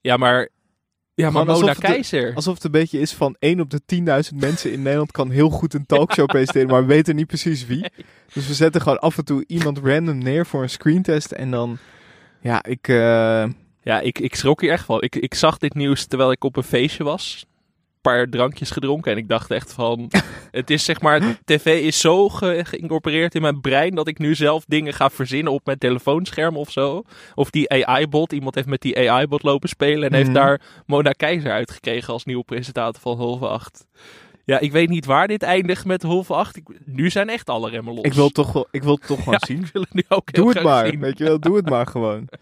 ja 0.00 0.16
maar, 0.16 0.48
ja, 1.14 1.30
maar 1.30 1.46
Mona 1.46 1.72
Keizer. 1.74 2.34
Alsof 2.34 2.54
het 2.54 2.64
een 2.64 2.70
beetje 2.70 3.00
is 3.00 3.12
van 3.12 3.36
1 3.38 3.60
op 3.60 3.70
de 3.70 3.80
10.000 4.32 4.36
mensen 4.36 4.72
in 4.72 4.82
Nederland 4.82 5.12
kan 5.12 5.30
heel 5.30 5.50
goed 5.50 5.74
een 5.74 5.86
talkshow 5.86 6.26
presenteren, 6.26 6.68
maar 6.68 6.80
we 6.80 6.86
weten 6.86 7.16
niet 7.16 7.26
precies 7.26 7.66
wie. 7.66 7.90
Dus 8.32 8.46
we 8.46 8.54
zetten 8.54 8.80
gewoon 8.80 8.98
af 8.98 9.18
en 9.18 9.24
toe 9.24 9.44
iemand 9.46 9.78
random 9.78 10.18
neer 10.18 10.46
voor 10.46 10.62
een 10.62 10.70
screentest 10.70 11.32
en 11.32 11.50
dan, 11.50 11.78
ja, 12.40 12.64
ik... 12.64 12.88
eh, 12.88 13.44
Ja, 13.86 14.00
ik, 14.00 14.18
ik 14.18 14.34
schrok 14.34 14.60
hier 14.60 14.70
echt 14.70 14.84
van. 14.84 15.02
Ik, 15.02 15.16
ik 15.16 15.34
zag 15.34 15.58
dit 15.58 15.74
nieuws 15.74 16.06
terwijl 16.06 16.30
ik 16.30 16.44
op 16.44 16.56
een 16.56 16.62
feestje 16.62 17.04
was. 17.04 17.44
Een 17.46 18.12
paar 18.12 18.28
drankjes 18.28 18.70
gedronken. 18.70 19.12
En 19.12 19.18
ik 19.18 19.28
dacht 19.28 19.50
echt 19.50 19.72
van... 19.72 20.10
het 20.50 20.70
is 20.70 20.84
zeg 20.84 21.00
maar... 21.00 21.38
TV 21.44 21.80
is 21.82 22.00
zo 22.00 22.28
ge- 22.28 22.60
geïncorporeerd 22.64 23.34
in 23.34 23.42
mijn 23.42 23.60
brein... 23.60 23.94
dat 23.94 24.08
ik 24.08 24.18
nu 24.18 24.34
zelf 24.34 24.64
dingen 24.68 24.92
ga 24.94 25.10
verzinnen 25.10 25.52
op 25.52 25.60
mijn 25.66 25.78
telefoonscherm 25.78 26.56
of 26.56 26.70
zo. 26.70 27.02
Of 27.34 27.50
die 27.50 27.86
AI-bot. 27.86 28.32
Iemand 28.32 28.54
heeft 28.54 28.66
met 28.66 28.80
die 28.80 29.10
AI-bot 29.10 29.42
lopen 29.42 29.68
spelen... 29.68 30.08
en 30.08 30.14
heeft 30.14 30.30
Mhm. 30.30 30.36
daar 30.38 30.60
Mona 30.86 31.10
Keizer 31.12 31.52
uitgekregen... 31.52 32.12
als 32.12 32.24
nieuwe 32.24 32.44
presentator 32.44 33.00
van 33.02 33.16
Halve 33.16 33.46
8. 33.48 33.86
Ja, 34.44 34.58
ik 34.58 34.72
weet 34.72 34.88
niet 34.88 35.04
waar 35.06 35.28
dit 35.28 35.42
eindigt 35.42 35.84
met 35.84 36.02
Halve 36.02 36.34
8. 36.34 36.56
Ik, 36.56 36.62
nu 36.84 37.10
zijn 37.10 37.28
echt 37.28 37.48
alle 37.50 37.70
remmen 37.70 37.94
los. 37.94 38.04
Ik 38.04 38.12
wil 38.12 38.28
toch 38.30 38.52
wel, 38.52 38.68
ik 38.70 38.82
wil 38.82 38.94
het 38.94 39.06
toch 39.06 39.18
gewoon 39.22 39.38
Ja, 39.40 39.46
zien. 39.46 39.58
ik 39.64 39.70
wil 39.72 39.82
het 39.82 39.94
nu 39.94 40.02
ook 40.08 40.28
heel 40.32 40.44
Doe 40.44 40.52
het 40.54 40.62
maar, 40.62 40.86
zien. 40.86 41.00
weet 41.00 41.18
je 41.18 41.24
wel, 41.24 41.40
doe 41.40 41.56
het 41.56 41.68
maar 41.68 41.86
gewoon. 41.86 42.28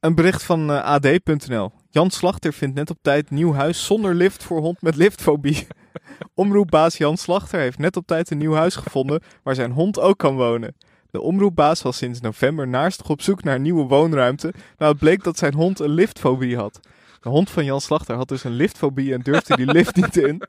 Een 0.00 0.14
bericht 0.14 0.42
van 0.42 0.70
eh, 0.70 0.84
AD.nl. 0.84 1.72
Jan 1.90 2.10
Slachter 2.10 2.52
vindt 2.52 2.74
net 2.74 2.90
op 2.90 2.98
tijd 3.02 3.30
nieuw 3.30 3.52
huis 3.52 3.84
zonder 3.84 4.14
lift 4.14 4.42
voor 4.42 4.60
hond 4.60 4.82
met 4.82 4.96
liftfobie. 4.96 5.66
Omroepbaas 6.34 6.96
Jan 6.96 7.16
Slachter 7.16 7.60
heeft 7.60 7.78
net 7.78 7.96
op 7.96 8.06
tijd 8.06 8.30
een 8.30 8.38
nieuw 8.38 8.54
huis 8.54 8.76
gevonden 8.76 9.22
waar 9.42 9.54
zijn 9.54 9.72
hond 9.72 10.00
ook 10.00 10.18
kan 10.18 10.36
wonen. 10.36 10.74
De 11.10 11.20
omroepbaas 11.20 11.82
was 11.82 11.96
sinds 11.96 12.20
november 12.20 12.68
naastig 12.68 13.08
op 13.08 13.22
zoek 13.22 13.42
naar 13.42 13.60
nieuwe 13.60 13.84
woonruimte. 13.84 14.54
Nou, 14.78 14.90
het 14.90 15.00
bleek 15.00 15.24
dat 15.24 15.38
zijn 15.38 15.54
hond 15.54 15.80
een 15.80 15.90
liftfobie 15.90 16.56
had. 16.56 16.80
De 17.20 17.28
hond 17.28 17.50
van 17.50 17.64
Jan 17.64 17.80
Slachter 17.80 18.16
had 18.16 18.28
dus 18.28 18.44
een 18.44 18.52
liftfobie 18.52 19.12
en 19.12 19.20
durfde 19.20 19.56
die 19.56 19.66
lift 19.72 19.96
niet 19.96 20.16
in. 20.16 20.42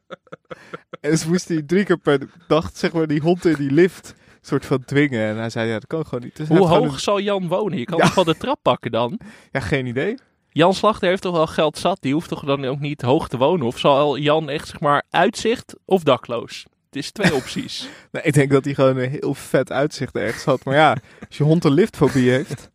En 1.01 1.09
dus 1.09 1.25
moest 1.25 1.47
hij 1.47 1.61
drie 1.61 1.85
keer 1.85 1.97
per 1.97 2.29
dag, 2.47 2.69
zeg 2.73 2.93
maar, 2.93 3.07
die 3.07 3.21
hond 3.21 3.45
in 3.45 3.55
die 3.55 3.71
lift 3.71 4.15
soort 4.47 4.65
van 4.65 4.83
dwingen. 4.85 5.27
En 5.29 5.37
hij 5.37 5.49
zei, 5.49 5.67
ja, 5.67 5.73
dat 5.73 5.87
kan 5.87 6.05
gewoon 6.05 6.23
niet. 6.23 6.35
Dus 6.35 6.47
Hoe 6.47 6.67
hoog 6.67 6.99
zal 6.99 7.19
Jan 7.19 7.47
wonen? 7.47 7.77
Je 7.77 7.85
kan 7.85 7.97
Ja. 8.01 8.05
toch 8.05 8.15
wel 8.15 8.23
de 8.23 8.37
trap 8.37 8.59
pakken 8.61 8.91
dan? 8.91 9.19
Ja, 9.51 9.59
geen 9.59 9.85
idee. 9.85 10.17
Jan 10.49 10.73
Slachter 10.73 11.07
heeft 11.09 11.21
toch 11.21 11.35
wel 11.35 11.47
geld 11.47 11.77
zat? 11.77 11.97
Die 12.01 12.13
hoeft 12.13 12.29
toch 12.29 12.43
dan 12.45 12.65
ook 12.65 12.79
niet 12.79 13.01
hoog 13.01 13.27
te 13.27 13.37
wonen? 13.37 13.65
Of 13.65 13.79
zal 13.79 14.17
Jan 14.17 14.49
echt, 14.49 14.67
zeg 14.67 14.79
maar, 14.79 15.03
uitzicht 15.09 15.75
of 15.85 16.03
dakloos? 16.03 16.65
Het 16.85 16.95
is 16.95 17.11
twee 17.11 17.35
opties. 17.41 17.87
Nee, 18.11 18.23
ik 18.23 18.33
denk 18.33 18.51
dat 18.51 18.65
hij 18.65 18.73
gewoon 18.73 18.97
een 18.97 19.09
heel 19.09 19.33
vet 19.33 19.71
uitzicht 19.71 20.15
ergens 20.15 20.43
had. 20.43 20.63
Maar 20.63 20.75
ja, 20.75 20.97
als 21.27 21.37
je 21.37 21.43
hond 21.43 21.63
een 21.63 21.71
liftfobie 21.73 22.29
heeft... 22.29 22.69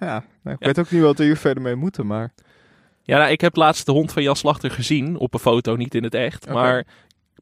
Ja, 0.00 0.24
nou, 0.42 0.56
ik 0.60 0.66
weet 0.66 0.78
ook 0.78 0.90
niet 0.90 1.02
wat 1.02 1.18
we 1.18 1.24
hier 1.24 1.36
verder 1.36 1.62
mee 1.62 1.74
moeten, 1.74 2.06
maar... 2.06 2.32
Ja, 3.02 3.18
nou, 3.18 3.30
ik 3.30 3.40
heb 3.40 3.56
laatst 3.56 3.86
de 3.86 3.92
hond 3.92 4.12
van 4.12 4.22
Jan 4.22 4.36
Slachter 4.36 4.70
gezien. 4.70 5.16
Op 5.16 5.34
een 5.34 5.40
foto, 5.40 5.76
niet 5.76 5.94
in 5.94 6.02
het 6.04 6.14
echt. 6.14 6.48
Maar 6.48 6.86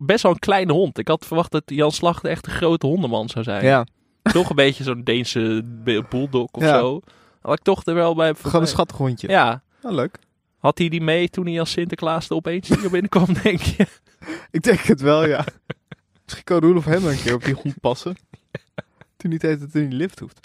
best 0.03 0.23
wel 0.23 0.33
een 0.33 0.39
kleine 0.39 0.73
hond. 0.73 0.99
Ik 0.99 1.09
had 1.09 1.27
verwacht 1.27 1.51
dat 1.53 1.63
Jan 1.67 1.93
Slachter 1.93 2.31
echt 2.31 2.47
een 2.47 2.53
grote 2.53 2.87
hondenman 2.87 3.29
zou 3.29 3.45
zijn. 3.45 3.65
Ja, 3.65 3.87
Toch 4.23 4.51
een 4.51 4.57
beetje 4.57 4.85
zo'n 4.85 5.05
Deense 5.05 5.63
bulldog 6.09 6.49
of 6.51 6.63
Ja. 6.63 6.79
zo. 6.79 7.01
Had 7.41 7.59
ik 7.59 7.63
toch 7.65 7.85
er 7.87 7.95
wel 7.95 8.15
bij... 8.15 8.35
gewoon 8.35 8.61
een 8.61 8.67
schattig 8.69 8.97
hondje. 8.97 9.29
Ja. 9.29 9.63
Nou, 9.83 9.95
leuk. 9.95 10.19
Had 10.59 10.79
hij 10.79 10.89
die 10.89 11.01
mee 11.01 11.29
toen 11.29 11.47
hij 11.47 11.61
als 11.61 11.71
Sinterklaas 11.71 12.29
er 12.29 12.37
opeens 12.37 12.69
hier 12.69 12.91
binnenkwam, 12.91 13.27
denk 13.43 13.61
je? 13.61 13.87
Ik 14.51 14.63
denk 14.63 14.81
het 14.81 15.01
wel, 15.01 15.27
ja. 15.27 15.45
Misschien 16.25 16.45
kan 16.45 16.59
Roelof 16.61 16.85
hem 16.85 17.05
een 17.07 17.21
keer 17.23 17.35
op 17.35 17.45
die 17.45 17.55
hond 17.55 17.81
passen. 17.81 18.17
Toen 19.17 19.31
niet 19.31 19.43
heet 19.43 19.59
hij 19.73 19.83
in 19.83 19.89
die 19.89 19.99
lift 19.99 20.19
hoeft. 20.19 20.39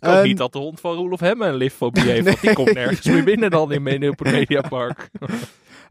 Ik 0.00 0.08
hoop 0.08 0.14
Ehm, 0.14 0.22
niet 0.26 0.36
dat 0.36 0.52
de 0.52 0.58
hond 0.58 0.80
van 0.80 0.94
Roelof 0.94 1.20
hem 1.20 1.42
een 1.42 1.54
liftfobie 1.54 2.02
heeft. 2.10 2.24
Want 2.24 2.40
die 2.40 2.46
Nee. 2.46 2.54
komt 2.54 2.74
nergens 2.74 3.06
meer 3.06 3.24
binnen 3.24 3.50
dan 3.50 3.72
in 3.72 4.08
op 4.10 4.18
het 4.18 4.28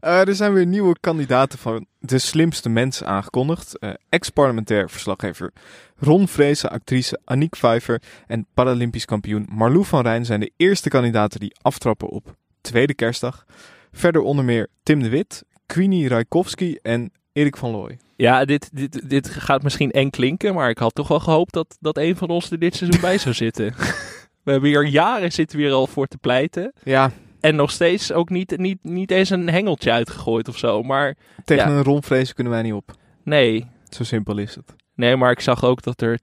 Eh, 0.02 0.28
er 0.28 0.34
zijn 0.34 0.52
weer 0.52 0.66
nieuwe 0.66 0.96
kandidaten 1.00 1.58
van 1.58 1.86
de 1.98 2.18
slimste 2.18 2.68
mensen 2.68 3.06
aangekondigd. 3.06 3.78
Eh, 3.78 3.90
Ex-parlementair 4.08 4.90
verslaggever 4.90 5.52
Ron 5.96 6.28
Vreese, 6.28 6.70
actrice 6.70 7.20
Aniek 7.24 7.56
Vijver 7.56 8.02
en 8.26 8.46
Paralympisch 8.54 9.04
kampioen 9.04 9.46
Marlou 9.50 9.84
van 9.84 10.02
Rijn 10.02 10.24
zijn 10.24 10.40
de 10.40 10.52
eerste 10.56 10.88
kandidaten 10.88 11.40
die 11.40 11.56
aftrappen 11.60 12.08
op 12.08 12.34
tweede 12.60 12.94
kerstdag. 12.94 13.44
Verder 13.92 14.22
onder 14.22 14.44
meer 14.44 14.68
Tim 14.82 15.02
de 15.02 15.08
Wit, 15.08 15.44
Queenie 15.66 16.08
Rijkowski 16.08 16.78
en 16.82 17.12
Erik 17.32 17.56
van 17.56 17.70
Looy. 17.70 17.98
Ja, 18.16 18.44
dit, 18.44 18.70
dit, 18.72 19.10
dit 19.10 19.28
gaat 19.28 19.62
misschien 19.62 19.90
eng 19.90 20.10
klinken, 20.10 20.54
maar 20.54 20.70
ik 20.70 20.78
had 20.78 20.94
toch 20.94 21.08
wel 21.08 21.20
gehoopt 21.20 21.52
dat, 21.52 21.76
dat 21.80 21.96
een 21.96 22.16
van 22.16 22.28
ons 22.28 22.50
er 22.50 22.58
dit 22.58 22.76
seizoen 22.76 23.00
bij 23.00 23.18
zou 23.18 23.34
zitten. 23.34 23.74
We 24.44 24.50
hebben 24.50 24.70
hier 24.70 24.86
jaren 24.86 25.32
zitten 25.32 25.58
we 25.58 25.64
hier 25.64 25.72
al 25.72 25.86
voor 25.86 26.06
te 26.06 26.18
pleiten. 26.18 26.72
Ja, 26.82 27.10
En 27.42 27.56
nog 27.56 27.70
steeds 27.70 28.12
ook 28.12 28.30
niet, 28.30 28.56
niet, 28.58 28.78
niet 28.82 29.10
eens 29.10 29.30
een 29.30 29.48
hengeltje 29.50 29.92
uitgegooid 29.92 30.48
of 30.48 30.58
zo. 30.58 30.82
Maar 30.82 31.16
tegen 31.44 31.70
Ja. 31.70 31.76
een 31.76 31.82
Ron 31.84 32.02
Vreese 32.02 32.34
kunnen 32.34 32.52
wij 32.52 32.62
niet 32.62 32.72
op. 32.72 32.94
nee, 33.24 33.66
Zo 33.88 34.04
simpel 34.04 34.38
is 34.38 34.54
het. 34.54 34.74
nee, 34.94 35.16
maar 35.16 35.30
ik 35.30 35.40
zag 35.40 35.64
ook 35.64 35.82
dat 35.82 36.00
er 36.00 36.18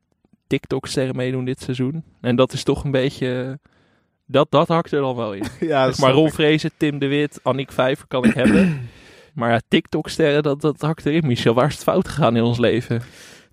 TikTok-sterren 0.48 1.16
meedoen 1.16 1.46
dit 1.46 1.62
seizoen. 1.62 2.04
En 2.22 2.36
dat 2.36 2.54
is 2.54 2.64
toch 2.64 2.84
een 2.84 2.92
beetje... 2.92 3.60
Dat, 4.26 4.52
dat 4.52 4.68
hakt 4.68 4.92
er 4.92 5.02
dan 5.02 5.16
wel 5.16 5.34
in. 5.34 5.44
Ja, 5.60 5.86
Zeg 5.86 5.98
maar 6.00 6.12
Ron 6.12 6.32
Vrezen, 6.32 6.72
Tim 6.78 7.00
de 7.00 7.08
Wit, 7.08 7.40
Annick 7.44 7.72
Vijver 7.72 8.08
kan 8.08 8.24
ik 8.26 8.34
hebben. 8.34 8.90
Maar 9.34 9.52
ja, 9.52 9.62
TikTok-sterren, 9.68 10.44
dat, 10.44 10.62
dat 10.62 10.82
hakt 10.82 11.06
erin. 11.06 11.28
Michel, 11.28 11.54
waar 11.54 11.68
is 11.68 11.74
het 11.74 11.84
fout 11.84 12.08
gegaan 12.08 12.36
in 12.36 12.44
ons 12.44 12.58
leven? 12.58 13.02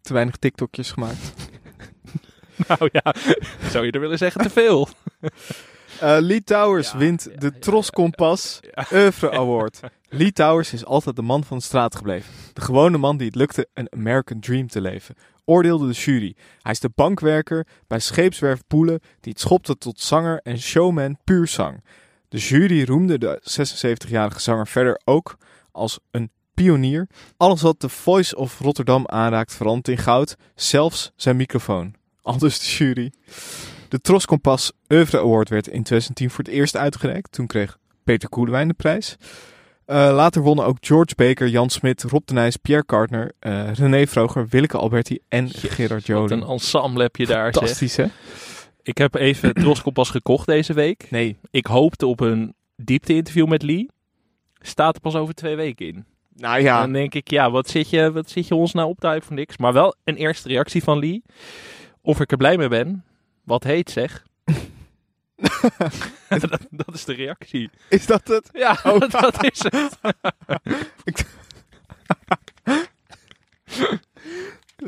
Te 0.00 0.12
weinig 0.12 0.36
TikTokjes 0.36 0.90
gemaakt. 0.90 1.34
Nou 2.68 2.88
ja, 2.92 3.14
zou 3.70 3.86
je 3.86 3.92
er 3.92 4.00
willen 4.00 4.18
zeggen 4.18 4.40
te 4.40 4.50
veel? 4.50 4.88
Eh, 6.00 6.16
Lee 6.20 6.44
Towers 6.44 6.92
Ja, 6.92 6.98
wint 6.98 7.28
ja, 7.30 7.38
de 7.38 7.58
Tros 7.58 7.90
Kompas 7.90 8.60
Oeuvre 8.92 9.30
Award. 9.30 9.80
Lee 10.08 10.32
Towers 10.32 10.72
is 10.72 10.84
altijd 10.84 11.16
de 11.16 11.22
man 11.22 11.44
van 11.44 11.58
de 11.58 11.64
straat 11.64 11.96
gebleven. 11.96 12.32
De 12.52 12.60
gewone 12.60 12.98
man 12.98 13.16
die 13.16 13.26
het 13.26 13.34
lukte 13.34 13.68
een 13.74 13.92
American 13.92 14.40
Dream 14.40 14.68
te 14.68 14.80
leven. 14.80 15.14
Oordeelde 15.44 15.86
de 15.86 15.92
jury. 15.92 16.36
Hij 16.62 16.72
is 16.72 16.80
de 16.80 16.90
bankwerker 16.94 17.66
bij 17.86 17.98
scheepswerf 17.98 18.60
Poelen 18.66 19.00
die 19.20 19.32
het 19.32 19.40
schopte 19.40 19.78
tot 19.78 20.00
zanger 20.00 20.40
en 20.42 20.58
showman 20.58 21.16
puur 21.24 21.46
zang. 21.46 21.84
De 22.28 22.38
jury 22.38 22.84
roemde 22.84 23.18
de 23.18 23.40
76-jarige 23.42 24.40
zanger 24.40 24.66
verder 24.66 25.00
ook 25.04 25.36
als 25.72 25.98
een 26.10 26.30
pionier. 26.54 27.08
Alles 27.36 27.62
wat 27.62 27.80
de 27.80 27.88
Voice 27.88 28.36
of 28.36 28.58
Rotterdam 28.58 29.08
aanraakt 29.08 29.54
verandert 29.54 29.88
in 29.88 29.98
goud, 29.98 30.36
zelfs 30.54 31.12
zijn 31.16 31.36
microfoon. 31.36 31.94
Aldus 32.22 32.58
de 32.58 32.66
jury. 32.66 33.12
De 33.96 34.02
Tros 34.02 34.26
Kompas 34.26 34.72
Oeuvre 34.92 35.18
Award 35.18 35.48
werd 35.48 35.66
in 35.66 35.82
2010 35.82 36.30
voor 36.30 36.44
het 36.44 36.52
eerst 36.52 36.76
uitgereikt. 36.76 37.32
Toen 37.32 37.46
kreeg 37.46 37.78
Peter 38.04 38.28
Koelewijn 38.28 38.68
de 38.68 38.74
prijs. 38.74 39.16
Eh, 39.84 39.96
later 39.96 40.42
wonnen 40.42 40.64
ook 40.64 40.76
George 40.80 41.14
Baker, 41.14 41.48
Jan 41.48 41.70
Smit, 41.70 42.02
Rob 42.02 42.26
de 42.26 42.32
Nijs, 42.32 42.56
Pierre 42.56 42.84
Kartner, 42.84 43.32
eh, 43.38 43.72
René 43.72 44.06
Vroger, 44.06 44.46
Willeke 44.48 44.76
Alberti 44.76 45.18
en 45.28 45.50
Gerard 45.50 45.90
Wat 45.90 46.08
een 46.08 46.14
Joden. 46.14 46.42
ensemble 46.48 47.02
heb 47.02 47.16
je 47.16 47.26
daar, 47.26 47.44
zeg. 47.44 47.52
Fantastisch, 47.52 47.96
hè? 47.96 48.04
Ik 48.82 48.98
heb 48.98 49.14
even 49.14 49.54
Troskompas 49.62 50.10
gekocht 50.10 50.46
deze 50.46 50.72
week. 50.72 51.10
Nee. 51.10 51.36
Ik 51.50 51.66
hoopte 51.66 52.06
op 52.06 52.20
een 52.20 52.54
diepte-interview 52.76 53.46
met 53.46 53.62
Lee. 53.62 53.90
Staat 54.60 54.94
er 54.94 55.00
pas 55.00 55.14
over 55.14 55.34
twee 55.34 55.56
weken 55.56 55.86
in. 55.86 56.04
Nou 56.34 56.62
ja, 56.62 56.80
Dan 56.80 56.92
denk 56.92 57.14
ik, 57.14 57.30
ja, 57.30 57.50
wat 57.50 57.68
zit 57.68 57.90
je, 57.90 58.12
wat 58.12 58.30
zit 58.30 58.48
je 58.48 58.54
ons 58.54 58.72
nou 58.72 58.88
op 58.88 59.20
voor 59.22 59.36
niks? 59.36 59.56
Maar 59.56 59.72
wel 59.72 59.94
een 60.04 60.16
eerste 60.16 60.48
reactie 60.48 60.82
van 60.82 60.98
Lee. 60.98 61.22
Of 62.02 62.20
ik 62.20 62.30
er 62.30 62.36
blij 62.36 62.56
mee 62.56 62.68
ben. 62.68 63.04
Wat 63.46 63.64
heet 63.64 63.90
zeg. 63.90 64.24
dat, 66.28 66.58
dat 66.70 66.94
is 66.94 67.04
de 67.04 67.12
reactie. 67.14 67.70
is 67.88 68.06
dat 68.06 68.28
het? 68.28 68.48
Ja, 68.52 68.78
Oh. 68.84 69.00
dat 69.20 69.44
is 69.44 69.62
het. 69.62 69.98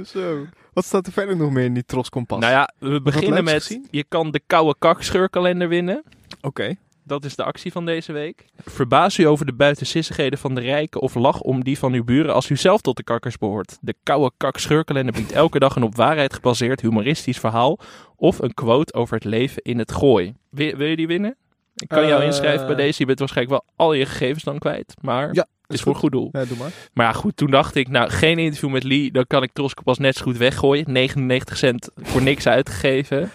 Zo. 0.07 0.47
Wat 0.73 0.85
staat 0.85 1.07
er 1.07 1.13
verder 1.13 1.37
nog 1.37 1.51
meer 1.51 1.65
in 1.65 1.75
die 1.75 1.85
Tros 1.85 2.09
Kompas? 2.09 2.39
Nou 2.41 2.53
ja, 2.53 2.73
we 2.79 3.01
beginnen 3.03 3.33
leuks 3.45 3.53
met, 3.53 3.63
gezien? 3.63 3.89
je 3.91 4.05
kan 4.05 4.31
de 4.31 4.41
koude 4.47 4.75
kak 4.79 5.03
scheurkalender 5.03 5.69
winnen. 5.69 6.03
Oké. 6.41 6.77
Dat 7.09 7.25
is 7.25 7.37
de 7.37 7.45
actie 7.45 7.73
van 7.73 7.87
deze 7.87 8.13
week. 8.13 8.45
Verbaas 8.65 9.19
u 9.19 9.25
over 9.25 9.47
de 9.47 9.53
buitensissigheden 9.53 10.39
van 10.39 10.55
de 10.55 10.61
rijken 10.61 11.01
of 11.01 11.15
lach 11.15 11.41
om 11.41 11.65
die 11.65 11.79
van 11.79 11.93
uw 11.93 12.05
buren 12.05 12.35
als 12.35 12.51
u 12.51 12.57
zelf 12.57 12.81
tot 12.81 12.97
de 12.97 13.03
kakkers 13.03 13.39
behoort. 13.39 13.79
De 13.81 13.95
koude 14.03 14.31
kak 14.37 14.59
scheurkalender 14.59 15.15
biedt 15.15 15.33
elke 15.33 15.59
dag 15.59 15.77
een 15.77 15.83
op 15.83 15.97
waarheid 15.97 16.35
gebaseerd 16.35 16.81
humoristisch 16.81 17.39
verhaal 17.39 17.79
of 18.17 18.39
een 18.39 18.55
quote 18.55 18.93
over 18.95 19.15
het 19.15 19.25
leven 19.25 19.63
in 19.63 19.79
het 19.79 19.93
gooi. 19.93 20.35
Wil, 20.51 20.77
wil 20.77 20.87
je 20.89 20.97
die 20.97 21.07
winnen? 21.07 21.37
Ik 21.77 21.89
kan 21.89 22.07
jou 22.07 22.21
Eh, 22.21 22.27
inschrijven 22.27 22.67
bij 22.67 22.77
deze. 22.77 22.97
Je 22.99 23.07
bent 23.07 23.19
waarschijnlijk 23.19 23.63
wel 23.63 23.73
al 23.87 23.93
je 23.93 24.07
gegevens 24.07 24.45
dan 24.45 24.59
kwijt, 24.59 24.95
maar 25.01 25.29
Ja, 25.35 25.47
het 25.67 25.77
is 25.77 25.81
voor 25.81 25.93
een 25.93 25.99
goed 25.99 26.13
doel. 26.13 26.29
Ja, 26.33 26.45
doe 26.45 26.57
maar. 26.57 26.71
Maar 26.93 27.07
ja, 27.07 27.13
goed, 27.13 27.37
toen 27.37 27.51
dacht 27.51 27.75
ik, 27.75 27.89
nou, 27.89 28.11
geen 28.11 28.39
interview 28.39 28.71
met 28.71 28.85
Lee, 28.85 29.11
dan 29.13 29.27
kan 29.27 29.43
ik 29.43 29.53
Trosko 29.53 29.83
pas 29.83 29.99
net 29.99 30.17
zo 30.17 30.23
goed 30.23 30.37
weggooien. 30.37 30.93
99 30.93 31.57
cent 31.57 31.91
voor 31.97 32.23
niks 32.23 32.47
uitgegeven. 32.47 33.31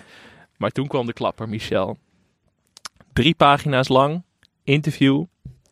Maar 0.58 0.70
toen 0.72 0.88
kwam 0.88 1.06
de 1.06 1.14
klapper, 1.14 1.50
Michel. 1.50 1.98
Drie 3.14 3.36
pagina's 3.36 3.88
lang, 3.88 4.24
interview, 4.64 5.24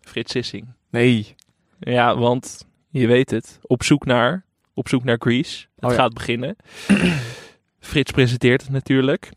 Frits 0.02 0.32
Sissing. 0.32 0.68
Nee. 0.90 1.36
Ja, 1.80 2.18
want 2.18 2.66
je 2.90 3.08
weet 3.08 3.32
het, 3.32 3.60
op 3.62 3.84
zoek 3.84 4.06
naar, 4.06 4.46
op 4.74 4.88
zoek 4.88 5.04
naar 5.04 5.18
Grease. 5.20 5.66
Het 5.76 5.86
Oh 5.86 5.92
ja. 5.92 5.98
gaat 5.98 6.14
beginnen. 6.14 6.56
Frits 7.80 8.12
presenteert 8.12 8.62
het 8.62 8.72
natuurlijk. 8.72 9.32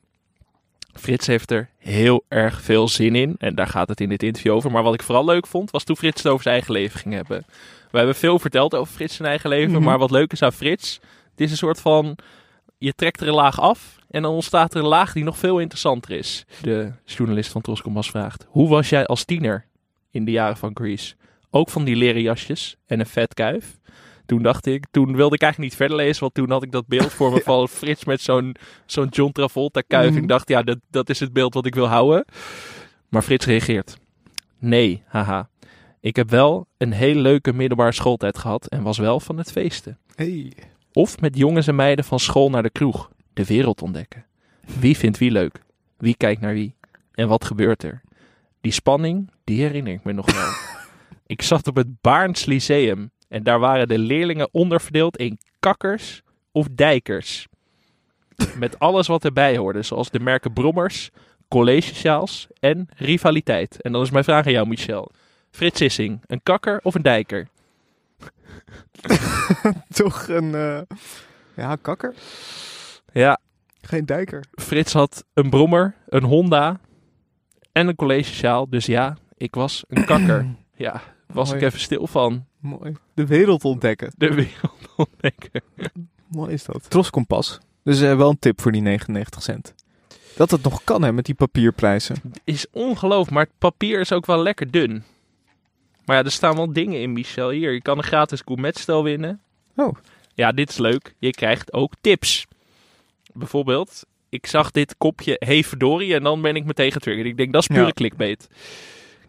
Frits 0.92 1.26
heeft 1.26 1.50
er 1.50 1.68
heel 1.78 2.24
erg 2.28 2.62
veel 2.62 2.88
zin 2.88 3.14
in. 3.14 3.34
En 3.38 3.54
daar 3.54 3.66
gaat 3.66 3.88
het 3.88 4.00
in 4.00 4.08
dit 4.08 4.22
interview 4.22 4.52
over. 4.52 4.70
Maar 4.70 4.82
wat 4.82 4.94
ik 4.94 5.02
vooral 5.02 5.24
leuk 5.24 5.46
vond, 5.46 5.70
was 5.70 5.84
toen 5.84 5.96
Frits 5.96 6.22
het 6.22 6.32
over 6.32 6.42
zijn 6.42 6.54
eigen 6.54 6.72
leven 6.72 7.00
ging 7.00 7.14
hebben. 7.14 7.44
We 7.90 7.96
hebben 7.96 8.16
veel 8.16 8.38
verteld 8.38 8.74
over 8.74 8.94
Frits 8.94 9.16
zijn 9.16 9.28
eigen 9.28 9.48
leven. 9.48 9.72
Mhm. 9.72 9.82
Maar 9.82 9.98
wat 9.98 10.10
leuk 10.10 10.32
is 10.32 10.42
aan 10.42 10.52
Frits, 10.52 11.00
het 11.30 11.40
is 11.40 11.50
een 11.50 11.56
soort 11.56 11.80
van... 11.80 12.16
Je 12.78 12.94
trekt 12.94 13.20
er 13.20 13.28
een 13.28 13.34
laag 13.34 13.60
af 13.60 13.98
en 14.14 14.22
dan 14.22 14.32
ontstaat 14.32 14.74
er 14.74 14.80
een 14.80 14.86
laag 14.86 15.12
die 15.12 15.24
nog 15.24 15.38
veel 15.38 15.58
interessanter 15.58 16.10
is. 16.10 16.44
De 16.62 16.92
journalist 17.04 17.50
van 17.50 17.60
Troskommas 17.60 18.10
vraagt... 18.10 18.46
Hoe 18.48 18.68
was 18.68 18.88
jij 18.88 19.06
als 19.06 19.24
tiener 19.24 19.66
in 20.10 20.24
de 20.24 20.30
jaren 20.30 20.56
van 20.56 20.70
Grease? 20.74 21.14
Ook 21.50 21.70
van 21.70 21.84
die 21.84 21.96
leren 21.96 22.22
jasjes 22.22 22.76
en 22.86 23.00
een 23.00 23.06
vet 23.06 23.34
kuif? 23.34 23.78
Toen 24.26 24.42
dacht 24.42 24.66
ik, 24.66 24.86
toen 24.90 25.16
wilde 25.16 25.34
ik 25.34 25.42
eigenlijk 25.42 25.70
niet 25.70 25.80
verder 25.80 25.96
lezen, 25.96 26.20
want 26.20 26.34
toen 26.34 26.50
had 26.50 26.62
ik 26.62 26.72
dat 26.72 26.86
beeld 26.86 27.12
voor 27.12 27.32
me 27.32 27.40
van 27.44 27.68
Frits 27.68 28.04
met 28.04 28.20
zo'n 28.20 28.56
zo'n 28.86 29.08
John 29.08 29.32
Travolta 29.32 29.80
kuif. 29.86 30.10
Mhm. 30.10 30.22
Ik 30.22 30.28
dacht, 30.28 30.48
ja, 30.48 30.62
dat, 30.62 30.78
dat 30.90 31.10
is 31.10 31.20
het 31.20 31.32
beeld 31.32 31.54
wat 31.54 31.66
ik 31.66 31.74
wil 31.74 31.86
houden. 31.86 32.24
Maar 33.08 33.22
Frits 33.22 33.46
reageert. 33.46 33.96
Nee, 34.58 35.02
haha. 35.06 35.48
Ik 36.00 36.16
heb 36.16 36.30
wel 36.30 36.66
een 36.76 36.92
heel 36.92 37.14
leuke 37.14 37.52
middelbare 37.52 37.92
schooltijd 37.92 38.38
gehad 38.38 38.66
en 38.66 38.82
was 38.82 38.98
wel 38.98 39.20
van 39.20 39.38
het 39.38 39.52
feesten. 39.52 39.98
Hey. 40.14 40.52
Of 40.92 41.20
met 41.20 41.36
jongens 41.36 41.66
en 41.66 41.74
meiden 41.74 42.04
van 42.04 42.18
school 42.18 42.50
naar 42.50 42.62
de 42.62 42.70
kroeg. 42.70 43.10
De 43.34 43.44
wereld 43.44 43.82
ontdekken. 43.82 44.24
Wie 44.78 44.96
vindt 44.96 45.18
wie 45.18 45.30
leuk? 45.30 45.62
Wie 45.96 46.16
kijkt 46.16 46.40
naar 46.40 46.52
wie? 46.52 46.74
En 47.12 47.28
wat 47.28 47.44
gebeurt 47.44 47.82
er? 47.82 48.02
Die 48.60 48.72
spanning, 48.72 49.30
die 49.44 49.60
herinner 49.62 49.92
ik 49.92 50.04
me 50.04 50.12
nog 50.12 50.32
wel. 50.32 50.52
ik 51.36 51.42
zat 51.42 51.66
op 51.66 51.76
het 51.76 52.00
Baarns 52.00 52.44
Lyceum. 52.44 53.10
En 53.28 53.42
daar 53.42 53.58
waren 53.58 53.88
de 53.88 53.98
leerlingen 53.98 54.48
onderverdeeld 54.52 55.16
in 55.16 55.38
kakkers 55.60 56.22
of 56.52 56.66
dijkers. 56.70 57.46
Met 58.58 58.78
alles 58.78 59.06
wat 59.06 59.24
erbij 59.24 59.56
hoorde, 59.56 59.82
zoals 59.82 60.10
de 60.10 60.20
merken 60.20 60.52
Brommers, 60.52 61.10
collegesjaals 61.48 62.46
en 62.60 62.88
rivaliteit. 62.96 63.82
En 63.82 63.92
dan 63.92 64.02
is 64.02 64.10
mijn 64.10 64.24
vraag 64.24 64.46
aan 64.46 64.52
jou, 64.52 64.68
Michel. 64.68 65.10
Frits 65.50 65.78
Sissing, 65.78 66.22
een 66.26 66.42
kakker 66.42 66.80
of 66.82 66.94
een 66.94 67.02
dijker? 67.02 67.48
Toch 69.92 70.28
een... 70.28 70.54
eh, 70.54 70.80
ja, 71.56 71.76
kakker? 71.76 72.14
Ja, 73.14 73.38
Geen 73.80 74.06
dijker. 74.06 74.44
Frits 74.54 74.92
had 74.92 75.24
een 75.34 75.50
Brommer, 75.50 75.94
een 76.08 76.22
Honda 76.24 76.80
en 77.72 77.88
een 77.88 77.94
collegesjaal. 77.94 78.68
Dus 78.68 78.86
ja, 78.86 79.16
ik 79.36 79.54
was 79.54 79.84
een 79.88 80.04
kakker. 80.04 80.46
Ja, 80.76 81.02
was 81.26 81.48
Mooi. 81.48 81.60
ik 81.60 81.66
even 81.66 81.80
stil 81.80 82.06
van. 82.06 82.44
Mooi. 82.58 82.96
De 83.14 83.26
wereld 83.26 83.64
ontdekken. 83.64 84.12
De 84.16 84.34
wereld 84.34 84.88
ontdekken. 84.96 85.62
Mooi 86.28 86.52
is 86.52 86.64
dat. 86.64 86.90
Troskompas. 86.90 87.58
Dus 87.82 88.00
eh, 88.00 88.16
wel 88.16 88.30
een 88.30 88.38
tip 88.38 88.60
voor 88.60 88.72
die 88.72 88.80
99 88.80 89.42
cent. 89.42 89.74
Dat 90.36 90.50
het 90.50 90.62
nog 90.62 90.84
kan 90.84 91.02
hè, 91.02 91.12
met 91.12 91.24
die 91.24 91.34
papierprijzen. 91.34 92.16
Is 92.44 92.66
ongelooflijk, 92.70 93.30
maar 93.30 93.44
het 93.44 93.58
papier 93.58 94.00
is 94.00 94.12
ook 94.12 94.26
wel 94.26 94.42
lekker 94.42 94.70
dun. 94.70 95.04
Maar 96.04 96.16
ja, 96.16 96.24
er 96.24 96.30
staan 96.30 96.56
wel 96.56 96.72
dingen 96.72 97.00
in, 97.00 97.12
Michel. 97.12 97.50
Hier, 97.50 97.72
je 97.72 97.82
kan 97.82 97.98
een 97.98 98.04
gratis 98.04 98.42
gourmetstel 98.44 99.02
winnen. 99.02 99.40
Oh. 99.76 99.96
Ja, 100.34 100.52
dit 100.52 100.68
is 100.70 100.78
leuk. 100.78 101.14
Je 101.18 101.30
krijgt 101.30 101.72
ook 101.72 101.92
tips. 102.00 102.46
Bijvoorbeeld, 103.34 104.02
ik 104.28 104.46
zag 104.46 104.70
dit 104.70 104.94
kopje 104.98 105.36
Hey 105.38 105.64
verdorie 105.64 106.14
en 106.14 106.22
dan 106.22 106.42
ben 106.42 106.56
ik 106.56 106.64
meteen 106.64 106.92
getriggerd. 106.92 107.26
Ik 107.26 107.36
denk, 107.36 107.52
dat 107.52 107.62
is 107.62 107.68
pure 107.68 107.86
Ja. 107.86 107.92
clickbait. 107.92 108.48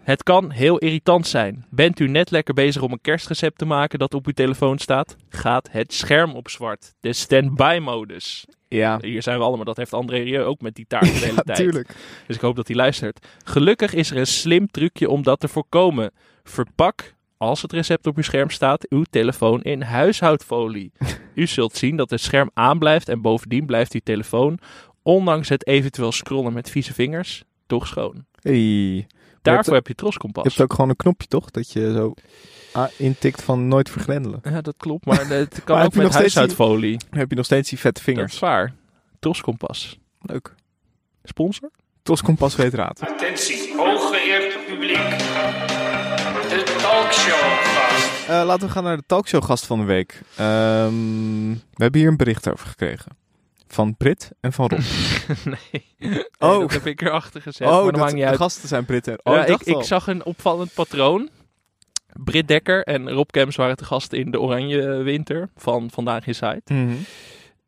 Het 0.02 0.24
kan 0.24 0.52
heel 0.52 0.78
irritant 0.78 1.28
zijn. 1.28 1.66
Bent 1.70 2.00
u 2.00 2.08
net 2.08 2.32
lekker 2.32 2.54
bezig 2.54 2.82
om 2.82 2.92
een 2.92 3.02
kerstrecept 3.02 3.58
te 3.58 3.66
maken 3.66 4.00
dat 4.00 4.14
op 4.14 4.26
uw 4.26 4.34
telefoon 4.34 4.78
staat? 4.78 5.16
Gaat 5.30 5.68
het 5.72 5.94
scherm 5.94 6.34
op 6.34 6.50
zwart. 6.50 6.94
De 7.00 7.14
standby 7.14 7.80
modus. 7.82 8.46
Ja. 8.68 8.98
Hier 9.02 9.22
zijn 9.24 9.38
we 9.38 9.44
allemaal. 9.44 9.66
Dat 9.66 9.78
heeft 9.78 9.94
André 9.94 10.18
Rieu 10.18 10.44
ook 10.44 10.62
met 10.62 10.76
die 10.76 10.86
taart 10.88 11.04
de 11.06 11.12
hele 11.26 11.32
Ja, 11.36 11.42
tijd. 11.42 11.58
tuurlijk. 11.58 11.88
Dus 12.28 12.36
ik 12.36 12.42
hoop 12.42 12.56
dat 12.56 12.68
hij 12.68 12.76
luistert. 12.76 13.28
Gelukkig 13.44 13.94
is 13.94 14.12
er 14.12 14.18
een 14.18 14.28
slim 14.28 14.68
trucje 14.72 15.10
om 15.10 15.24
dat 15.24 15.40
te 15.40 15.48
voorkomen. 15.48 16.12
Verpak, 16.44 17.14
als 17.46 17.62
het 17.62 17.72
recept 17.72 18.08
op 18.08 18.16
uw 18.18 18.24
scherm 18.24 18.50
staat, 18.50 18.90
uw 18.90 19.04
telefoon 19.10 19.62
in 19.62 19.82
huishoudfolie. 19.82 20.92
U 21.36 21.48
zult 21.48 21.76
zien 21.76 21.96
dat 21.98 22.10
het 22.10 22.22
scherm 22.22 22.50
aanblijft 22.54 23.10
en 23.10 23.22
bovendien 23.22 23.66
blijft 23.66 23.94
uw 23.94 24.00
telefoon, 24.04 24.60
ondanks 25.04 25.50
het 25.50 25.68
eventueel 25.68 26.12
scrollen 26.12 26.54
met 26.54 26.70
vieze 26.70 26.94
vingers, 26.94 27.44
toch 27.68 27.88
schoon. 27.88 28.26
Hey. 28.42 29.08
Daarvoor 29.42 29.74
heb 29.74 29.88
je 29.88 29.96
troskompas. 29.96 30.44
Je 30.44 30.50
hebt 30.50 30.62
ook 30.62 30.74
gewoon 30.74 30.90
een 30.90 30.96
knopje 30.96 31.28
toch? 31.28 31.52
Dat 31.52 31.72
je 31.72 31.92
zo 31.94 32.14
intikt 32.98 33.42
van 33.44 33.68
nooit 33.68 33.90
vergrendelen. 33.90 34.40
Ja, 34.44 34.62
dat 34.62 34.76
klopt, 34.78 35.06
maar 35.06 35.28
het 35.40 35.64
kan 35.64 35.76
Maar 35.78 35.86
ook 35.86 35.94
met 35.96 36.06
die- 36.08 36.16
huishoudfolie. 36.16 36.98
Dan 37.10 37.20
heb 37.20 37.30
je 37.30 37.36
nog 37.36 37.46
steeds 37.46 37.70
die 37.70 37.80
vette 37.80 38.02
Dat 38.04 38.14
vingers. 38.14 38.34
is 38.34 38.40
waar. 38.40 38.74
Troskompas. 39.20 40.00
Leuk. 40.22 40.56
Sponsor? 41.24 41.72
Troskompas 42.06 42.56
weet 42.56 42.74
raad. 42.74 43.02
Attentie, 43.02 43.76
hooggeëerd 43.78 44.66
publiek. 44.68 44.98
De 46.50 46.76
talkshow 46.82 47.52
gast. 47.64 48.30
Eh, 48.30 48.46
laten 48.46 48.68
we 48.68 48.74
gaan 48.74 48.84
naar 48.84 48.98
de 48.98 49.04
talkshow 49.06 49.44
gast 49.44 49.66
van 49.66 49.80
de 49.80 49.86
week. 49.86 50.22
Ehm, 50.36 51.52
we 51.52 51.84
hebben 51.84 52.00
hier 52.00 52.10
een 52.10 52.18
bericht 52.18 52.52
over 52.52 52.68
gekregen. 52.68 53.18
Van 53.68 53.98
Brit 53.98 54.32
en 54.40 54.54
van 54.54 54.68
Rob. 54.68 54.80
nee. 55.72 55.86
Oh. 56.40 56.50
Nee, 56.50 56.60
dat 56.60 56.72
heb 56.72 56.86
ik 56.86 57.02
erachter 57.02 57.42
gezet, 57.42 57.68
oh, 57.68 57.84
maar 57.84 57.92
dat, 57.92 58.10
de 58.10 58.26
uit. 58.26 58.38
gasten 58.38 58.68
zijn 58.68 58.86
Brit 58.86 59.08
en... 59.08 59.20
Oh, 59.24 59.36
ja, 59.36 59.46
ik, 59.46 59.62
ik, 59.62 59.84
zag 59.84 60.08
een 60.08 60.26
opvallend 60.26 60.74
patroon. 60.74 61.30
Britt 62.14 62.48
Dekker 62.48 62.84
en 62.84 63.10
Rob 63.10 63.30
Kems 63.30 63.56
waren 63.56 63.76
te 63.76 63.86
gast 63.86 64.14
in 64.14 64.32
de 64.32 64.40
Oranje 64.40 64.88
Winter 64.88 65.50
van 65.56 65.90
Vandaag 65.92 66.28
Inside. 66.28 66.62
Mhm. 66.66 66.96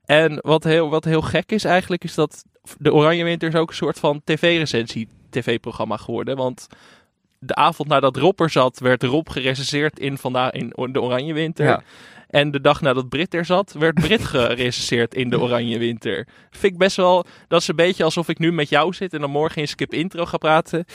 En 0.05 0.39
wat 0.41 0.63
heel, 0.63 0.89
wat 0.89 1.05
heel 1.05 1.21
gek 1.21 1.51
is 1.51 1.63
eigenlijk, 1.63 2.03
is 2.03 2.13
dat 2.13 2.43
de 2.79 2.93
Oranje 2.93 3.23
Winter 3.23 3.49
is 3.49 3.55
ook 3.55 3.69
een 3.69 3.75
soort 3.75 3.99
van 3.99 4.21
tv-recensie 4.23 5.07
tv-programma 5.29 5.97
geworden. 5.97 6.35
Want 6.35 6.67
de 7.39 7.55
avond 7.55 7.89
nadat 7.89 8.17
Rob 8.17 8.41
er 8.41 8.49
zat, 8.49 8.79
werd 8.79 9.03
Rob 9.03 9.29
gerecenseerd 9.29 9.99
in, 9.99 10.17
vandaag, 10.17 10.51
in 10.51 10.73
de 10.91 11.01
Oranje 11.01 11.33
Winter. 11.33 11.65
Ja. 11.65 11.83
En 12.29 12.51
de 12.51 12.61
dag 12.61 12.81
nadat 12.81 13.09
Brit 13.09 13.33
er 13.33 13.45
zat, 13.45 13.75
werd 13.79 13.93
Brit 13.93 14.25
gerecenseerd 14.35 15.13
in 15.15 15.29
de 15.29 15.39
Oranje 15.39 15.77
Winter. 15.77 16.27
Vind 16.49 16.73
ik 16.73 16.79
best 16.79 16.95
wel, 16.95 17.25
dat 17.47 17.61
is 17.61 17.67
een 17.67 17.75
beetje 17.75 18.03
alsof 18.03 18.27
ik 18.29 18.39
nu 18.39 18.51
met 18.51 18.69
jou 18.69 18.93
zit 18.93 19.13
en 19.13 19.21
dan 19.21 19.29
morgen 19.29 19.61
in 19.61 19.67
Skip 19.67 19.93
Intro 19.93 20.25
ga 20.25 20.37
praten. 20.37 20.85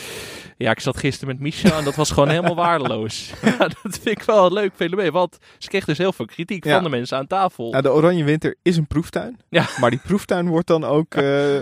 Ja, 0.56 0.70
ik 0.70 0.80
zat 0.80 0.96
gisteren 0.96 1.34
met 1.34 1.42
Micha 1.42 1.78
en 1.78 1.84
dat 1.84 1.94
was 1.94 2.10
gewoon 2.10 2.28
helemaal 2.34 2.54
waardeloos. 2.54 3.30
Ja, 3.42 3.58
dat 3.58 3.98
vind 4.00 4.18
ik 4.18 4.22
wel 4.22 4.46
een 4.46 4.52
leuk 4.52 4.72
fenomeen, 4.76 5.12
want 5.12 5.38
ze 5.58 5.68
kreeg 5.68 5.84
dus 5.84 5.98
heel 5.98 6.12
veel 6.12 6.26
kritiek 6.26 6.64
Ja. 6.64 6.74
van 6.74 6.82
de 6.82 6.88
mensen 6.88 7.18
aan 7.18 7.26
tafel. 7.26 7.70
Nou, 7.70 7.82
de 7.82 7.92
Oranje 7.92 8.24
Winter 8.24 8.54
is 8.62 8.76
een 8.76 8.86
proeftuin. 8.86 9.40
Ja. 9.48 9.66
Maar 9.80 9.90
die 9.90 10.00
proeftuin 10.04 10.48
wordt 10.48 10.66
dan 10.66 10.84
ook 10.84 11.14
eh 11.14 11.56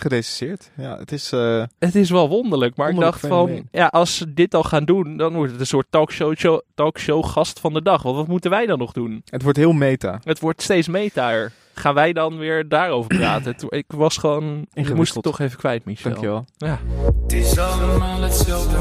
gerecenseerd. 0.00 0.70
Ja, 0.76 0.98
het 0.98 1.12
is... 1.12 1.32
eh, 1.32 1.62
Het 1.78 1.94
is 1.94 2.10
wel 2.10 2.28
wonderlijk, 2.28 2.76
maar 2.76 2.90
ik 2.90 2.98
dacht 3.00 3.20
van, 3.26 3.68
ja, 3.70 3.86
als 3.86 4.16
ze 4.16 4.34
dit 4.34 4.54
al 4.54 4.62
gaan 4.62 4.84
doen, 4.84 5.16
dan 5.16 5.34
wordt 5.34 5.50
het 5.52 5.60
een 5.60 5.66
soort 5.66 5.86
talkshow, 5.90 6.36
show, 6.36 6.60
talkshow 6.74 7.24
gast 7.24 7.60
van 7.60 7.72
de 7.72 7.82
dag. 7.82 8.02
Want 8.02 8.16
wat 8.16 8.26
moeten 8.28 8.50
wij 8.50 8.66
dan 8.66 8.78
nog 8.78 8.92
doen? 8.92 9.22
het 9.24 9.42
wordt 9.42 9.58
heel 9.58 9.72
meta. 9.72 10.20
Het 10.22 10.40
wordt 10.40 10.62
steeds 10.62 10.88
metaer. 10.88 11.52
Gaan 11.74 11.94
wij 11.94 12.12
dan 12.12 12.38
weer 12.38 12.68
daarover 12.68 13.16
praten? 13.16 13.54
Ik 13.68 13.84
was 13.88 14.16
gewoon, 14.16 14.66
ik 14.72 14.94
moest 14.94 15.14
het 15.14 15.22
toch 15.22 15.38
even 15.40 15.58
kwijt, 15.58 15.84
Michel. 15.84 16.10
Dankjewel. 16.10 16.44
Ja. 16.56 16.78
Het 17.22 17.32
is 17.32 17.58
allemaal 17.58 18.20
hetzelfde. 18.22 18.76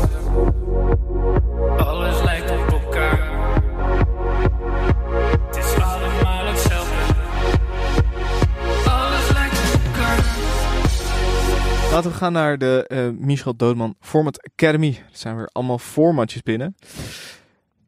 Laten 11.97 12.11
we 12.11 12.17
gaan 12.17 12.33
naar 12.33 12.57
de 12.57 12.85
eh, 12.87 13.09
Michel 13.09 13.55
Doodman 13.55 13.95
Format 13.99 14.49
Academy. 14.51 14.87
Er 14.87 15.17
zijn 15.17 15.35
weer 15.35 15.49
allemaal 15.51 15.79
formatjes 15.79 16.41
binnen. 16.41 16.75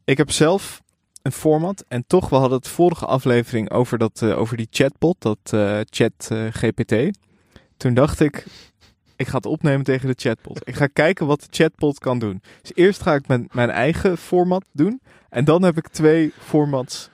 Ik 0.03 0.18
heb 0.18 0.32
zelf 0.32 0.82
een 1.22 1.32
format. 1.32 1.86
En 1.88 2.03
toch, 2.07 2.30
we 2.30 2.36
hadden 2.36 2.57
het 2.57 2.68
vorige 2.68 3.05
aflevering 3.05 3.72
over, 3.72 3.97
dat, 3.97 4.22
eh, 4.22 4.39
over 4.39 4.57
die 4.57 4.68
chatbot, 4.70 5.16
dat 5.20 5.38
eh, 5.43 5.80
chat 5.89 6.30
GPT. 6.51 7.18
Toen 7.78 7.93
dacht 7.93 8.20
ik, 8.20 8.45
ik 9.16 9.28
ga 9.28 9.36
het 9.36 9.45
opnemen 9.45 9.84
tegen 9.84 10.07
de 10.07 10.16
chatbot. 10.18 10.68
Ik 10.68 10.76
ga 10.76 10.88
kijken 10.88 11.28
wat 11.28 11.41
de 11.41 11.47
chatbot 11.49 11.99
kan 11.99 12.20
doen. 12.20 12.41
Dus 12.62 12.72
eerst 12.74 13.01
ga 13.01 13.14
ik 13.14 13.28
mijn, 13.28 13.47
mijn 13.51 13.70
eigen 13.70 14.18
format 14.18 14.66
doen. 14.72 15.01
En 15.30 15.45
dan 15.45 15.64
heb 15.64 15.78
ik 15.78 15.88
twee 15.88 16.34
formats 16.39 17.10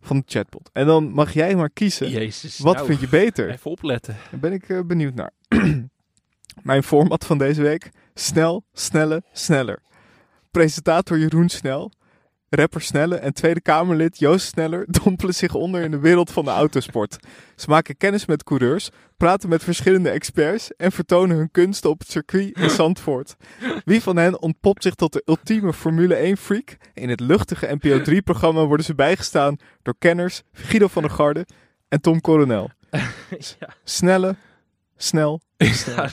van 0.00 0.16
de 0.16 0.24
chatbot. 0.26 0.70
En 0.72 0.86
dan 0.86 1.10
mag 1.10 1.32
jij 1.32 1.54
maar 1.54 1.70
kiezen. 1.70 2.10
Jezus. 2.10 2.58
Wat 2.58 2.74
nou, 2.74 2.86
vind 2.86 3.00
je 3.00 3.08
beter? 3.08 3.50
Even 3.50 3.70
opletten. 3.70 4.16
Daar 4.30 4.40
ben 4.40 4.52
ik 4.52 4.86
benieuwd 4.86 5.14
naar. 5.14 5.32
Mijn 6.62 6.82
format 6.82 7.24
van 7.24 7.38
deze 7.38 7.62
week. 7.62 7.90
Snel, 8.14 8.64
snelle, 8.72 9.22
sneller. 9.32 9.78
Presentator 10.50 11.18
Jeroen 11.18 11.48
Snel. 11.48 11.92
Rapper 12.50 12.80
Snelle 12.80 13.16
en 13.16 13.32
Tweede 13.32 13.60
Kamerlid 13.60 14.18
Joost 14.18 14.46
Sneller 14.46 14.84
dompelen 15.02 15.34
zich 15.34 15.54
onder 15.54 15.82
in 15.82 15.90
de 15.90 15.98
wereld 15.98 16.30
van 16.30 16.44
de 16.44 16.50
autosport. 16.50 17.16
Ze 17.56 17.68
maken 17.68 17.96
kennis 17.96 18.26
met 18.26 18.44
coureurs, 18.44 18.90
praten 19.16 19.48
met 19.48 19.64
verschillende 19.64 20.10
experts 20.10 20.74
en 20.76 20.92
vertonen 20.92 21.36
hun 21.36 21.50
kunsten 21.50 21.90
op 21.90 21.98
het 21.98 22.10
circuit 22.10 22.58
in 22.58 22.70
Zandvoort. 22.70 23.36
Wie 23.84 24.02
van 24.02 24.16
hen 24.16 24.42
ontpopt 24.42 24.82
zich 24.82 24.94
tot 24.94 25.12
de 25.12 25.22
ultieme 25.24 25.72
Formule 25.72 26.36
1-freak? 26.36 26.76
In 26.94 27.08
het 27.08 27.20
luchtige 27.20 27.78
NPO 27.80 28.00
3-programma 28.10 28.64
worden 28.64 28.86
ze 28.86 28.94
bijgestaan 28.94 29.56
door 29.82 29.94
kenners 29.98 30.42
Guido 30.52 30.86
van 30.86 31.02
der 31.02 31.10
Garde 31.10 31.46
en 31.88 32.00
Tom 32.00 32.20
Coronel. 32.20 32.70
Snelle, 33.84 34.36
snel, 34.98 35.40
Ja, 35.96 36.10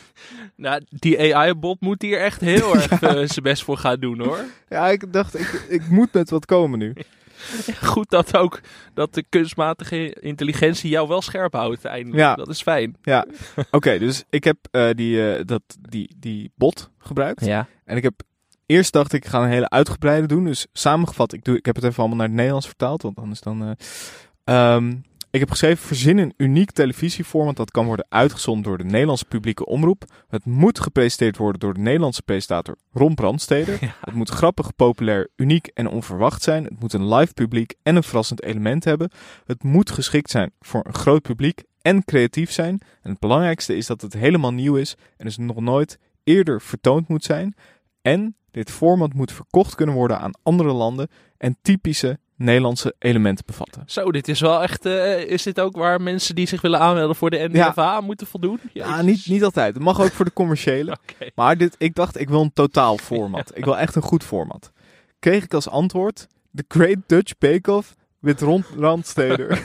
nou, 0.55 0.81
die 0.89 1.35
AI-bot 1.35 1.81
moet 1.81 2.01
hier 2.01 2.19
echt 2.19 2.41
heel 2.41 2.73
erg 2.75 2.89
eh, 2.91 3.09
zijn 3.09 3.43
best 3.43 3.63
voor 3.63 3.77
gaan 3.77 3.99
doen, 3.99 4.19
hoor. 4.19 4.39
Ja, 4.69 4.89
ik 4.89 5.13
dacht, 5.13 5.39
ik, 5.39 5.65
ik 5.69 5.89
moet 5.89 6.13
met 6.13 6.29
wat 6.29 6.45
komen 6.45 6.79
nu. 6.79 6.93
Goed 7.81 8.09
dat 8.09 8.37
ook 8.37 8.61
dat 8.93 9.13
de 9.13 9.23
kunstmatige 9.29 10.13
intelligentie 10.13 10.89
jou 10.89 11.07
wel 11.07 11.21
scherp 11.21 11.53
houdt 11.53 11.85
eindelijk. 11.85 12.21
Ja. 12.21 12.35
Dat 12.35 12.49
is 12.49 12.61
fijn. 12.61 12.95
Ja, 13.01 13.25
oké, 13.71 13.99
dus 13.99 14.23
ik 14.29 14.43
heb 14.43 14.57
eh, 14.71 14.89
die, 14.93 15.31
eh, 15.33 15.45
dat, 15.45 15.61
die, 15.79 16.15
die 16.17 16.51
bot 16.55 16.89
gebruikt. 16.97 17.45
Ja. 17.45 17.67
En 17.85 17.97
ik 17.97 18.03
heb 18.03 18.21
eerst 18.65 18.93
dacht 18.93 19.13
ik, 19.13 19.23
ik 19.23 19.29
ga 19.29 19.43
een 19.43 19.49
hele 19.49 19.69
uitgebreide 19.69 20.27
doen. 20.27 20.45
Dus 20.45 20.67
samengevat, 20.73 21.33
ik, 21.33 21.43
doe, 21.43 21.57
ik 21.57 21.65
heb 21.65 21.75
het 21.75 21.83
even 21.83 21.99
allemaal 21.99 22.17
naar 22.17 22.27
het 22.27 22.35
Nederlands 22.35 22.67
vertaald. 22.67 23.01
Want 23.01 23.17
anders 23.17 23.41
dan... 23.41 23.63
eh, 23.63 24.75
ehm, 24.75 24.93
ik 25.35 25.41
heb 25.41 25.49
geschreven, 25.49 25.87
verzin 25.87 26.17
een 26.17 26.33
uniek 26.37 26.71
televisieformat 26.71 27.55
dat 27.55 27.71
kan 27.71 27.85
worden 27.85 28.05
uitgezonden 28.09 28.63
door 28.63 28.77
de 28.77 28.83
Nederlandse 28.83 29.25
publieke 29.25 29.65
omroep. 29.65 30.03
Het 30.27 30.45
moet 30.45 30.79
gepresenteerd 30.79 31.37
worden 31.37 31.59
door 31.59 31.73
de 31.73 31.79
Nederlandse 31.79 32.21
presentator 32.21 32.77
Ron 32.91 33.15
Brandsteder. 33.15 33.79
Het 34.05 34.13
moet 34.13 34.29
grappig, 34.29 34.75
populair, 34.75 35.29
uniek 35.35 35.67
en 35.67 35.87
onverwacht 35.87 36.43
zijn. 36.43 36.63
Het 36.63 36.79
moet 36.79 36.93
een 36.93 37.13
live 37.13 37.33
publiek 37.33 37.73
en 37.83 37.95
een 37.95 38.03
verrassend 38.03 38.43
element 38.43 38.83
hebben. 38.83 39.11
Het 39.45 39.63
moet 39.63 39.91
geschikt 39.91 40.29
zijn 40.29 40.51
voor 40.59 40.85
een 40.85 40.93
groot 40.93 41.21
publiek 41.21 41.63
en 41.81 42.05
creatief 42.05 42.51
zijn. 42.51 42.81
En 43.01 43.09
het 43.09 43.19
belangrijkste 43.19 43.75
is 43.77 43.85
dat 43.85 44.01
het 44.01 44.13
helemaal 44.13 44.53
nieuw 44.53 44.75
is 44.75 44.95
en 45.17 45.25
dus 45.25 45.37
nog 45.37 45.59
nooit 45.59 45.99
eerder 46.23 46.61
vertoond 46.61 47.07
moet 47.07 47.23
zijn. 47.23 47.55
En 48.01 48.35
dit 48.51 48.71
format 48.71 49.13
moet 49.13 49.31
verkocht 49.31 49.75
kunnen 49.75 49.95
worden 49.95 50.19
aan 50.19 50.39
andere 50.43 50.71
landen 50.71 51.07
en 51.37 51.57
typische 51.61 52.19
Nederlandse 52.37 52.95
elementen 52.99 53.45
bevatten. 53.45 53.83
Zo, 53.85 54.11
dit 54.11 54.27
is 54.27 54.39
wel 54.39 54.61
echt... 54.61 54.85
eh, 54.85 55.19
is 55.23 55.43
dit 55.43 55.59
ook 55.59 55.75
waar 55.75 56.01
mensen 56.01 56.35
die 56.35 56.47
zich 56.47 56.61
willen 56.61 56.79
aanmelden 56.79 57.15
voor 57.15 57.29
de 57.29 57.47
NDFA 57.51 58.01
moeten 58.01 58.27
voldoen? 58.27 58.59
Ja, 58.73 59.01
niet, 59.01 59.27
niet 59.27 59.43
altijd. 59.43 59.73
Het 59.73 59.83
mag 59.83 60.01
ook 60.01 60.11
voor 60.11 60.25
de 60.25 60.33
commerciële. 60.33 60.97
Maar 61.35 61.57
dit, 61.57 61.75
ik 61.77 61.95
dacht, 61.95 62.19
ik 62.19 62.29
wil 62.29 62.41
een 62.41 62.53
totaal 62.53 62.97
format. 63.11 63.51
ik 63.53 63.65
wil 63.65 63.77
echt 63.77 63.95
een 63.95 64.01
goed 64.01 64.23
format. 64.23 64.71
Kreeg 65.19 65.43
ik 65.43 65.53
als 65.53 65.69
antwoord 65.69 66.27
The 66.53 66.65
Great 66.67 66.97
Dutch 67.07 67.37
Bake 67.37 67.71
Off 67.71 67.95
met 68.25 68.41
Ron 68.41 68.63
Randsteder. 68.77 69.61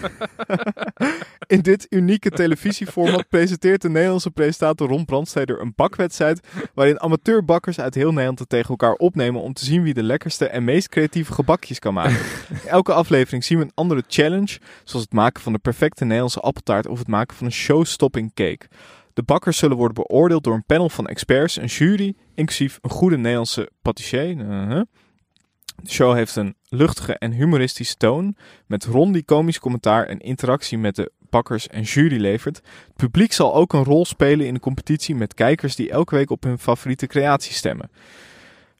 In 1.46 1.60
dit 1.60 1.86
unieke 1.90 2.30
televisieformat 2.30 3.28
presenteert 3.28 3.82
de 3.82 3.88
Nederlandse 3.88 4.30
presentator 4.30 4.88
Ron 4.88 5.04
Brandsteder 5.04 5.60
een 5.60 5.72
bakwedstrijd 5.76 6.40
waarin 6.74 7.00
amateurbakkers 7.00 7.80
uit 7.80 7.94
heel 7.94 8.10
Nederland 8.10 8.38
het 8.38 8.48
tegen 8.48 8.68
elkaar 8.68 8.92
opnemen 8.92 9.40
om 9.40 9.52
te 9.52 9.64
zien 9.64 9.82
wie 9.82 9.94
de 9.94 10.02
lekkerste 10.02 10.46
en 10.46 10.64
meest 10.64 10.88
creatieve 10.88 11.32
gebakjes 11.32 11.78
kan 11.78 11.94
maken. 11.94 12.18
In 12.48 12.68
elke 12.68 12.92
aflevering 12.92 13.44
zien 13.44 13.58
we 13.58 13.64
een 13.64 13.74
andere 13.74 14.02
challenge, 14.08 14.58
zoals 14.84 15.04
het 15.04 15.12
maken 15.12 15.42
van 15.42 15.52
de 15.52 15.58
perfecte 15.58 16.04
Nederlandse 16.04 16.40
appeltaart 16.40 16.86
of 16.86 16.98
het 16.98 17.08
maken 17.08 17.36
van 17.36 17.46
een 17.46 17.52
show-stopping 17.52 18.34
cake. 18.34 18.68
De 19.14 19.22
bakkers 19.22 19.58
zullen 19.58 19.76
worden 19.76 20.04
beoordeeld 20.06 20.44
door 20.44 20.54
een 20.54 20.64
panel 20.66 20.88
van 20.88 21.06
experts, 21.06 21.56
een 21.56 21.66
jury, 21.66 22.14
inclusief 22.34 22.78
een 22.80 22.90
goede 22.90 23.16
Nederlandse 23.16 23.70
patissier. 23.82 24.36
Uh-huh. 24.36 24.82
De 25.82 25.90
show 25.90 26.14
heeft 26.14 26.36
een 26.36 26.54
luchtige 26.70 27.18
en 27.18 27.32
humoristische 27.32 27.96
toon, 27.96 28.36
met 28.66 28.84
Ron 28.84 29.12
die 29.12 29.24
komisch 29.24 29.58
commentaar 29.58 30.06
en 30.06 30.18
interactie 30.18 30.78
met 30.78 30.96
de 30.96 31.10
bakkers 31.30 31.68
en 31.68 31.82
jury 31.82 32.20
levert. 32.20 32.56
Het 32.56 32.96
publiek 32.96 33.32
zal 33.32 33.54
ook 33.54 33.72
een 33.72 33.84
rol 33.84 34.04
spelen 34.04 34.46
in 34.46 34.54
de 34.54 34.60
competitie 34.60 35.14
met 35.14 35.34
kijkers 35.34 35.76
die 35.76 35.90
elke 35.90 36.14
week 36.14 36.30
op 36.30 36.42
hun 36.42 36.58
favoriete 36.58 37.06
creatie 37.06 37.54
stemmen. 37.54 37.90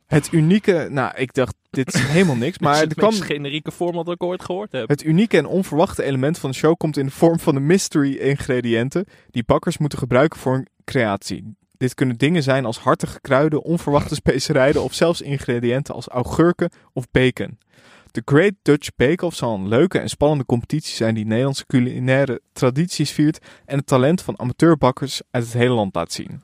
Het 0.06 0.32
unieke, 0.32 0.88
nou 0.90 1.12
ik 1.16 1.34
dacht 1.34 1.54
dit 1.70 1.94
is 1.94 2.00
helemaal 2.14 2.36
niks, 2.36 2.58
maar 2.58 2.74
er 2.74 2.80
het 2.80 2.94
kwam 2.94 3.12
generieke 3.12 3.72
format 3.72 4.04
dat 4.04 4.14
ik 4.14 4.22
ooit 4.22 4.44
gehoord 4.44 4.72
heb. 4.72 4.88
het 4.88 5.04
unieke 5.04 5.36
en 5.36 5.46
onverwachte 5.46 6.02
element 6.02 6.38
van 6.38 6.50
de 6.50 6.56
show 6.56 6.76
komt 6.76 6.96
in 6.96 7.06
de 7.06 7.12
vorm 7.12 7.38
van 7.38 7.54
de 7.54 7.60
mystery 7.60 8.14
ingrediënten 8.14 9.04
die 9.30 9.44
bakkers 9.44 9.78
moeten 9.78 9.98
gebruiken 9.98 10.38
voor 10.38 10.54
een 10.54 10.66
creatie. 10.84 11.58
Dit 11.80 11.94
kunnen 11.94 12.16
dingen 12.16 12.42
zijn 12.42 12.64
als 12.64 12.78
hartige 12.78 13.20
kruiden, 13.20 13.62
onverwachte 13.62 14.14
specerijen 14.24 14.82
of 14.82 14.94
zelfs 14.94 15.20
ingrediënten 15.20 15.94
als 15.94 16.08
augurken 16.08 16.70
of 16.92 17.10
bacon. 17.10 17.58
De 18.10 18.22
Great 18.24 18.52
Dutch 18.62 18.88
Bake 18.96 19.26
Off 19.26 19.36
zal 19.36 19.54
een 19.54 19.68
leuke 19.68 19.98
en 19.98 20.08
spannende 20.08 20.44
competitie 20.44 20.94
zijn 20.94 21.14
die 21.14 21.26
Nederlandse 21.26 21.66
culinaire 21.66 22.40
tradities 22.52 23.10
viert 23.10 23.38
en 23.64 23.76
het 23.76 23.86
talent 23.86 24.22
van 24.22 24.38
amateurbakkers 24.38 25.22
uit 25.30 25.44
het 25.44 25.52
hele 25.52 25.74
land 25.74 25.94
laat 25.94 26.12
zien. 26.12 26.42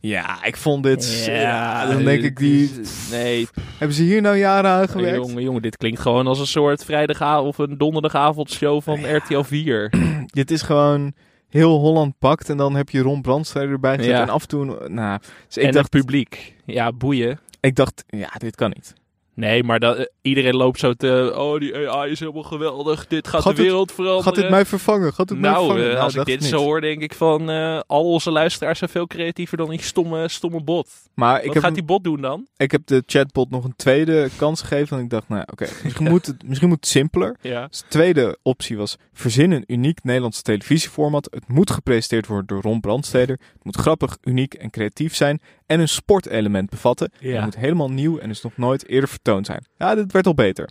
Ja, 0.00 0.44
ik 0.44 0.56
vond 0.56 0.82
dit. 0.82 1.24
Ja, 1.26 1.86
dan 1.86 2.04
denk 2.04 2.22
ik 2.22 2.36
die. 2.36 2.70
Nee, 3.10 3.48
Hebben 3.78 3.96
ze 3.96 4.02
hier 4.02 4.20
nou 4.20 4.36
jaren 4.36 4.70
aan 4.70 4.88
gewerkt? 4.88 5.26
jongen, 5.26 5.42
jongen, 5.42 5.62
dit 5.62 5.76
klinkt 5.76 6.00
gewoon 6.00 6.26
als 6.26 6.38
een 6.38 6.46
soort 6.46 6.84
vrijdagavond 6.84 7.48
of 7.48 7.58
een 7.58 7.78
donderdagavondshow 7.78 8.82
van 8.82 9.16
RTL 9.16 9.42
4. 9.42 9.92
Dit 10.26 10.50
is 10.50 10.62
gewoon 10.62 11.12
heel 11.50 11.78
Holland 11.78 12.14
pakt 12.18 12.48
en 12.48 12.56
dan 12.56 12.74
heb 12.74 12.90
je 12.90 13.00
Ron 13.00 13.22
Brandsteder 13.22 13.70
erbij 13.70 13.96
gezet 13.96 14.10
Ja. 14.12 14.22
en 14.22 14.28
af 14.28 14.42
en 14.42 14.48
toe. 14.48 14.88
Nou, 14.88 15.20
dus 15.46 15.56
ik 15.56 15.62
en 15.64 15.72
dacht, 15.72 15.92
het 15.92 16.00
publiek. 16.02 16.54
Ja, 16.64 16.92
boeien. 16.92 17.40
ik 17.60 17.74
dacht, 17.76 18.04
ja, 18.06 18.30
dit 18.38 18.56
kan 18.56 18.70
niet. 18.74 18.94
Nee, 19.40 19.64
maar 19.64 19.80
dat, 19.80 19.96
eh, 19.96 20.04
iedereen 20.22 20.56
loopt 20.56 20.78
zo 20.78 20.92
te... 20.94 21.32
Oh, 21.36 21.60
die 21.60 21.88
AI 21.88 22.10
is 22.10 22.20
helemaal 22.20 22.42
geweldig. 22.42 23.06
Dit 23.06 23.28
gaat, 23.28 23.42
Gaat 23.42 23.56
de 23.56 23.62
het- 23.62 23.68
wereld 23.70 23.92
veranderen. 23.92 24.24
Gaat 24.24 24.34
dit 24.34 24.50
mij 24.50 24.64
vervangen? 24.66 25.12
Gaat 25.12 25.30
mij 25.30 25.38
nou, 25.38 25.56
vervangen? 25.56 25.84
eh, 25.84 25.90
Nou, 25.92 26.04
als 26.04 26.14
ik 26.14 26.24
dit 26.24 26.44
zo 26.44 26.56
hoor, 26.58 26.80
denk 26.80 27.02
ik 27.02 27.14
van... 27.14 27.50
eh, 27.50 27.80
al 27.86 28.04
onze 28.04 28.30
luisteraars 28.30 28.78
zijn 28.78 28.90
veel 28.90 29.06
creatiever 29.06 29.56
dan 29.56 29.70
die 29.70 29.82
stomme, 29.82 30.28
stomme 30.28 30.62
bot. 30.62 30.88
Maar 31.14 31.38
ik 31.40 31.44
Wat 31.46 31.54
heb, 31.54 31.62
gaat 31.62 31.74
die 31.74 31.82
bot 31.82 32.04
doen 32.04 32.20
dan? 32.20 32.46
ik 32.56 32.70
heb 32.70 32.86
de 32.86 33.02
chatbot 33.06 33.50
nog 33.50 33.64
een 33.64 33.76
tweede 33.76 34.28
kans 34.36 34.60
gegeven. 34.60 34.96
En 34.98 35.04
ik 35.04 35.10
dacht, 35.10 35.28
nou 35.28 35.42
oké, 35.52 35.66
misschien, 35.84 36.10
moet 36.10 36.26
het, 36.26 36.42
misschien 36.48 36.68
moet 36.68 36.76
het 36.80 36.88
simpeler. 36.88 37.36
Ja. 37.40 37.66
Dus 37.66 37.78
de 37.78 37.84
tweede 37.88 38.38
optie 38.42 38.76
was, 38.76 38.96
verzin 39.12 39.50
een 39.50 39.64
uniek 39.66 40.04
Nederlands 40.04 40.42
televisieformat. 40.42 41.28
Het 41.30 41.48
moet 41.48 41.70
gepresenteerd 41.70 42.26
worden 42.26 42.46
door 42.46 42.62
Ron 42.62 42.80
Brandsteder. 42.80 43.38
Het 43.52 43.64
moet 43.64 43.76
grappig, 43.76 44.16
uniek 44.22 44.54
en 44.54 44.70
creatief 44.70 45.14
zijn. 45.14 45.40
En 45.70 45.80
een 45.80 45.88
sportelement 45.88 46.70
bevatten. 46.70 47.12
Ja. 47.18 47.34
Het 47.34 47.44
moet 47.44 47.56
helemaal 47.56 47.90
nieuw 47.90 48.18
en 48.18 48.30
is 48.30 48.42
nog 48.42 48.56
nooit 48.56 48.88
eerder 48.88 49.08
vertoond 49.08 49.46
zijn. 49.46 49.64
Ja, 49.76 49.94
dit 49.94 50.12
werd 50.12 50.26
al 50.26 50.34
beter. 50.34 50.68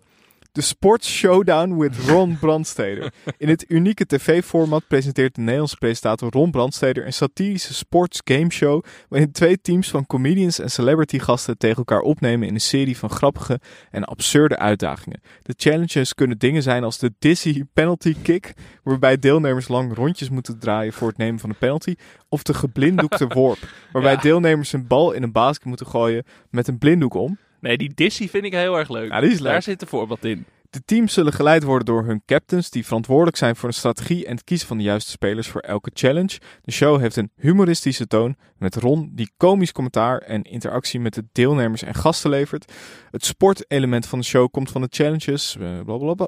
De 0.60 0.66
Sports 0.66 1.10
Showdown 1.10 1.78
with 1.78 1.98
Ron 2.08 2.38
Brandsteder. 2.40 3.14
In 3.38 3.50
het 3.50 3.66
unieke 3.68 4.06
tv-format 4.06 4.88
presenteert 4.88 5.36
de 5.36 5.42
Nederlandse 5.42 5.78
presentator 5.78 6.32
Ron 6.32 6.52
Brandsteder 6.52 7.06
een 7.06 7.14
satirische 7.14 7.74
sports 7.74 8.22
gameshow 8.24 8.84
waarin 9.10 9.32
twee 9.32 9.62
teams 9.62 9.90
van 9.90 10.06
comedians 10.06 10.60
en 10.60 10.70
celebrity 10.70 11.20
gasten 11.20 11.58
tegen 11.58 11.78
elkaar 11.78 12.00
opnemen 12.00 12.48
in 12.48 12.54
een 12.54 12.62
serie 12.62 12.98
van 12.98 13.10
grappige 13.10 13.60
en 13.92 14.04
absurde 14.04 14.58
uitdagingen. 14.58 15.22
De 15.42 15.54
challenges 15.58 16.14
kunnen 16.14 16.38
dingen 16.38 16.64
zijn 16.64 16.84
als 16.84 16.98
de 16.98 17.14
Dizzy 17.20 17.64
Penalty 17.74 18.16
Kick, 18.22 18.54
waarbij 18.84 19.20
deelnemers 19.20 19.68
lang 19.68 19.96
rondjes 19.96 20.30
moeten 20.30 20.60
draaien 20.60 20.94
voor 20.94 21.08
het 21.08 21.18
nemen 21.18 21.40
van 21.40 21.50
een 21.50 21.58
penalty, 21.58 21.96
of 22.30 22.44
de 22.44 22.54
geblinddoekte 22.54 23.28
worp, 23.28 23.60
waarbij 23.92 24.14
Ja. 24.20 24.22
deelnemers 24.22 24.74
een 24.74 24.88
bal 24.88 25.12
in 25.12 25.24
een 25.24 25.32
basket 25.32 25.66
moeten 25.66 25.88
gooien 25.88 26.24
met 26.50 26.68
een 26.68 26.78
blinddoek 26.78 27.14
om. 27.14 27.38
Nee, 27.62 27.78
die 27.78 27.92
Dizzy 27.94 28.30
vind 28.30 28.44
ik 28.46 28.54
heel 28.54 28.78
erg 28.78 28.90
leuk. 28.90 29.12
Ja, 29.12 29.20
die 29.20 29.32
is 29.32 29.40
leuk. 29.40 29.52
Daar 29.52 29.62
zit 29.62 29.82
een 29.82 29.88
voorbeeld 29.88 30.26
in. 30.26 30.46
De 30.70 30.82
teams 30.86 31.14
zullen 31.14 31.34
geleid 31.34 31.64
worden 31.64 31.86
door 31.86 32.06
hun 32.06 32.22
captains, 32.26 32.70
die 32.70 32.86
verantwoordelijk 32.86 33.38
zijn 33.38 33.56
voor 33.56 33.70
de 33.70 33.76
strategie 33.76 34.26
en 34.26 34.36
het 34.36 34.44
kiezen 34.44 34.68
van 34.68 34.78
de 34.78 34.84
juiste 34.84 35.12
spelers 35.12 35.48
voor 35.48 35.62
elke 35.62 35.92
challenge. 35.94 36.40
De 36.62 36.72
show 36.72 37.00
heeft 37.00 37.16
een 37.16 37.32
humoristische 37.36 38.08
toon, 38.08 38.36
met 38.58 38.76
Ron 38.76 39.12
die 39.14 39.32
komisch 39.38 39.72
commentaar 39.72 40.18
en 40.18 40.44
interactie 40.44 41.00
met 41.00 41.14
de 41.14 41.24
deelnemers 41.32 41.82
en 41.84 41.94
gasten 41.94 42.30
levert. 42.30 42.74
Het 43.12 43.26
sportelement 43.26 44.06
van 44.06 44.20
de 44.20 44.26
show 44.26 44.52
komt 44.52 44.72
van 44.72 44.82
de 44.82 44.88
challenges. 44.92 45.58
eh, 45.60 45.80
blablabla. 45.86 46.28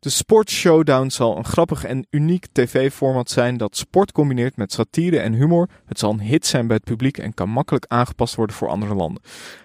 De 0.00 0.08
Sport 0.08 0.50
Showdown 0.50 1.08
zal 1.08 1.36
een 1.36 1.44
grappig 1.44 1.84
en 1.84 2.06
uniek 2.10 2.46
tv-format 2.52 3.30
zijn 3.30 3.56
dat 3.56 3.76
sport 3.76 4.12
combineert 4.12 4.56
met 4.56 4.72
satire 4.72 5.18
en 5.18 5.32
humor. 5.32 5.68
Het 5.86 5.98
zal 5.98 6.10
een 6.10 6.20
hit 6.20 6.46
zijn 6.46 6.66
bij 6.66 6.76
het 6.76 6.84
publiek 6.84 7.18
en 7.18 7.34
kan 7.34 7.48
makkelijk 7.48 7.84
aangepast 7.88 8.34
worden 8.34 8.56
voor 8.56 8.68
andere 8.68 8.94
landen. 8.94 9.22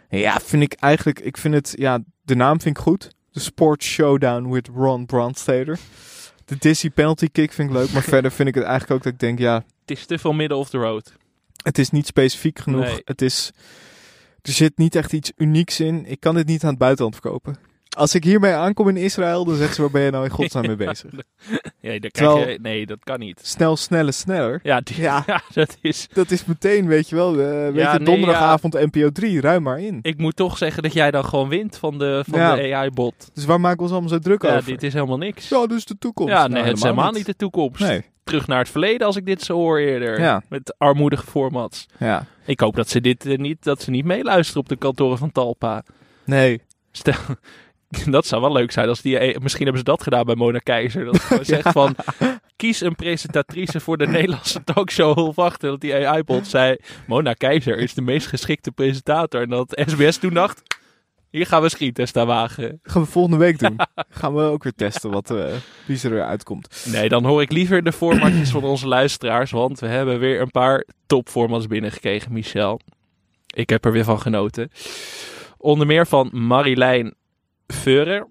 Ja, 0.09 0.39
vind 0.39 0.63
ik 0.63 0.73
eigenlijk, 0.73 1.19
ik 1.19 1.37
vind 1.37 1.53
het, 1.53 1.73
ja, 1.77 1.99
de 2.21 2.35
naam 2.35 2.61
vind 2.61 2.77
ik 2.77 2.83
goed. 2.83 3.09
De 3.31 3.39
Sport 3.39 3.83
Showdown 3.83 4.51
with 4.51 4.67
Ron 4.67 5.05
Brandsteder. 5.05 5.79
De 6.45 6.55
Dizzy 6.59 6.89
Penalty 6.89 7.27
Kick 7.31 7.51
vind 7.51 7.69
ik 7.69 7.75
leuk, 7.75 7.91
maar 7.91 8.03
verder 8.15 8.31
vind 8.31 8.47
ik 8.47 8.55
het 8.55 8.63
eigenlijk 8.63 8.93
ook 8.93 9.03
dat 9.03 9.13
ik 9.13 9.19
denk, 9.19 9.39
ja, 9.39 9.63
Het 9.85 9.97
is 9.97 10.05
te 10.05 10.17
veel 10.19 10.33
middle 10.33 10.57
of 10.57 10.69
the 10.69 10.77
road. 10.77 11.13
het 11.63 11.77
is 11.77 11.89
niet 11.89 12.05
specifiek 12.07 12.59
genoeg. 12.59 12.85
Nee. 12.85 13.01
Het 13.05 13.21
is, 13.21 13.51
er 14.41 14.51
zit 14.51 14.77
niet 14.77 14.95
echt 14.95 15.13
iets 15.13 15.31
unieks 15.35 15.79
in. 15.79 16.05
Ik 16.05 16.19
kan 16.19 16.35
dit 16.35 16.47
niet 16.47 16.63
aan 16.63 16.69
het 16.69 16.77
buitenland 16.79 17.15
verkopen. 17.15 17.73
Als 17.95 18.15
ik 18.15 18.23
hiermee 18.23 18.53
aankom 18.53 18.87
in 18.89 18.97
Israël, 18.97 19.45
dan 19.45 19.55
zeggen 19.55 19.75
ze, 19.75 19.81
waar 19.81 19.91
ben 19.91 20.01
je 20.01 20.11
nou 20.11 20.23
in 20.23 20.29
godsnaam 20.29 20.65
mee 20.67 20.75
bezig? 20.75 21.11
Ja, 21.81 21.99
Terwijl- 21.99 22.33
krijg 22.35 22.51
je, 22.53 22.59
nee, 22.61 22.85
dat 22.85 22.97
kan 23.03 23.19
niet. 23.19 23.39
Snel, 23.43 23.75
sneller, 23.77 24.13
sneller. 24.13 24.59
Ja, 24.63 24.81
die- 24.81 25.01
Ja. 25.01 25.23
ja, 25.27 25.41
dat 25.53 25.77
is... 25.81 26.07
Dat 26.13 26.31
is 26.31 26.45
meteen, 26.45 26.87
weet 26.87 27.09
je 27.09 27.15
wel, 27.15 27.31
eh, 27.31 27.45
weet 27.47 27.75
Ja, 27.75 27.91
je, 27.91 27.97
nee, 27.97 28.05
donderdagavond 28.07 28.73
NPO 28.73 29.09
3, 29.09 29.41
ruim 29.41 29.63
maar 29.63 29.79
in. 29.79 29.99
Ik 30.01 30.17
moet 30.17 30.35
toch 30.35 30.57
zeggen 30.57 30.83
dat 30.83 30.93
jij 30.93 31.11
dan 31.11 31.25
gewoon 31.25 31.49
wint 31.49 31.77
van 31.77 31.97
de, 31.97 32.23
van 32.27 32.39
Ja. 32.39 32.55
de 32.55 32.75
AI-bot. 32.75 33.29
Dus 33.33 33.45
waar 33.45 33.59
maken 33.59 33.77
we 33.77 33.83
ons 33.83 33.91
allemaal 33.91 34.09
zo 34.09 34.19
druk 34.19 34.41
Ja, 34.43 34.49
over? 34.55 34.65
dit 34.65 34.83
is 34.83 34.93
helemaal 34.93 35.17
niks. 35.17 35.49
Ja, 35.49 35.67
dus 35.67 35.85
de 35.85 35.97
toekomst. 35.97 36.31
Ja, 36.33 36.39
Nou, 36.39 36.51
nee, 36.51 36.63
het 36.63 36.77
is 36.77 36.83
helemaal 36.83 37.11
niet 37.11 37.25
de 37.25 37.35
toekomst. 37.35 37.81
Nee. 37.81 38.01
Terug 38.23 38.47
naar 38.47 38.59
het 38.59 38.69
verleden 38.69 39.07
als 39.07 39.15
ik 39.15 39.25
dit 39.25 39.41
zo 39.41 39.53
hoor 39.53 39.79
eerder. 39.79 40.19
Ja. 40.19 40.41
Met 40.49 40.75
armoedige 40.77 41.25
formats. 41.25 41.85
Ja. 41.99 42.25
Ik 42.45 42.59
hoop 42.59 42.75
dat 42.75 42.89
ze 42.89 43.01
dit 43.01 43.25
eh, 43.25 43.37
niet, 43.37 43.63
dat 43.63 43.81
ze 43.81 43.89
niet 43.91 44.05
meeluisteren 44.05 44.61
op 44.61 44.69
de 44.69 44.75
kantoren 44.75 45.17
van 45.17 45.31
Talpa. 45.31 45.83
Nee. 46.25 46.61
Stel, 46.91 47.13
dat 48.05 48.25
zou 48.25 48.41
wel 48.41 48.51
leuk 48.51 48.71
zijn 48.71 48.87
als 48.89 49.01
die. 49.01 49.17
eh, 49.17 49.37
Misschien 49.39 49.63
hebben 49.63 49.79
ze 49.85 49.89
dat 49.91 50.03
gedaan 50.03 50.25
bij 50.25 50.35
Mona 50.35 50.59
Keizer. 50.59 51.05
Dat 51.05 51.19
gewoon 51.19 51.45
zegt 51.55 51.71
van. 51.71 51.95
Kies 52.55 52.81
een 52.81 52.95
presentatrice 52.95 53.79
voor 53.79 53.97
de 53.97 54.07
Nederlandse 54.07 54.63
talkshow 54.63 55.15
Hulp 55.17 55.35
Wachten. 55.35 55.69
Dat 55.69 55.81
die 55.81 56.07
AI-bot 56.07 56.47
zei. 56.47 56.77
Mona 57.07 57.33
Keizer 57.33 57.77
is 57.77 57.93
de 57.93 58.01
meest 58.01 58.27
geschikte 58.27 58.71
presentator. 58.71 59.41
En 59.41 59.49
dat 59.49 59.81
SBS 59.85 60.17
toen 60.17 60.33
dacht. 60.33 60.61
Hier 61.29 61.45
gaan 61.45 61.61
we 61.61 61.69
schieten, 61.69 62.07
aan 62.13 62.27
wagen. 62.27 62.79
gaan 62.83 63.01
we 63.01 63.07
volgende 63.07 63.37
week 63.37 63.59
doen. 63.59 63.75
gaan 64.09 64.33
we 64.35 64.41
ook 64.41 64.63
weer 64.63 64.73
testen 64.75 65.11
wat, 65.11 65.31
eh 65.31 65.45
wie 65.85 66.09
er 66.09 66.23
uitkomt. 66.25 66.85
Nee, 66.91 67.09
dan 67.09 67.25
hoor 67.25 67.41
ik 67.41 67.51
liever 67.51 67.83
de 67.83 67.91
formatjes 67.91 68.49
van 68.49 68.63
onze 68.63 68.87
luisteraars. 68.87 69.51
Want 69.51 69.79
we 69.79 69.87
hebben 69.87 70.19
weer 70.19 70.41
een 70.41 70.51
paar 70.51 70.85
topformats 71.07 71.67
binnengekregen, 71.67 72.33
Michel. 72.33 72.79
Ik 73.53 73.69
heb 73.69 73.85
er 73.85 73.91
weer 73.91 74.03
van 74.03 74.21
genoten. 74.21 74.71
Onder 75.57 75.87
meer 75.87 76.07
van 76.07 76.29
Marilijn 76.31 77.13
Veurer. 77.67 78.27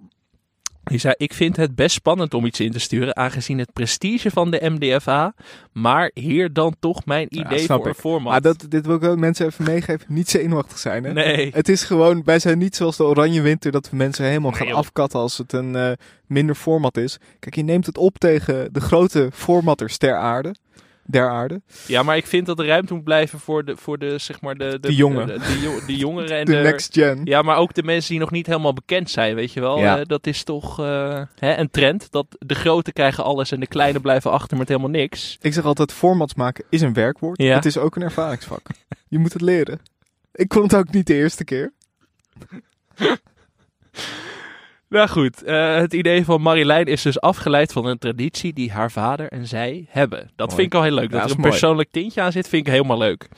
Die 0.84 0.98
zei, 0.98 1.14
ik 1.16 1.34
vind 1.34 1.56
het 1.56 1.74
best 1.74 1.94
spannend 1.94 2.34
om 2.34 2.44
iets 2.44 2.60
in 2.60 2.70
te 2.70 2.78
sturen, 2.78 3.16
aangezien 3.16 3.58
het 3.58 3.72
prestige 3.72 4.30
van 4.30 4.50
de 4.50 4.60
MDFA. 4.62 5.34
Maar 5.72 6.10
hier 6.14 6.52
dan 6.52 6.76
toch 6.80 7.04
mijn 7.04 7.26
idee 7.30 7.66
voor 7.66 7.84
een 7.84 7.90
ik. 7.90 7.96
format. 7.96 8.32
Maar 8.32 8.40
dat, 8.40 8.66
dit 8.68 8.86
wil 8.86 8.96
ik 8.96 9.04
ook 9.04 9.18
mensen 9.18 9.46
even 9.46 9.64
meegeven. 9.64 10.06
Niet 10.08 10.28
zenuwachtig 10.30 10.78
zijn, 10.78 11.04
hè? 11.04 11.12
Nee. 11.12 11.50
Het 11.54 11.68
is 11.68 11.82
gewoon, 11.82 12.22
wij 12.24 12.38
zijn 12.38 12.58
niet 12.58 12.76
zoals 12.76 12.96
de 12.96 13.04
Oranje 13.04 13.42
Winter 13.42 13.72
dat 13.72 13.90
we 13.90 13.96
mensen 13.96 14.24
helemaal 14.24 14.52
gaan 14.52 14.72
afkatten 14.72 15.20
als 15.20 15.38
het 15.38 15.52
een 15.52 15.76
eh, 15.76 15.92
minder 16.26 16.54
format 16.54 16.96
is. 16.96 17.18
Kijk, 17.38 17.54
je 17.54 17.62
neemt 17.62 17.86
het 17.86 17.98
op 17.98 18.18
tegen 18.18 18.72
de 18.72 18.80
grote 18.80 19.28
formatters 19.32 19.96
ter 19.96 20.16
aarde. 20.16 20.54
Der 21.06 21.28
aarde. 21.30 21.62
Ja, 21.86 22.02
maar 22.02 22.16
ik 22.16 22.26
vind 22.26 22.46
dat 22.46 22.58
er 22.58 22.66
ruimte 22.66 22.94
moet 22.94 23.04
blijven 23.04 23.38
voor 23.38 23.64
de, 23.64 23.76
voor 23.76 23.98
de 23.98 24.18
zeg 24.18 24.40
maar, 24.40 24.54
de... 24.54 24.68
De, 24.68 24.78
De 24.80 24.94
jongen. 24.94 25.26
De, 25.26 25.38
de, 25.38 25.82
de 25.86 25.96
jongeren 25.96 26.36
en 26.38 26.44
De 26.44 26.52
de... 26.52 26.58
next 26.58 26.94
gen. 26.94 27.20
Ja, 27.24 27.42
maar 27.42 27.56
ook 27.56 27.74
de 27.74 27.82
mensen 27.82 28.10
die 28.10 28.20
nog 28.20 28.30
niet 28.30 28.46
helemaal 28.46 28.72
bekend 28.72 29.10
zijn, 29.10 29.34
weet 29.34 29.52
je 29.52 29.60
wel. 29.60 29.78
Ja. 29.78 29.98
Eh, 29.98 30.04
dat 30.06 30.26
is 30.26 30.44
toch 30.44 30.80
eh, 30.80 31.22
hè, 31.38 31.56
een 31.56 31.70
trend. 31.70 32.10
Dat 32.10 32.26
de 32.38 32.54
grote 32.54 32.92
krijgen 32.92 33.24
alles 33.24 33.52
en 33.52 33.60
de 33.60 33.66
kleine 33.66 34.00
blijven 34.00 34.30
achter 34.30 34.56
met 34.56 34.68
helemaal 34.68 34.90
niks. 34.90 35.38
Ik 35.40 35.52
zeg 35.52 35.64
altijd, 35.64 35.92
formats 35.92 36.34
maken 36.34 36.64
is 36.68 36.80
een 36.80 36.92
werkwoord. 36.92 37.42
Ja. 37.42 37.54
Het 37.54 37.64
is 37.64 37.78
ook 37.78 37.96
een 37.96 38.02
ervaringsvak. 38.02 38.62
Je 39.08 39.18
moet 39.18 39.32
het 39.32 39.42
leren. 39.42 39.80
Ik 40.32 40.48
kon 40.48 40.62
het 40.62 40.74
ook 40.74 40.90
niet 40.90 41.06
de 41.06 41.14
eerste 41.14 41.44
keer. 41.44 41.72
Nou 44.88 45.08
goed, 45.08 45.42
eh, 45.42 45.76
het 45.76 45.92
idee 45.94 46.24
van 46.24 46.40
Marjolein 46.40 46.86
is 46.86 47.02
dus 47.02 47.20
afgeleid 47.20 47.72
van 47.72 47.86
een 47.86 47.98
traditie 47.98 48.52
die 48.52 48.72
haar 48.72 48.90
vader 48.90 49.28
en 49.28 49.46
zij 49.46 49.86
hebben. 49.88 50.30
Dat 50.36 50.46
Mooi. 50.48 50.60
vind 50.60 50.72
ik 50.72 50.74
al 50.78 50.82
heel 50.84 50.94
leuk. 50.94 51.10
Ja, 51.10 51.18
Dat 51.18 51.24
er 51.24 51.30
een 51.30 51.36
mooi. 51.40 51.50
persoonlijk 51.50 51.90
tintje 51.90 52.20
aan 52.20 52.32
zit, 52.32 52.48
vind 52.48 52.66
ik 52.66 52.72
helemaal 52.72 52.98
leuk. 52.98 53.28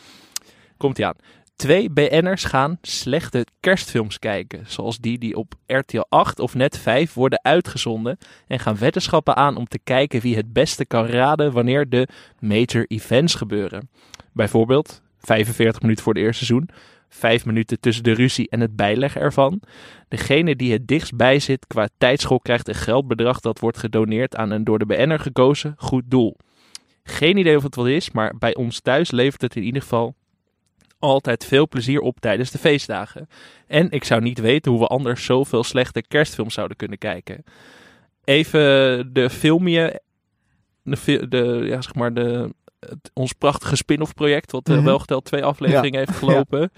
Komt 0.76 0.98
ie 0.98 1.06
aan. 1.06 1.14
Twee 1.56 1.90
BN'ers 1.90 2.44
gaan 2.44 2.78
slechte 2.82 3.46
kerstfilms 3.60 4.18
kijken. 4.18 4.64
Zoals 4.66 4.98
die 4.98 5.18
die 5.18 5.36
op 5.36 5.54
RTL 5.66 6.04
8 6.08 6.38
of 6.40 6.54
Net 6.54 6.78
5 6.78 7.14
worden 7.14 7.40
uitgezonden. 7.42 8.18
En 8.46 8.58
gaan 8.58 8.78
weddenschappen 8.78 9.36
aan 9.36 9.56
om 9.56 9.66
te 9.68 9.78
kijken 9.84 10.20
wie 10.20 10.36
het 10.36 10.52
beste 10.52 10.84
kan 10.86 11.06
raden 11.06 11.52
wanneer 11.52 11.88
de 11.88 12.08
major 12.40 12.84
events 12.88 13.34
gebeuren. 13.34 13.90
Bijvoorbeeld 14.32 15.02
45 15.18 15.80
minuten 15.82 16.04
voor 16.04 16.14
het 16.14 16.22
eerste 16.22 16.44
seizoen. 16.44 16.68
5 17.08 17.44
minuten 17.44 17.80
tussen 17.80 18.04
de 18.04 18.12
ruzie 18.12 18.48
en 18.48 18.60
het 18.60 18.76
bijleggen 18.76 19.20
ervan. 19.20 19.60
Degene 20.08 20.56
die 20.56 20.72
het 20.72 20.88
dichtst 20.88 21.16
bij 21.16 21.38
zit 21.38 21.66
qua 21.66 21.88
tijdschok 21.98 22.42
krijgt 22.42 22.68
een 22.68 22.74
geldbedrag 22.74 23.40
dat 23.40 23.60
wordt 23.60 23.78
gedoneerd 23.78 24.36
aan 24.36 24.50
een 24.50 24.64
door 24.64 24.78
de 24.78 24.86
BN'er 24.86 25.18
gekozen 25.18 25.74
goed 25.76 26.04
doel. 26.06 26.36
Geen 27.02 27.36
idee 27.36 27.56
of 27.56 27.62
het 27.62 27.74
wat 27.74 27.86
is, 27.86 28.10
maar 28.10 28.34
bij 28.38 28.54
ons 28.54 28.80
thuis 28.80 29.10
levert 29.10 29.42
het 29.42 29.56
in 29.56 29.62
ieder 29.62 29.82
geval 29.82 30.14
altijd 30.98 31.44
veel 31.44 31.68
plezier 31.68 32.00
op 32.00 32.20
tijdens 32.20 32.50
de 32.50 32.58
feestdagen. 32.58 33.28
En 33.66 33.90
ik 33.90 34.04
zou 34.04 34.22
niet 34.22 34.38
weten 34.38 34.70
hoe 34.72 34.80
we 34.80 34.86
anders 34.86 35.24
zoveel 35.24 35.64
slechte 35.64 36.02
kerstfilms 36.02 36.54
zouden 36.54 36.76
kunnen 36.76 36.98
kijken. 36.98 37.44
Even 38.24 39.10
de 39.12 39.30
filmje, 39.30 40.00
de, 40.82 41.28
de, 41.28 41.60
ja, 41.64 41.80
zeg 41.80 41.94
maar 41.94 42.14
de, 42.14 42.54
het- 42.80 43.10
ons 43.14 43.32
prachtige 43.32 43.76
spin-off 43.76 44.14
project, 44.14 44.52
wat 44.52 44.66
Mhm. 44.68 44.84
wel 44.84 44.98
geteld 44.98 45.24
twee 45.24 45.44
afleveringen 45.44 46.00
Ja. 46.00 46.06
heeft 46.06 46.18
gelopen. 46.18 46.70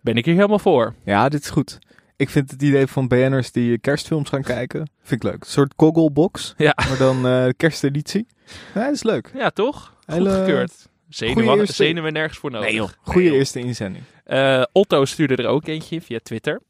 Ben 0.00 0.16
ik 0.16 0.24
hier 0.24 0.34
helemaal 0.34 0.58
voor. 0.58 0.94
Ja, 1.04 1.28
dit 1.28 1.40
is 1.42 1.50
goed. 1.50 1.78
Ik 2.16 2.30
vind 2.30 2.50
het 2.50 2.62
idee 2.62 2.86
van 2.86 3.08
BN'ers 3.08 3.52
die 3.52 3.78
kerstfilms 3.78 4.28
gaan 4.28 4.42
kijken, 4.42 4.88
vind 5.02 5.24
ik 5.24 5.30
leuk. 5.30 5.40
Een 5.44 5.50
soort 5.50 5.72
gogglebox, 5.76 6.54
Ja. 6.56 6.72
maar 6.88 6.98
dan 6.98 7.26
eh 7.26 7.46
kersteditie. 7.56 8.26
Ja, 8.74 8.84
dat 8.84 8.94
is 8.94 9.02
leuk. 9.02 9.30
Ja, 9.34 9.50
toch? 9.50 9.94
Goed 10.06 10.14
Hele- 10.14 10.30
gekeurd. 10.30 10.70
goeie 10.72 11.32
Zenuwen, 11.34 11.58
eerste- 11.58 11.74
zenuwen 11.74 12.12
nergens 12.12 12.38
voor 12.38 12.50
nodig. 12.50 12.66
Nee 12.68 12.76
joh, 12.76 12.88
goede 13.02 13.30
eerste 13.32 13.58
inzending. 13.60 14.04
Eh, 14.24 14.62
Otto 14.72 15.04
stuurde 15.04 15.36
er 15.36 15.46
ook 15.46 15.66
eentje 15.66 16.00
via 16.00 16.18
Twitter. 16.22 16.60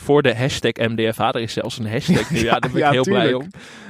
Voor 0.00 0.22
de 0.22 0.36
hashtag 0.36 0.72
MDFA. 0.72 1.32
Er 1.32 1.40
is 1.40 1.52
zelfs 1.52 1.78
een 1.78 1.90
hashtag 1.90 2.30
nu. 2.30 2.38
Ja, 2.44 2.50
daar 2.50 2.60
ben 2.60 2.70
ik 2.70 2.76
Ja, 2.76 2.90
heel 2.90 3.02
blij 3.02 3.34
om. 3.34 3.48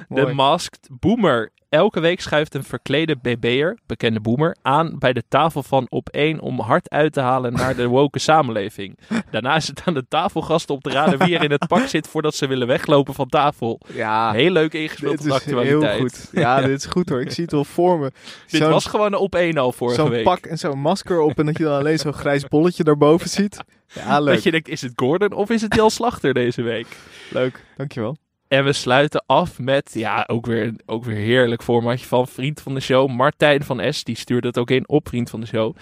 Mooi. 0.08 0.24
De 0.26 0.32
Masked 0.32 0.88
Boomer. 1.00 1.50
Elke 1.68 2.00
week 2.00 2.20
schuift 2.20 2.54
een 2.54 2.64
verklede 2.64 3.16
BB'er, 3.22 3.78
bekende 3.86 4.20
boomer, 4.20 4.56
aan 4.62 4.98
bij 4.98 5.12
de 5.12 5.22
tafel 5.28 5.62
van 5.62 5.86
op 5.88 6.08
één 6.08 6.40
om 6.40 6.60
hard 6.60 6.90
uit 6.90 7.12
te 7.12 7.20
halen 7.20 7.52
naar 7.52 7.76
de 7.76 7.86
woke 7.86 8.18
samenleving. 8.18 8.98
Daarna 9.30 9.56
is 9.56 9.66
het 9.66 9.82
aan 9.84 9.94
de 9.94 10.04
tafelgasten 10.08 10.74
op 10.74 10.82
te 10.82 10.90
raden 10.90 11.18
wie 11.18 11.36
er 11.36 11.42
in 11.44 11.50
het 11.50 11.66
pak 11.66 11.86
zit 11.86 12.06
voordat 12.08 12.34
ze 12.34 12.46
willen 12.46 12.66
weglopen 12.66 13.14
van 13.14 13.28
tafel. 13.28 13.80
Ja, 13.92 14.32
Heel 14.32 14.50
leuk 14.50 14.72
ingespeeld 14.72 15.20
op 15.26 15.30
actualiteit. 15.30 15.90
heel 15.92 16.00
goed. 16.00 16.28
Ja, 16.32 16.60
dit 16.66 16.78
is 16.78 16.86
goed 16.86 17.08
hoor. 17.08 17.20
Ik 17.20 17.30
zie 17.30 17.42
het 17.44 17.52
wel 17.52 17.64
voor 17.64 17.98
me. 17.98 18.10
Dit 18.46 18.60
Zo'n- 18.62 18.70
was 18.70 18.86
gewoon 18.86 19.06
een 19.12 19.18
op 19.18 19.34
één 19.34 19.58
al 19.58 19.72
vorige 19.72 20.00
Zo'n 20.00 20.10
week. 20.10 20.24
pak 20.24 20.46
en 20.46 20.58
zo'n 20.58 20.78
masker 20.80 21.20
op 21.20 21.38
en 21.38 21.46
dat 21.46 21.58
je 21.58 21.64
dan 21.64 21.78
alleen 21.78 21.98
zo'n 21.98 22.12
grijs 22.12 22.48
bolletje 22.48 22.84
daarboven 22.84 23.28
ziet. 23.28 23.58
Ja, 23.94 24.20
leuk. 24.20 24.34
Dat 24.34 24.42
je 24.42 24.50
denkt, 24.50 24.68
is 24.68 24.82
het 24.82 24.92
Gordon 24.94 25.32
of 25.32 25.50
is 25.50 25.62
het 25.62 25.74
Jan 25.74 25.90
Slachter 25.90 26.34
deze 26.34 26.62
week? 26.62 26.86
Leuk, 27.30 27.64
dankjewel. 27.76 28.16
En 28.48 28.64
we 28.64 28.72
sluiten 28.72 29.24
af 29.26 29.58
met, 29.58 29.90
ja, 29.94 30.24
ook 30.26 30.46
weer, 30.46 30.74
ook 30.86 31.04
weer 31.04 31.16
heerlijk 31.16 31.62
formatje 31.62 32.06
van 32.06 32.28
vriend 32.28 32.60
van 32.60 32.74
de 32.74 32.80
show. 32.80 33.08
Martijn 33.08 33.64
van 33.64 33.92
S, 33.92 34.04
die 34.04 34.16
stuurde 34.16 34.46
het 34.46 34.58
ook 34.58 34.70
in 34.70 34.88
op 34.88 35.08
vriend 35.08 35.30
van 35.30 35.40
de 35.40 35.46
show. 35.46 35.76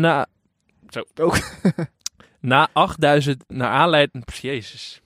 Na, 0.00 0.26
zo. 0.88 1.04
Ook. 1.20 1.38
na 2.40 2.68
8000, 2.72 3.44
naar 3.48 3.70
aanleiding, 3.70 4.24
jezus. 4.40 5.00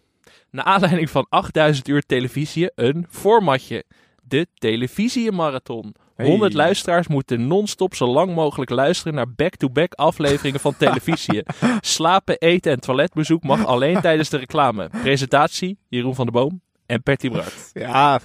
Na 0.50 0.64
aanleiding 0.64 1.10
van 1.10 1.26
8000 1.28 1.88
uur 1.88 2.02
televisie, 2.02 2.70
een 2.74 3.06
formatje. 3.10 3.84
De 4.22 4.46
televisiemarathon. 4.54 5.94
Hey. 6.18 6.26
100 6.26 6.52
luisteraars 6.54 7.08
moeten 7.08 7.46
non-stop 7.46 7.94
zo 7.94 8.06
lang 8.06 8.34
mogelijk 8.34 8.70
luisteren 8.70 9.14
naar 9.14 9.32
back-to-back 9.32 9.92
afleveringen 9.94 10.60
van 10.60 10.76
televisie. 10.76 11.42
Slapen, 11.80 12.38
eten 12.38 12.72
en 12.72 12.80
toiletbezoek 12.80 13.42
mag 13.42 13.66
alleen 13.66 14.00
tijdens 14.00 14.28
de 14.28 14.36
reclame. 14.36 14.90
Presentatie, 15.02 15.78
Jeroen 15.88 16.14
van 16.14 16.24
der 16.24 16.34
Boom 16.34 16.60
en 16.86 17.02
Perty 17.02 17.30
Bart. 17.30 17.70
Ja, 17.72 18.20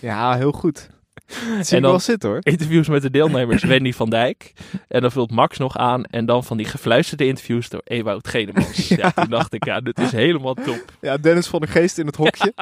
ja 0.00 0.36
heel 0.36 0.52
goed. 0.52 0.90
En 1.70 1.82
dan- 1.82 1.90
wel 1.90 1.98
zitten 2.00 2.28
hoor. 2.28 2.38
Interviews 2.42 2.88
met 2.88 3.02
de 3.02 3.10
deelnemers 3.10 3.62
Wendy 3.64 3.92
van 3.92 4.10
Dijk. 4.10 4.52
En 4.88 5.00
dan 5.00 5.10
vult 5.10 5.30
Max 5.30 5.58
nog 5.58 5.76
aan. 5.76 6.04
En 6.04 6.26
dan 6.26 6.44
van 6.44 6.56
die 6.56 6.66
gefluisterde 6.66 7.26
interviews 7.26 7.68
door 7.68 7.80
Ewout 7.84 8.28
Gedemans. 8.28 8.88
Ja. 8.96 9.10
toen 9.10 9.28
dacht 9.30 9.52
ik, 9.54 9.64
ja, 9.64 9.80
dit 9.80 9.98
is 9.98 10.12
helemaal 10.12 10.54
top. 10.54 10.84
Ja, 11.00 11.16
Dennis 11.16 11.46
van 11.46 11.60
der 11.60 11.68
Geest 11.68 11.98
in 11.98 12.06
het 12.06 12.16
hokje. 12.16 12.52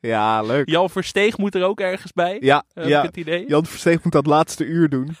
Ja, 0.00 0.42
leuk. 0.42 0.68
Jan 0.68 0.90
Versteeg 0.90 1.38
moet 1.38 1.54
er 1.54 1.64
ook 1.64 1.80
ergens 1.80 2.12
bij. 2.12 2.36
Ja, 2.40 2.64
Heb 2.74 2.84
ik 2.84 2.90
ja. 2.90 3.02
het 3.02 3.16
idee? 3.16 3.44
Jan 3.48 3.66
Versteeg 3.66 4.02
moet 4.02 4.12
dat 4.12 4.26
laatste 4.26 4.64
uur 4.64 4.88
doen. 4.88 5.16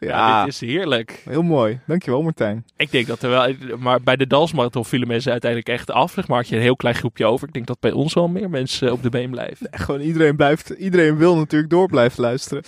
Ja, 0.00 0.44
dit 0.44 0.52
is 0.52 0.60
heerlijk. 0.60 1.22
heel 1.24 1.42
mooi. 1.42 1.80
Dankjewel 1.86 2.22
Martijn. 2.22 2.64
Ik 2.76 2.90
denk 2.90 3.06
dat 3.06 3.22
er 3.22 3.30
wel... 3.30 3.54
Maar 3.78 4.00
bij 4.02 4.16
de 4.16 4.26
dansmarathon 4.26 4.84
vielen 4.84 5.08
mensen 5.08 5.32
uiteindelijk 5.32 5.70
echt 5.70 5.90
af. 5.90 6.12
Zeg 6.12 6.28
maar 6.28 6.36
had 6.38 6.48
je 6.48 6.56
een 6.56 6.62
heel 6.62 6.76
klein 6.76 6.94
groepje 6.94 7.26
over. 7.26 7.46
Ik 7.48 7.52
denk 7.54 7.66
dat 7.66 7.80
bij 7.80 7.92
ons 7.92 8.14
wel 8.14 8.28
meer 8.28 8.50
mensen 8.50 8.92
op 8.92 9.02
de 9.02 9.08
been 9.10 9.30
blijven. 9.30 9.66
Gewoon 9.70 10.00
iedereen 10.00 10.36
blijft, 10.36 10.68
iedereen 10.70 11.16
wil 11.24 11.36
natuurlijk 11.36 11.70
door 11.70 11.88
blijven 11.88 12.20
luisteren. 12.20 12.62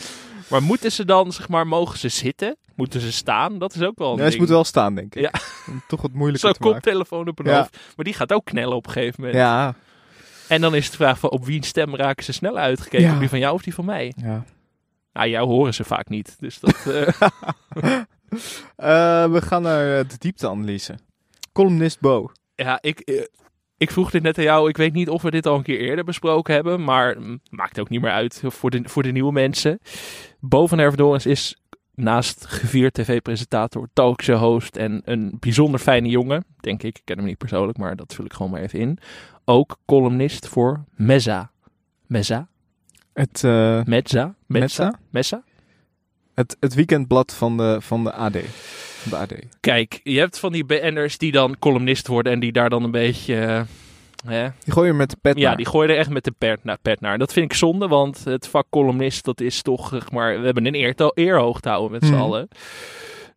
Maar 0.49 0.63
moeten 0.63 0.93
ze 0.93 1.05
dan, 1.05 1.33
zeg 1.33 1.49
maar, 1.49 1.67
mogen 1.67 1.99
ze 1.99 2.09
zitten? 2.09 2.57
Moeten 2.75 3.01
ze 3.01 3.13
staan? 3.13 3.59
Dat 3.59 3.75
is 3.75 3.83
ook 3.83 3.99
wel 3.99 4.11
een 4.13 4.17
Ja, 4.19 4.23
ze 4.25 4.29
ding. 4.29 4.41
moet 4.41 4.49
wel 4.49 4.65
staan 4.65 4.95
denk 4.95 5.15
ik. 5.15 5.21
Ja. 5.23 5.31
Om 5.69 5.83
toch 5.89 6.03
wat 6.03 6.13
moeilijker 6.13 6.41
Zo'n 6.49 6.53
te 6.53 6.59
maken. 6.63 6.81
koptelefoon 6.81 7.29
op 7.29 7.41
Ja. 7.45 7.57
hoofd. 7.59 7.77
Maar 7.97 8.05
die 8.05 8.15
gaat 8.15 8.33
ook 8.33 8.45
knellen 8.45 8.77
op 8.77 8.87
een 8.87 8.93
gegeven 8.93 9.15
moment. 9.21 9.39
Ja, 9.39 9.75
En 10.49 10.61
dan 10.61 10.75
is 10.75 10.91
de 10.91 10.97
vraag 10.97 11.19
van 11.19 11.31
op 11.31 11.45
wiens 11.45 11.69
stem 11.69 11.97
raken 11.97 12.25
ze 12.25 12.33
sneller 12.33 12.61
uitgekeken? 12.63 13.13
Ja. 13.13 13.19
Die 13.19 13.29
van 13.29 13.39
jou 13.39 13.55
of 13.55 13.63
die 13.63 13.75
van 13.75 13.85
mij? 13.85 14.13
ja. 14.17 14.45
Nou, 15.13 15.29
jou 15.29 15.47
horen 15.49 15.75
ze 15.75 15.85
vaak 15.85 16.09
niet. 16.09 16.37
Dus 16.41 16.59
dat... 16.61 16.77
eh, 16.87 17.09
Eh, 18.77 19.31
we 19.33 19.43
gaan 19.43 19.63
naar 19.63 19.99
eh, 19.99 20.09
de 20.09 20.17
diepteanalyse. 20.19 20.95
Columnist 21.53 22.01
Bo. 22.01 22.31
ja, 22.55 22.79
ik, 22.81 23.29
ik 23.77 23.91
vroeg 23.91 24.11
dit 24.11 24.23
net 24.23 24.39
aan 24.39 24.45
jou. 24.45 24.69
Ik 24.69 24.77
weet 24.77 24.93
niet 24.93 25.09
of 25.09 25.23
we 25.23 25.31
dit 25.31 25.47
al 25.47 25.57
een 25.57 25.63
keer 25.63 25.81
eerder 25.81 26.05
besproken 26.05 26.55
hebben. 26.55 26.85
Maar 26.85 27.17
maakt 27.51 27.81
ook 27.81 27.89
niet 27.89 28.01
meer 28.01 28.11
uit 28.11 28.43
voor 28.45 28.71
de, 28.71 28.81
voor 28.85 29.03
de 29.03 29.13
nieuwe 29.13 29.33
mensen. 29.33 29.79
Bo 30.41 30.67
van 30.67 30.79
Hervedorens 30.79 31.27
is 31.27 31.61
naast 31.95 32.47
gevierd 32.47 32.95
tv-presentator, 32.95 33.89
talkshow-host 33.93 34.77
en 34.77 35.03
een 35.05 35.37
bijzonder 35.41 35.81
fijne 35.81 36.09
jongen. 36.09 36.45
Denk 36.61 36.83
ik. 36.83 36.99
Ik 36.99 37.03
ken 37.05 37.17
hem 37.17 37.27
niet 37.27 37.39
persoonlijk, 37.39 37.79
maar 37.79 37.97
dat 37.97 38.15
vul 38.15 38.25
ik 38.25 38.33
gewoon 38.33 38.51
maar 38.51 38.61
even 38.61 38.79
in. 38.79 38.99
Ook 39.45 39.79
columnist 39.87 40.49
voor 40.49 40.85
Mezza. 40.91 41.51
Mezza? 42.07 42.49
Het, 43.13 43.43
Mezza? 43.87 44.35
Mezza? 44.47 44.99
Mezza? 45.11 45.43
het, 46.37 46.57
het 46.61 46.75
weekendblad 46.75 47.35
van 47.35 47.57
de, 47.57 47.77
van 47.81 48.05
de 48.05 48.13
AD. 48.13 48.37
Van 49.09 49.27
de 49.27 49.35
AD. 49.35 49.35
Kijk, 49.61 50.01
je 50.03 50.19
hebt 50.19 50.39
van 50.39 50.53
die 50.53 50.65
BN'ers 50.65 51.19
die 51.19 51.33
dan 51.33 51.59
columnist 51.59 52.07
worden 52.07 52.33
en 52.33 52.41
die 52.41 52.53
daar 52.53 52.71
dan 52.71 52.83
een 52.83 52.91
beetje... 52.91 53.37
eh, 53.37 53.63
hè, 54.27 54.49
Die 54.65 54.73
gooi 54.73 54.87
je 54.87 54.93
met 54.95 55.11
de 55.11 55.17
pet 55.21 55.39
ja, 55.39 55.47
naar. 55.49 55.57
die 55.57 55.67
gooien 55.67 55.91
er 55.91 55.97
echt 55.97 56.11
met 56.11 56.25
de 56.25 56.35
pet 56.39 56.65
naar, 56.65 56.79
pet 56.83 57.01
naar. 57.01 57.19
Dat 57.19 57.33
vind 57.33 57.51
ik 57.53 57.57
zonde, 57.59 57.89
want 57.89 58.25
het 58.25 58.49
vak 58.49 58.67
columnist, 58.71 59.25
dat 59.25 59.41
is 59.41 59.63
toch, 59.63 59.89
zeg 59.89 60.11
maar, 60.11 60.39
we 60.39 60.45
hebben 60.45 60.67
een 60.67 60.75
eer, 60.75 61.11
eerhoog 61.15 61.61
te 61.61 61.69
houden 61.69 61.91
met 61.91 62.05
z'n 62.05 62.13
Mhm. 62.13 62.23
allen. 62.23 62.49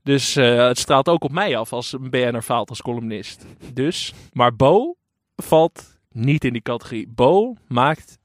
Dus 0.04 0.36
eh, 0.36 0.68
het 0.68 0.78
straalt 0.78 1.10
ook 1.10 1.24
op 1.24 1.32
mij 1.32 1.58
af 1.58 1.74
als 1.74 1.94
een 1.94 2.10
BN'er 2.10 2.42
faalt 2.42 2.70
als 2.70 2.82
columnist. 2.82 3.46
Dus, 3.74 4.14
maar 4.34 4.56
Bo 4.56 4.96
valt 5.36 5.98
niet 6.12 6.44
in 6.46 6.54
die 6.54 6.62
categorie. 6.62 7.08
Bo 7.16 7.56
maakt 7.68 8.18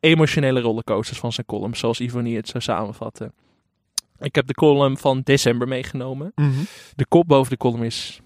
emotionele 0.00 0.60
rollercoasters 0.60 1.18
van 1.18 1.32
zijn 1.32 1.46
column, 1.46 1.74
zoals 1.74 2.00
Ivonie 2.00 2.36
het 2.36 2.48
zou 2.48 2.62
samenvatten. 2.62 3.32
Ik 4.22 4.34
heb 4.34 4.46
de 4.46 4.54
column 4.54 4.96
van 4.96 5.20
december 5.24 5.68
meegenomen. 5.68 6.32
Mhm. 6.34 6.50
De 6.94 7.06
kop 7.06 7.28
boven 7.28 7.50
de 7.50 7.56
column 7.56 7.82
is... 7.82 8.20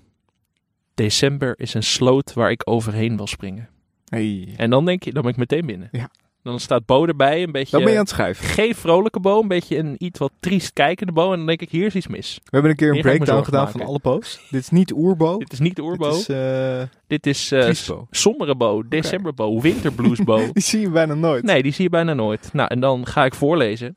December 0.94 1.54
is 1.58 1.74
een 1.74 1.82
sloot 1.82 2.32
waar 2.32 2.50
ik 2.50 2.62
overheen 2.64 3.16
wil 3.16 3.26
springen. 3.26 3.68
Hey. 4.08 4.54
En 4.56 4.70
dan 4.70 4.84
denk 4.84 5.02
je, 5.02 5.12
dan 5.12 5.22
ben 5.22 5.30
ik 5.30 5.36
meteen 5.38 5.66
binnen. 5.66 5.88
Ja. 5.92 6.10
Dan 6.42 6.60
staat 6.60 6.86
Bo 6.86 7.06
erbij, 7.06 7.42
een 7.42 7.52
beetje... 7.52 7.70
Dan 7.70 7.80
ben 7.80 7.90
je 7.90 7.98
aan 7.98 8.04
het 8.04 8.12
schrijven. 8.12 8.44
Geen 8.44 8.74
vrolijke 8.74 9.20
Bo, 9.20 9.40
een 9.40 9.48
beetje 9.48 9.76
een 9.76 9.94
iets 9.98 10.18
wat 10.18 10.32
triest 10.40 10.72
kijkende 10.72 11.12
Bo. 11.12 11.30
En 11.30 11.36
dan 11.36 11.46
denk 11.46 11.60
ik, 11.60 11.70
hier 11.70 11.86
is 11.86 11.94
iets 11.94 12.06
mis. 12.06 12.40
We 12.44 12.48
hebben 12.50 12.70
een 12.70 12.76
keer 12.76 12.88
een 12.88 12.94
Hier 12.94 13.02
breakdown 13.02 13.44
gedaan 13.44 13.70
van 13.70 13.80
alle 13.80 13.98
bo's. 14.02 14.40
Dit 14.50 14.60
is 14.60 14.70
niet 14.70 14.92
oerbo. 14.92 15.38
Dit 15.38 15.52
is 15.52 15.58
niet 15.58 15.76
de 15.76 15.82
oerbo. 15.82 16.10
Dit 16.10 17.26
is, 17.26 17.52
eh, 17.52 17.60
Dit 17.60 17.68
is 17.68 17.86
Bo. 17.86 18.06
sombere 18.10 18.56
Bo, 18.56 18.88
december 18.88 19.34
Bo, 19.34 19.60
winterblues 19.60 20.24
Bo. 20.24 20.36
Die 20.52 20.62
zie 20.62 20.80
je 20.80 20.90
bijna 20.90 21.14
nooit. 21.14 21.44
Nee, 21.44 21.62
die 21.62 21.72
zie 21.72 21.84
je 21.84 21.90
bijna 21.90 22.14
nooit. 22.14 22.50
Nou, 22.52 22.68
en 22.68 22.80
dan 22.80 23.06
ga 23.06 23.24
ik 23.24 23.34
voorlezen. 23.34 23.96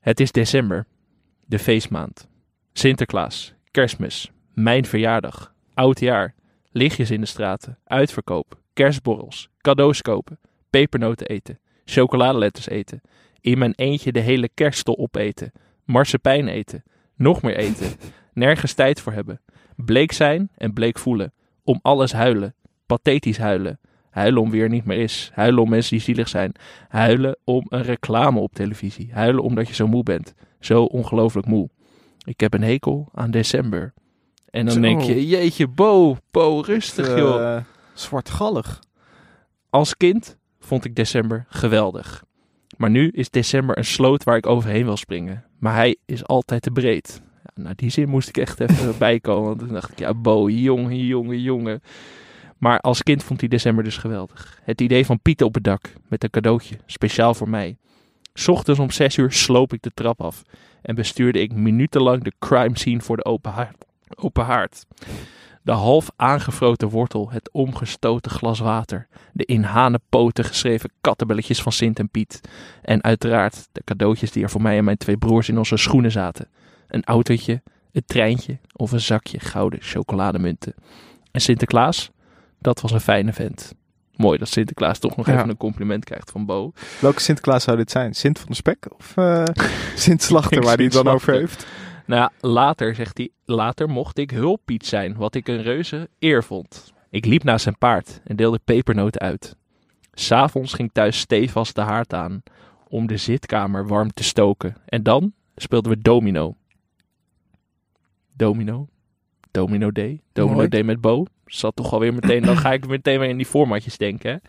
Het 0.00 0.20
is 0.20 0.32
december, 0.32 0.86
de 1.46 1.58
feestmaand. 1.58 2.28
Sinterklaas, 2.72 3.54
kerstmis, 3.70 4.30
mijn 4.54 4.84
verjaardag, 4.84 5.54
oudjaar, 5.74 6.34
lichtjes 6.70 7.10
in 7.10 7.20
de 7.20 7.26
straten, 7.26 7.78
uitverkoop, 7.84 8.58
kerstborrels, 8.72 9.48
cadeaus 9.58 10.02
kopen, 10.02 10.38
pepernoten 10.70 11.26
eten, 11.26 11.58
chocoladeletters 11.84 12.68
eten, 12.68 13.00
in 13.40 13.58
mijn 13.58 13.72
eentje 13.76 14.12
de 14.12 14.20
hele 14.20 14.48
kerststol 14.54 14.98
opeten, 14.98 15.52
marsepein 15.84 16.48
eten, 16.48 16.82
nog 17.16 17.42
meer 17.42 17.56
eten, 17.56 17.96
nergens 18.32 18.72
tijd 18.72 19.00
voor 19.00 19.12
hebben, 19.12 19.40
bleek 19.76 20.12
zijn 20.12 20.50
en 20.56 20.72
bleek 20.72 20.98
voelen, 20.98 21.32
om 21.64 21.78
alles 21.82 22.12
huilen, 22.12 22.54
pathetisch 22.86 23.38
huilen, 23.38 23.79
huilen 24.10 24.42
om 24.42 24.50
wie 24.50 24.62
er 24.62 24.68
niet 24.68 24.84
meer 24.84 24.98
is, 24.98 25.30
huilen 25.34 25.62
om 25.62 25.68
mensen 25.68 25.96
die 25.96 26.04
zielig 26.04 26.28
zijn, 26.28 26.52
huilen 26.88 27.36
om 27.44 27.66
een 27.68 27.82
reclame 27.82 28.40
op 28.40 28.54
televisie, 28.54 29.10
huilen 29.12 29.42
omdat 29.42 29.68
je 29.68 29.74
zo 29.74 29.86
moe 29.86 30.02
bent, 30.02 30.34
zo 30.60 30.82
ongelooflijk 30.82 31.46
moe. 31.46 31.68
Ik 32.24 32.40
heb 32.40 32.54
een 32.54 32.62
hekel 32.62 33.08
aan 33.14 33.30
december. 33.30 33.92
En 34.50 34.64
dan 34.64 34.74
Zo. 34.74 34.80
denk 34.80 35.00
je, 35.00 35.26
jeetje, 35.26 35.68
Bo, 35.68 36.16
Bo, 36.30 36.60
rustig 36.60 37.16
joh. 37.16 37.54
Eh, 37.56 37.62
zwartgallig. 37.94 38.82
Als 39.70 39.96
kind 39.96 40.36
vond 40.60 40.84
ik 40.84 40.96
december 40.96 41.46
geweldig. 41.48 42.24
Maar 42.76 42.90
nu 42.90 43.08
is 43.08 43.30
december 43.30 43.78
een 43.78 43.84
sloot 43.84 44.24
waar 44.24 44.36
ik 44.36 44.46
overheen 44.46 44.84
wil 44.84 44.96
springen. 44.96 45.44
Maar 45.58 45.74
hij 45.74 45.96
is 46.06 46.26
altijd 46.26 46.62
te 46.62 46.70
breed. 46.70 47.22
Ja, 47.42 47.62
nou, 47.62 47.74
die 47.74 47.90
zin 47.90 48.08
moest 48.08 48.28
ik 48.28 48.36
echt 48.36 48.60
even 48.60 48.98
bijkomen. 48.98 49.46
Want 49.46 49.58
toen 49.58 49.68
dacht 49.72 49.90
ik, 49.90 49.98
ja, 49.98 50.14
Bo, 50.14 50.48
jongen, 50.50 51.06
jongen, 51.06 51.40
jongen. 51.40 51.82
Maar 52.60 52.80
als 52.80 53.02
kind 53.02 53.24
vond 53.24 53.40
hij 53.40 53.48
december 53.48 53.84
dus 53.84 53.96
geweldig. 53.96 54.60
Het 54.62 54.80
idee 54.80 55.06
van 55.06 55.20
Pieten 55.20 55.46
op 55.46 55.54
het 55.54 55.64
dak 55.64 55.92
met 56.08 56.24
een 56.24 56.30
cadeautje, 56.30 56.76
speciaal 56.86 57.34
voor 57.34 57.48
mij. 57.48 57.76
Ochtends 58.46 58.80
om 58.80 58.90
zes 58.90 59.16
uur 59.16 59.32
sloop 59.32 59.72
ik 59.72 59.82
de 59.82 59.90
trap 59.94 60.20
af 60.20 60.42
en 60.82 60.94
bestuurde 60.94 61.40
ik 61.40 61.52
minutenlang 61.52 62.24
de 62.24 62.32
crime 62.38 62.78
scene 62.78 63.00
voor 63.00 63.16
de 63.16 63.24
open 63.24 64.44
haard. 64.44 64.86
De 65.62 65.72
half 65.72 66.10
aangevroten 66.16 66.88
wortel, 66.88 67.30
het 67.30 67.50
omgestoten 67.52 68.30
glas 68.30 68.58
water, 68.58 69.08
de 69.32 69.44
in 69.44 69.62
hanenpoten 69.62 70.44
geschreven 70.44 70.90
kattenbelletjes 71.00 71.62
van 71.62 71.72
Sint 71.72 71.98
en 71.98 72.08
Piet. 72.08 72.40
En 72.82 73.02
uiteraard 73.02 73.68
de 73.72 73.82
cadeautjes 73.84 74.30
die 74.30 74.42
er 74.42 74.50
voor 74.50 74.62
mij 74.62 74.76
en 74.76 74.84
mijn 74.84 74.96
twee 74.96 75.16
broers 75.16 75.48
in 75.48 75.58
onze 75.58 75.76
schoenen 75.76 76.12
zaten. 76.12 76.48
Een 76.88 77.04
autootje, 77.04 77.62
een 77.92 78.04
treintje 78.06 78.58
of 78.72 78.92
een 78.92 79.00
zakje 79.00 79.40
gouden 79.40 79.80
chocolademunten. 79.82 80.74
En 81.30 81.40
Sinterklaas, 81.40 82.10
dat 82.60 82.80
was 82.80 82.92
een 82.92 83.00
fijne 83.00 83.32
vent. 83.32 83.72
Mooi 84.16 84.38
dat 84.38 84.48
Sinterklaas 84.48 84.98
toch 84.98 85.16
nog 85.16 85.26
Ja. 85.26 85.34
even 85.36 85.48
een 85.48 85.56
compliment 85.56 86.04
krijgt 86.04 86.30
van 86.30 86.46
Bo. 86.46 86.72
Welke 87.00 87.20
Sinterklaas 87.20 87.64
zou 87.64 87.76
dit 87.76 87.90
zijn? 87.90 88.14
Sint 88.14 88.38
van 88.38 88.48
de 88.48 88.54
Spek 88.54 88.86
of 88.98 89.16
eh 89.16 89.44
Sint 89.94 90.22
Slachter, 90.22 90.62
waar 90.62 90.74
hij 90.76 90.84
het 90.84 90.92
dan 90.94 91.08
over 91.08 91.32
heeft? 91.32 91.66
Nou 92.06 92.20
ja, 92.20 92.48
later 92.48 92.94
zegt 92.94 93.18
hij, 93.18 93.30
later 93.44 93.88
mocht 93.88 94.18
ik 94.18 94.30
hulppiet 94.30 94.86
zijn, 94.86 95.16
wat 95.16 95.34
ik 95.34 95.48
een 95.48 95.62
reuze 95.62 96.08
eer 96.18 96.44
vond. 96.44 96.92
Ik 97.10 97.24
liep 97.26 97.42
naast 97.44 97.62
zijn 97.62 97.78
paard 97.78 98.20
en 98.24 98.36
deelde 98.36 98.60
pepernoten 98.64 99.20
uit. 99.20 99.56
S'avonds 100.12 100.72
ging 100.72 100.90
thuis 100.92 101.18
stevast 101.18 101.74
de 101.74 101.80
haard 101.80 102.12
aan 102.14 102.42
om 102.88 103.06
de 103.06 103.16
zitkamer 103.16 103.86
warm 103.86 104.12
te 104.12 104.22
stoken. 104.24 104.76
En 104.86 105.02
dan 105.02 105.32
speelden 105.56 105.92
we 105.92 105.98
domino. 105.98 106.56
Domino. 108.36 108.88
Domino 109.50 109.90
Day. 109.90 110.20
Domino. 110.32 110.68
Day 110.68 110.82
met 110.82 111.00
Bo. 111.00 111.24
Zat 111.46 111.76
toch 111.76 111.92
alweer 111.92 112.14
meteen, 112.14 112.42
dan 112.42 112.56
ga 112.56 112.72
ik 112.72 112.86
meteen 112.86 113.18
weer 113.18 113.28
in 113.28 113.36
die 113.36 113.46
formatjes 113.46 113.96
denken. 113.96 114.40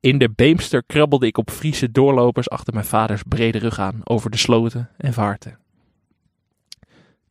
In 0.00 0.18
de 0.18 0.30
Beemster 0.30 0.82
krabbelde 0.86 1.26
ik 1.26 1.38
op 1.38 1.50
Friese 1.50 1.90
doorlopers 1.90 2.50
achter 2.50 2.72
mijn 2.72 2.86
vaders 2.86 3.22
brede 3.22 3.58
rug 3.58 3.78
aan 3.78 4.00
over 4.04 4.30
de 4.30 4.36
sloten 4.36 4.90
en 4.96 5.12
vaarten. 5.12 5.58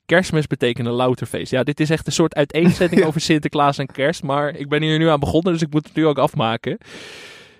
Kerstmis 0.06 0.48
betekende 0.48 0.90
louter 0.90 1.28
feest. 1.28 1.52
Ja, 1.52 1.64
dit 1.64 1.80
is 1.80 1.90
echt 1.90 2.08
een 2.08 2.14
soort 2.14 2.36
uiteenzetting 2.36 3.04
over 3.08 3.22
Sinterklaas 3.22 3.78
en 3.78 3.86
kerst. 3.86 4.24
Maar 4.24 4.56
ik 4.56 4.70
ben 4.70 4.82
hier 4.82 4.98
nu 4.98 5.10
aan 5.10 5.20
begonnen, 5.20 5.54
dus 5.54 5.62
ik 5.62 5.72
moet 5.72 5.88
het 5.88 5.96
nu 5.96 6.06
ook 6.06 6.18
afmaken. 6.18 6.78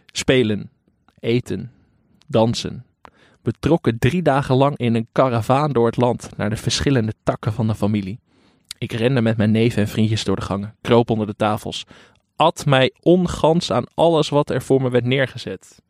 Spelen, 0.06 0.70
eten, 1.20 1.72
dansen. 2.28 2.86
We 3.42 3.54
trokken 3.60 4.00
drie 4.00 4.22
dagen 4.22 4.56
lang 4.56 4.78
in 4.78 4.96
een 4.96 5.08
karavaan 5.12 5.72
door 5.72 5.86
het 5.86 5.98
land 5.98 6.30
naar 6.38 6.50
de 6.50 6.56
verschillende 6.56 7.14
takken 7.24 7.54
van 7.54 7.68
de 7.68 7.76
familie. 7.76 8.20
Ik 8.78 8.92
rende 8.92 9.22
met 9.22 9.38
mijn 9.38 9.52
neven 9.52 9.82
en 9.82 9.88
vriendjes 9.88 10.24
door 10.24 10.36
de 10.36 10.42
gangen, 10.42 10.76
kroop 10.82 11.10
onder 11.10 11.28
de 11.28 11.36
tafels, 11.36 11.86
at 12.36 12.66
mij 12.66 12.94
ongans 13.02 13.72
aan 13.72 13.86
alles 13.94 14.30
wat 14.30 14.50
er 14.50 14.62
voor 14.62 14.82
me 14.82 14.90
werd 14.90 15.06
neergezet. 15.06 15.82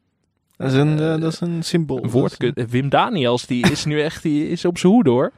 Dat 0.57 0.71
is 0.71 0.77
een, 0.77 0.99
eh, 0.99 1.19
dat 1.19 1.33
is 1.33 1.39
een 1.39 1.63
symbool. 1.63 2.03
Een 2.03 2.09
woordkut. 2.09 2.69
Wim 2.69 2.89
Daniels, 2.89 3.45
die 3.45 3.71
is 3.71 3.85
nu 3.85 4.01
echt 4.01 4.23
die 4.23 4.49
is 4.49 4.65
op 4.65 4.77
zijn 4.77 4.93
hoede 4.93 5.09
hoor. 5.09 5.31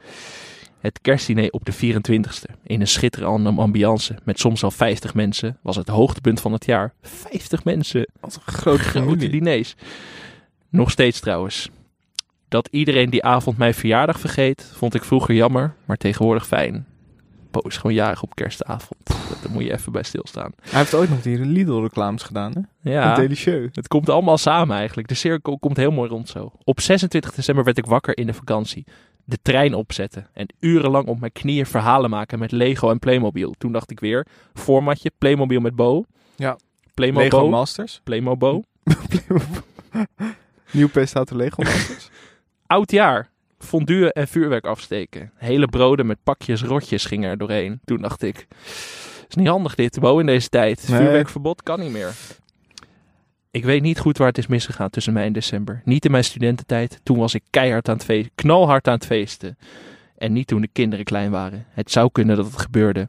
Het 0.80 1.00
kerstdiner 1.00 1.50
op 1.50 1.64
de 1.64 1.72
24e. 1.72 2.54
In 2.62 2.80
een 2.80 2.88
schitterende 2.88 3.50
ambiance 3.50 4.18
met 4.24 4.38
soms 4.38 4.62
al 4.62 4.70
50 4.70 5.14
mensen. 5.14 5.58
Was 5.62 5.76
het 5.76 5.88
hoogtepunt 5.88 6.40
van 6.40 6.52
het 6.52 6.64
jaar. 6.64 6.92
50 7.02 7.64
mensen. 7.64 8.06
Wat 8.20 8.34
een 8.34 8.52
grote 8.52 8.82
Grote 8.82 9.28
diners. 9.28 9.74
Nog 10.68 10.90
steeds 10.90 11.20
trouwens. 11.20 11.70
Dat 12.48 12.68
iedereen 12.70 13.10
die 13.10 13.24
avond 13.24 13.58
mijn 13.58 13.74
verjaardag 13.74 14.20
vergeet, 14.20 14.70
vond 14.74 14.94
ik 14.94 15.04
vroeger 15.04 15.34
jammer, 15.34 15.74
maar 15.84 15.96
tegenwoordig 15.96 16.46
fijn. 16.46 16.86
Is 17.52 17.76
gewoon 17.76 17.94
jarig 17.94 18.22
op 18.22 18.34
kerstavond. 18.34 19.00
Daar 19.42 19.50
moet 19.50 19.62
je 19.62 19.72
even 19.72 19.92
bij 19.92 20.02
stilstaan. 20.02 20.52
Hij 20.62 20.78
heeft 20.78 20.94
ooit 20.94 21.10
nog 21.10 21.22
die 21.22 21.38
Lidl-reclames 21.38 22.22
gedaan, 22.22 22.52
hè? 22.52 22.90
Ja. 22.90 23.14
Delicieux. 23.14 23.76
Het 23.76 23.88
komt 23.88 24.08
allemaal 24.08 24.38
samen 24.38 24.76
eigenlijk. 24.76 25.08
De 25.08 25.14
cirkel 25.14 25.58
komt 25.58 25.76
heel 25.76 25.90
mooi 25.90 26.10
rond 26.10 26.28
zo. 26.28 26.52
Op 26.64 26.80
26 26.80 27.32
december 27.32 27.64
werd 27.64 27.78
ik 27.78 27.86
wakker 27.86 28.16
in 28.16 28.26
de 28.26 28.34
vakantie. 28.34 28.84
De 29.24 29.38
trein 29.42 29.74
opzetten 29.74 30.26
en 30.32 30.46
urenlang 30.60 31.06
op 31.06 31.20
mijn 31.20 31.32
knieën 31.32 31.66
verhalen 31.66 32.10
maken 32.10 32.38
met 32.38 32.52
Lego 32.52 32.90
en 32.90 32.98
Playmobil. 32.98 33.54
Toen 33.58 33.72
dacht 33.72 33.90
ik 33.90 34.00
weer, 34.00 34.26
formatje, 34.54 35.10
Playmobil 35.18 35.60
met 35.60 35.76
Bo. 35.76 36.04
Ja. 36.36 36.58
Playmobil. 36.94 37.30
Lego 37.30 37.48
Masters. 37.48 38.00
Playmobil. 38.04 38.64
Nieuw 40.72 40.88
P 40.88 41.00
staat 41.04 41.28
de 41.28 41.36
Lego 41.36 41.62
Masters. 41.64 42.10
Oud 42.66 42.90
jaar. 42.90 43.29
Fondue 43.64 44.12
en 44.12 44.28
vuurwerk 44.28 44.64
afsteken. 44.64 45.32
Hele 45.36 45.66
broden 45.66 46.06
met 46.06 46.18
pakjes 46.22 46.62
rotjes 46.62 47.04
gingen 47.04 47.30
er 47.30 47.38
doorheen. 47.38 47.80
Toen 47.84 48.00
dacht 48.00 48.22
ik, 48.22 48.46
is 49.28 49.34
niet 49.34 49.48
handig 49.48 49.74
dit, 49.74 50.00
Bo, 50.00 50.18
in 50.18 50.26
deze 50.26 50.48
tijd. 50.48 50.88
Nee. 50.88 50.98
Vuurwerkverbod 50.98 51.62
kan 51.62 51.80
niet 51.80 51.92
meer. 51.92 52.12
Ik 53.50 53.64
weet 53.64 53.82
niet 53.82 53.98
goed 53.98 54.18
waar 54.18 54.28
het 54.28 54.38
is 54.38 54.46
misgegaan 54.46 54.90
tussen 54.90 55.12
mij 55.12 55.24
en 55.24 55.32
december. 55.32 55.82
Niet 55.84 56.04
in 56.04 56.10
mijn 56.10 56.24
studententijd. 56.24 57.00
Toen 57.02 57.18
was 57.18 57.34
ik 57.34 57.42
keihard 57.50 57.88
aan 57.88 57.94
het 57.94 58.04
feesten, 58.04 58.32
knalhard 58.34 58.88
aan 58.88 58.94
het 58.94 59.06
feesten. 59.06 59.58
En 60.16 60.32
niet 60.32 60.46
toen 60.46 60.60
de 60.60 60.68
kinderen 60.72 61.04
klein 61.04 61.30
waren. 61.30 61.66
Het 61.70 61.90
zou 61.90 62.08
kunnen 62.12 62.36
dat 62.36 62.46
het 62.46 62.60
gebeurde. 62.60 63.08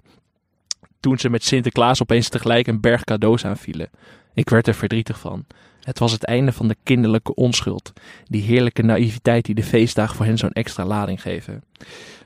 Toen 1.00 1.20
ze 1.20 1.30
met 1.30 1.44
Sinterklaas 1.44 2.02
opeens 2.02 2.30
tegelijk 2.30 2.68
een 2.68 2.82
berg 2.82 3.04
cadeaus 3.04 3.46
aanvielen. 3.46 3.90
Ik 4.34 4.50
werd 4.50 4.68
er 4.68 4.74
verdrietig 4.74 5.20
van. 5.20 5.46
Het 5.82 6.00
was 6.00 6.12
het 6.12 6.24
einde 6.24 6.52
van 6.52 6.68
de 6.68 6.76
kinderlijke 6.84 7.36
onschuld. 7.36 7.94
Die 8.24 8.42
heerlijke 8.42 8.82
naïviteit 8.82 9.46
die 9.46 9.56
de 9.56 9.64
feestdagen 9.64 10.16
voor 10.16 10.26
hen 10.26 10.38
zo'n 10.38 10.52
extra 10.52 10.86
lading 10.86 11.22
geven. 11.22 11.64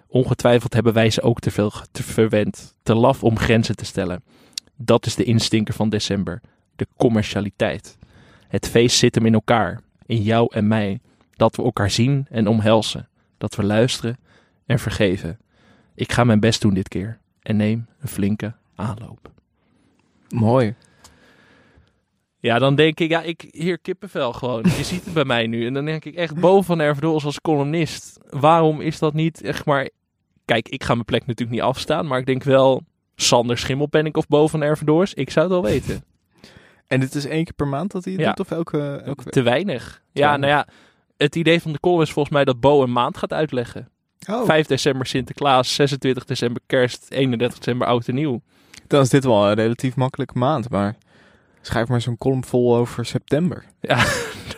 Ongetwijfeld 0.07 0.73
hebben 0.73 0.93
wij 0.93 1.09
ze 1.09 1.21
ook 1.21 1.39
te 1.39 1.51
veel 1.51 1.71
te 1.91 2.03
verwend. 2.03 2.75
Te 2.83 2.95
laf 2.95 3.23
om 3.23 3.37
grenzen 3.37 3.75
te 3.75 3.85
stellen. 3.85 4.23
Dat 4.75 5.05
is 5.05 5.15
de 5.15 5.23
instinker 5.23 5.73
van 5.73 5.89
december. 5.89 6.41
De 6.75 6.87
commercialiteit. 6.97 7.97
Het 8.47 8.67
feest 8.67 8.97
zit 8.97 9.15
hem 9.15 9.25
in 9.25 9.33
elkaar. 9.33 9.81
In 10.05 10.21
jou 10.21 10.47
en 10.51 10.67
mij. 10.67 10.99
Dat 11.35 11.55
we 11.55 11.63
elkaar 11.63 11.91
zien 11.91 12.27
en 12.29 12.47
omhelzen. 12.47 13.07
Dat 13.37 13.55
we 13.55 13.63
luisteren 13.63 14.17
en 14.65 14.79
vergeven. 14.79 15.39
Ik 15.95 16.11
ga 16.11 16.23
mijn 16.23 16.39
best 16.39 16.61
doen 16.61 16.73
dit 16.73 16.87
keer. 16.87 17.17
En 17.41 17.55
neem 17.55 17.85
een 17.99 18.07
flinke 18.07 18.53
aanloop. 18.75 19.31
Mooi. 20.29 20.75
Ja, 22.45 22.59
dan 22.59 22.75
denk 22.75 22.99
ik, 22.99 23.09
ja, 23.09 23.21
ik 23.21 23.47
hier 23.51 23.79
kippenvel 23.79 24.33
gewoon. 24.33 24.63
Je 24.63 24.83
ziet 24.83 25.05
het 25.05 25.13
bij 25.13 25.25
mij 25.25 25.47
nu. 25.47 25.65
En 25.65 25.73
dan 25.73 25.85
denk 25.85 26.05
ik 26.05 26.15
echt, 26.15 26.35
Bo 26.39 26.61
van 26.61 26.81
als 27.01 27.41
columnist. 27.41 28.19
Waarom 28.29 28.81
is 28.81 28.99
dat 28.99 29.13
niet 29.13 29.41
echt 29.41 29.65
maar... 29.65 29.89
Kijk, 30.45 30.69
ik 30.69 30.83
ga 30.83 30.93
mijn 30.93 31.05
plek 31.05 31.25
natuurlijk 31.25 31.57
niet 31.57 31.67
afstaan. 31.67 32.07
Maar 32.07 32.19
ik 32.19 32.25
denk 32.25 32.43
wel, 32.43 32.81
Sander 33.15 33.57
Schimmelpenninck 33.57 34.17
of 34.17 34.27
Bo 34.27 34.47
van. 34.47 34.63
Ik 34.63 35.29
zou 35.29 35.45
het 35.45 35.47
wel 35.47 35.63
weten. 35.63 36.03
En 36.87 36.99
dit 36.99 37.15
is 37.15 37.25
één 37.25 37.43
keer 37.43 37.53
per 37.53 37.67
maand 37.67 37.91
dat 37.91 38.03
hij 38.03 38.13
het 38.13 38.21
Ja. 38.21 38.27
doet? 38.27 38.39
Of 38.39 38.51
elke, 38.51 39.01
elke? 39.05 39.29
Te 39.29 39.41
weinig. 39.41 40.01
Ja, 40.11 40.21
weinig. 40.27 40.49
nou 40.49 40.51
ja, 40.51 40.67
het 41.17 41.35
idee 41.35 41.61
van 41.61 41.71
de 41.71 41.79
column 41.79 42.01
is 42.01 42.11
volgens 42.11 42.35
mij 42.35 42.45
dat 42.45 42.59
Bo 42.59 42.83
een 42.83 42.91
maand 42.91 43.17
gaat 43.17 43.33
uitleggen. 43.33 43.89
Oh. 44.29 44.45
5 44.45 44.67
december 44.67 45.05
Sinterklaas, 45.05 45.75
26 45.75 46.25
december 46.25 46.61
kerst, 46.65 47.11
31 47.11 47.57
december 47.57 47.87
oud 47.87 48.07
en 48.07 48.15
nieuw. 48.15 48.41
Dan 48.87 49.01
is 49.01 49.09
dit 49.09 49.23
wel 49.23 49.47
een 49.47 49.53
relatief 49.55 49.95
makkelijke 49.95 50.37
maand. 50.37 50.69
Maar 50.69 50.95
schrijf 51.67 51.87
maar 51.87 52.01
zo'n 52.01 52.17
column 52.17 52.45
vol 52.45 52.75
over 52.75 53.05
september. 53.05 53.65
Ja. 53.79 53.97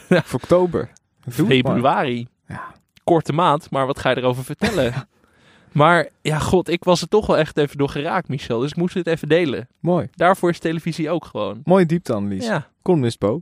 Of 0.10 0.34
oktober. 0.34 0.90
Doe. 1.36 1.48
Februari. 1.48 2.28
Ja. 2.48 2.64
Korte 3.04 3.34
maand, 3.34 3.72
maar 3.72 3.86
wat 3.86 4.00
ga 4.00 4.10
je 4.10 4.18
erover 4.18 4.44
vertellen? 4.44 4.94
Maar 5.72 6.10
ja, 6.22 6.40
god, 6.40 6.70
ik 6.70 6.84
was 6.84 7.02
er 7.02 7.08
toch 7.08 7.26
wel 7.28 7.38
echt 7.38 7.58
even 7.58 7.78
door 7.78 7.90
geraakt, 7.90 8.28
Michel. 8.28 8.60
Dus 8.60 8.72
ik 8.72 8.76
moest 8.76 8.94
het 8.94 9.08
even 9.08 9.28
delen. 9.28 9.68
Mooi. 9.80 10.08
Daarvoor 10.12 10.50
is 10.50 10.60
televisie 10.60 11.10
ook 11.10 11.26
gewoon. 11.26 11.62
Mooie 11.64 11.86
diepteanalyse. 11.86 12.48
Ja. 12.48 12.70
Columnist 12.82 13.20
Bo. 13.20 13.42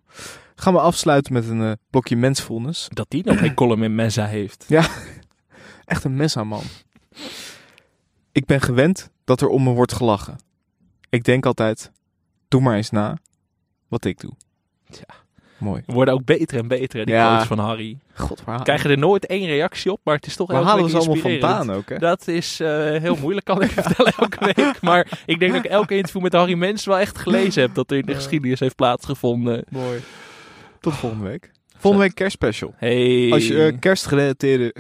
Gaan 0.56 0.74
we 0.74 0.80
afsluiten 0.80 1.34
met 1.34 1.50
een 1.50 1.62
eh, 1.62 1.72
blokje 1.90 2.16
mensfulness. 2.16 2.88
Dat 2.90 3.06
die 3.10 3.26
nog 3.26 3.40
geen 3.40 3.54
column 3.62 3.84
in 3.84 3.96
Mensa 3.96 4.26
heeft. 4.26 4.66
Ja, 4.68 4.88
echt 5.86 6.04
een 6.04 6.16
mes 6.16 6.38
aan 6.38 6.48
man. 6.48 6.64
Ik 8.32 8.46
ben 8.46 8.62
gewend 8.62 9.10
dat 9.24 9.42
er 9.42 9.48
om 9.48 9.64
me 9.64 9.72
wordt 9.72 9.94
gelachen. 9.94 10.38
Ik 11.10 11.24
denk 11.24 11.46
altijd, 11.46 11.92
doe 12.48 12.62
maar 12.62 12.76
eens 12.76 12.90
na 12.90 13.18
wat 13.88 14.06
ik 14.06 14.20
doe. 14.20 14.32
Ja. 14.90 15.24
Mooi. 15.58 15.84
We 15.86 15.94
worden 15.94 16.14
ook 16.14 16.26
beter 16.26 16.58
en 16.60 16.68
beter, 16.68 17.00
hè, 17.00 17.06
die 17.06 17.14
Ja. 17.14 17.46
van 17.46 17.60
Harry. 17.60 17.98
God, 18.14 18.44
waar, 18.44 18.64
Krijgen 18.64 18.90
er 18.90 18.98
nooit 18.98 19.26
één 19.26 19.46
reactie 19.46 19.92
op, 19.92 20.00
maar 20.04 20.16
het 20.16 20.26
is 20.26 20.36
toch 20.36 20.52
waar 20.52 20.64
halen 20.64 20.90
ze 20.90 20.98
allemaal 20.98 21.16
vandaan 21.16 21.72
ook, 21.72 21.90
hè? 21.90 21.98
Dat 21.98 22.28
is 22.28 22.60
eh, 22.60 22.68
heel 22.78 23.16
moeilijk, 23.16 23.46
kan 23.46 23.62
ik 23.62 23.72
vertellen, 23.82 24.14
elke 24.18 24.46
week. 24.46 24.82
Maar 24.82 25.20
ik 25.26 25.40
denk 25.40 25.54
dat 25.54 25.66
ik 25.66 25.72
elke 25.72 25.96
interview 25.96 26.22
met 26.22 26.34
Harry 26.34 26.54
Mens 26.54 26.86
wel 26.86 26.98
echt 26.98 27.18
gelezen 27.18 27.62
heb 27.62 27.74
dat 27.74 27.92
er 27.92 27.98
in 27.98 28.06
de 28.06 28.16
geschiedenis 28.16 28.60
heeft 28.60 28.76
plaatsgevonden. 28.76 29.64
Mooi. 29.70 30.00
Tot 30.80 30.94
volgende 30.94 31.26
week. 31.26 31.52
Volgende 31.78 32.06
week 32.06 32.16
kerstspecial. 32.16 32.74
Hey. 32.78 33.30
Als 33.32 33.48
je 33.48 33.66
eh, 33.66 33.80
kerstgerelateerde... 33.80 34.76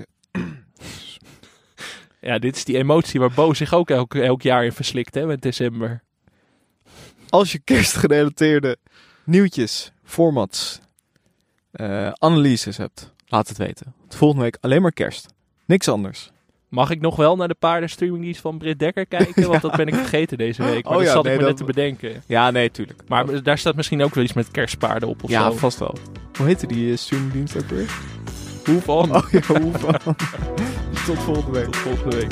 Ja, 2.21 2.39
dit 2.39 2.55
is 2.55 2.65
die 2.65 2.77
emotie 2.77 3.19
waar 3.19 3.31
Bo 3.31 3.53
zich 3.53 3.73
ook 3.73 3.89
elk, 3.89 4.15
elk 4.15 4.41
jaar 4.41 4.65
in 4.65 4.71
verslikt, 4.71 5.13
hè, 5.15 5.25
met 5.25 5.41
december. 5.41 6.03
Als 7.29 7.51
je 7.51 7.59
kerstgerelateerde 7.59 8.77
nieuwtjes, 9.25 9.91
formats, 10.03 10.79
eh, 11.71 12.09
analyses 12.13 12.77
hebt, 12.77 13.13
laat 13.27 13.47
het 13.47 13.57
weten. 13.57 13.93
Want 13.99 14.15
volgende 14.15 14.43
week 14.43 14.57
alleen 14.61 14.81
maar 14.81 14.91
kerst. 14.91 15.33
Niks 15.65 15.87
anders. 15.87 16.31
Mag 16.69 16.89
ik 16.89 17.01
nog 17.01 17.15
wel 17.15 17.35
naar 17.35 17.47
de 17.47 17.55
paardenstreamingdienst 17.59 18.41
van 18.41 18.57
Britt 18.57 18.79
Dekker 18.79 19.05
kijken? 19.05 19.47
Want 19.49 19.61
dat 19.61 19.75
ben 19.75 19.87
ik 19.87 19.93
vergeten 19.95 20.37
deze 20.37 20.63
week. 20.63 20.83
Maar 20.83 20.91
Oh 20.93 20.97
dat 20.97 21.07
ja, 21.07 21.13
zat 21.13 21.23
nee, 21.23 21.33
ik 21.33 21.39
me 21.39 21.45
dat- 21.45 21.57
net 21.57 21.67
te 21.67 21.73
bedenken. 21.73 22.23
Ja, 22.27 22.51
nee, 22.51 22.71
tuurlijk. 22.71 23.01
Maar 23.07 23.43
daar 23.43 23.57
staat 23.57 23.75
misschien 23.75 24.03
ook 24.03 24.13
wel 24.15 24.23
iets 24.23 24.33
met 24.33 24.51
kerstpaarden 24.51 25.09
op 25.09 25.23
of 25.23 25.29
ja, 25.29 25.51
zo. 25.51 25.57
vast 25.57 25.79
wel. 25.79 25.95
Hoe 26.37 26.45
heette 26.45 26.67
die 26.67 26.91
eh, 26.91 26.97
streamingdienst 26.97 27.57
ook 27.57 27.69
weer? 27.69 27.97
Hoe 28.65 28.81
van? 28.81 29.15
Oh 29.15 29.29
ja, 29.31 29.41
hoe 29.61 29.71
van? 29.71 29.99
Tot 31.05 31.19
volgende 31.19 31.51
week. 31.59 31.65
Tot 31.65 31.75
volgende 31.75 32.15
week. 32.15 32.31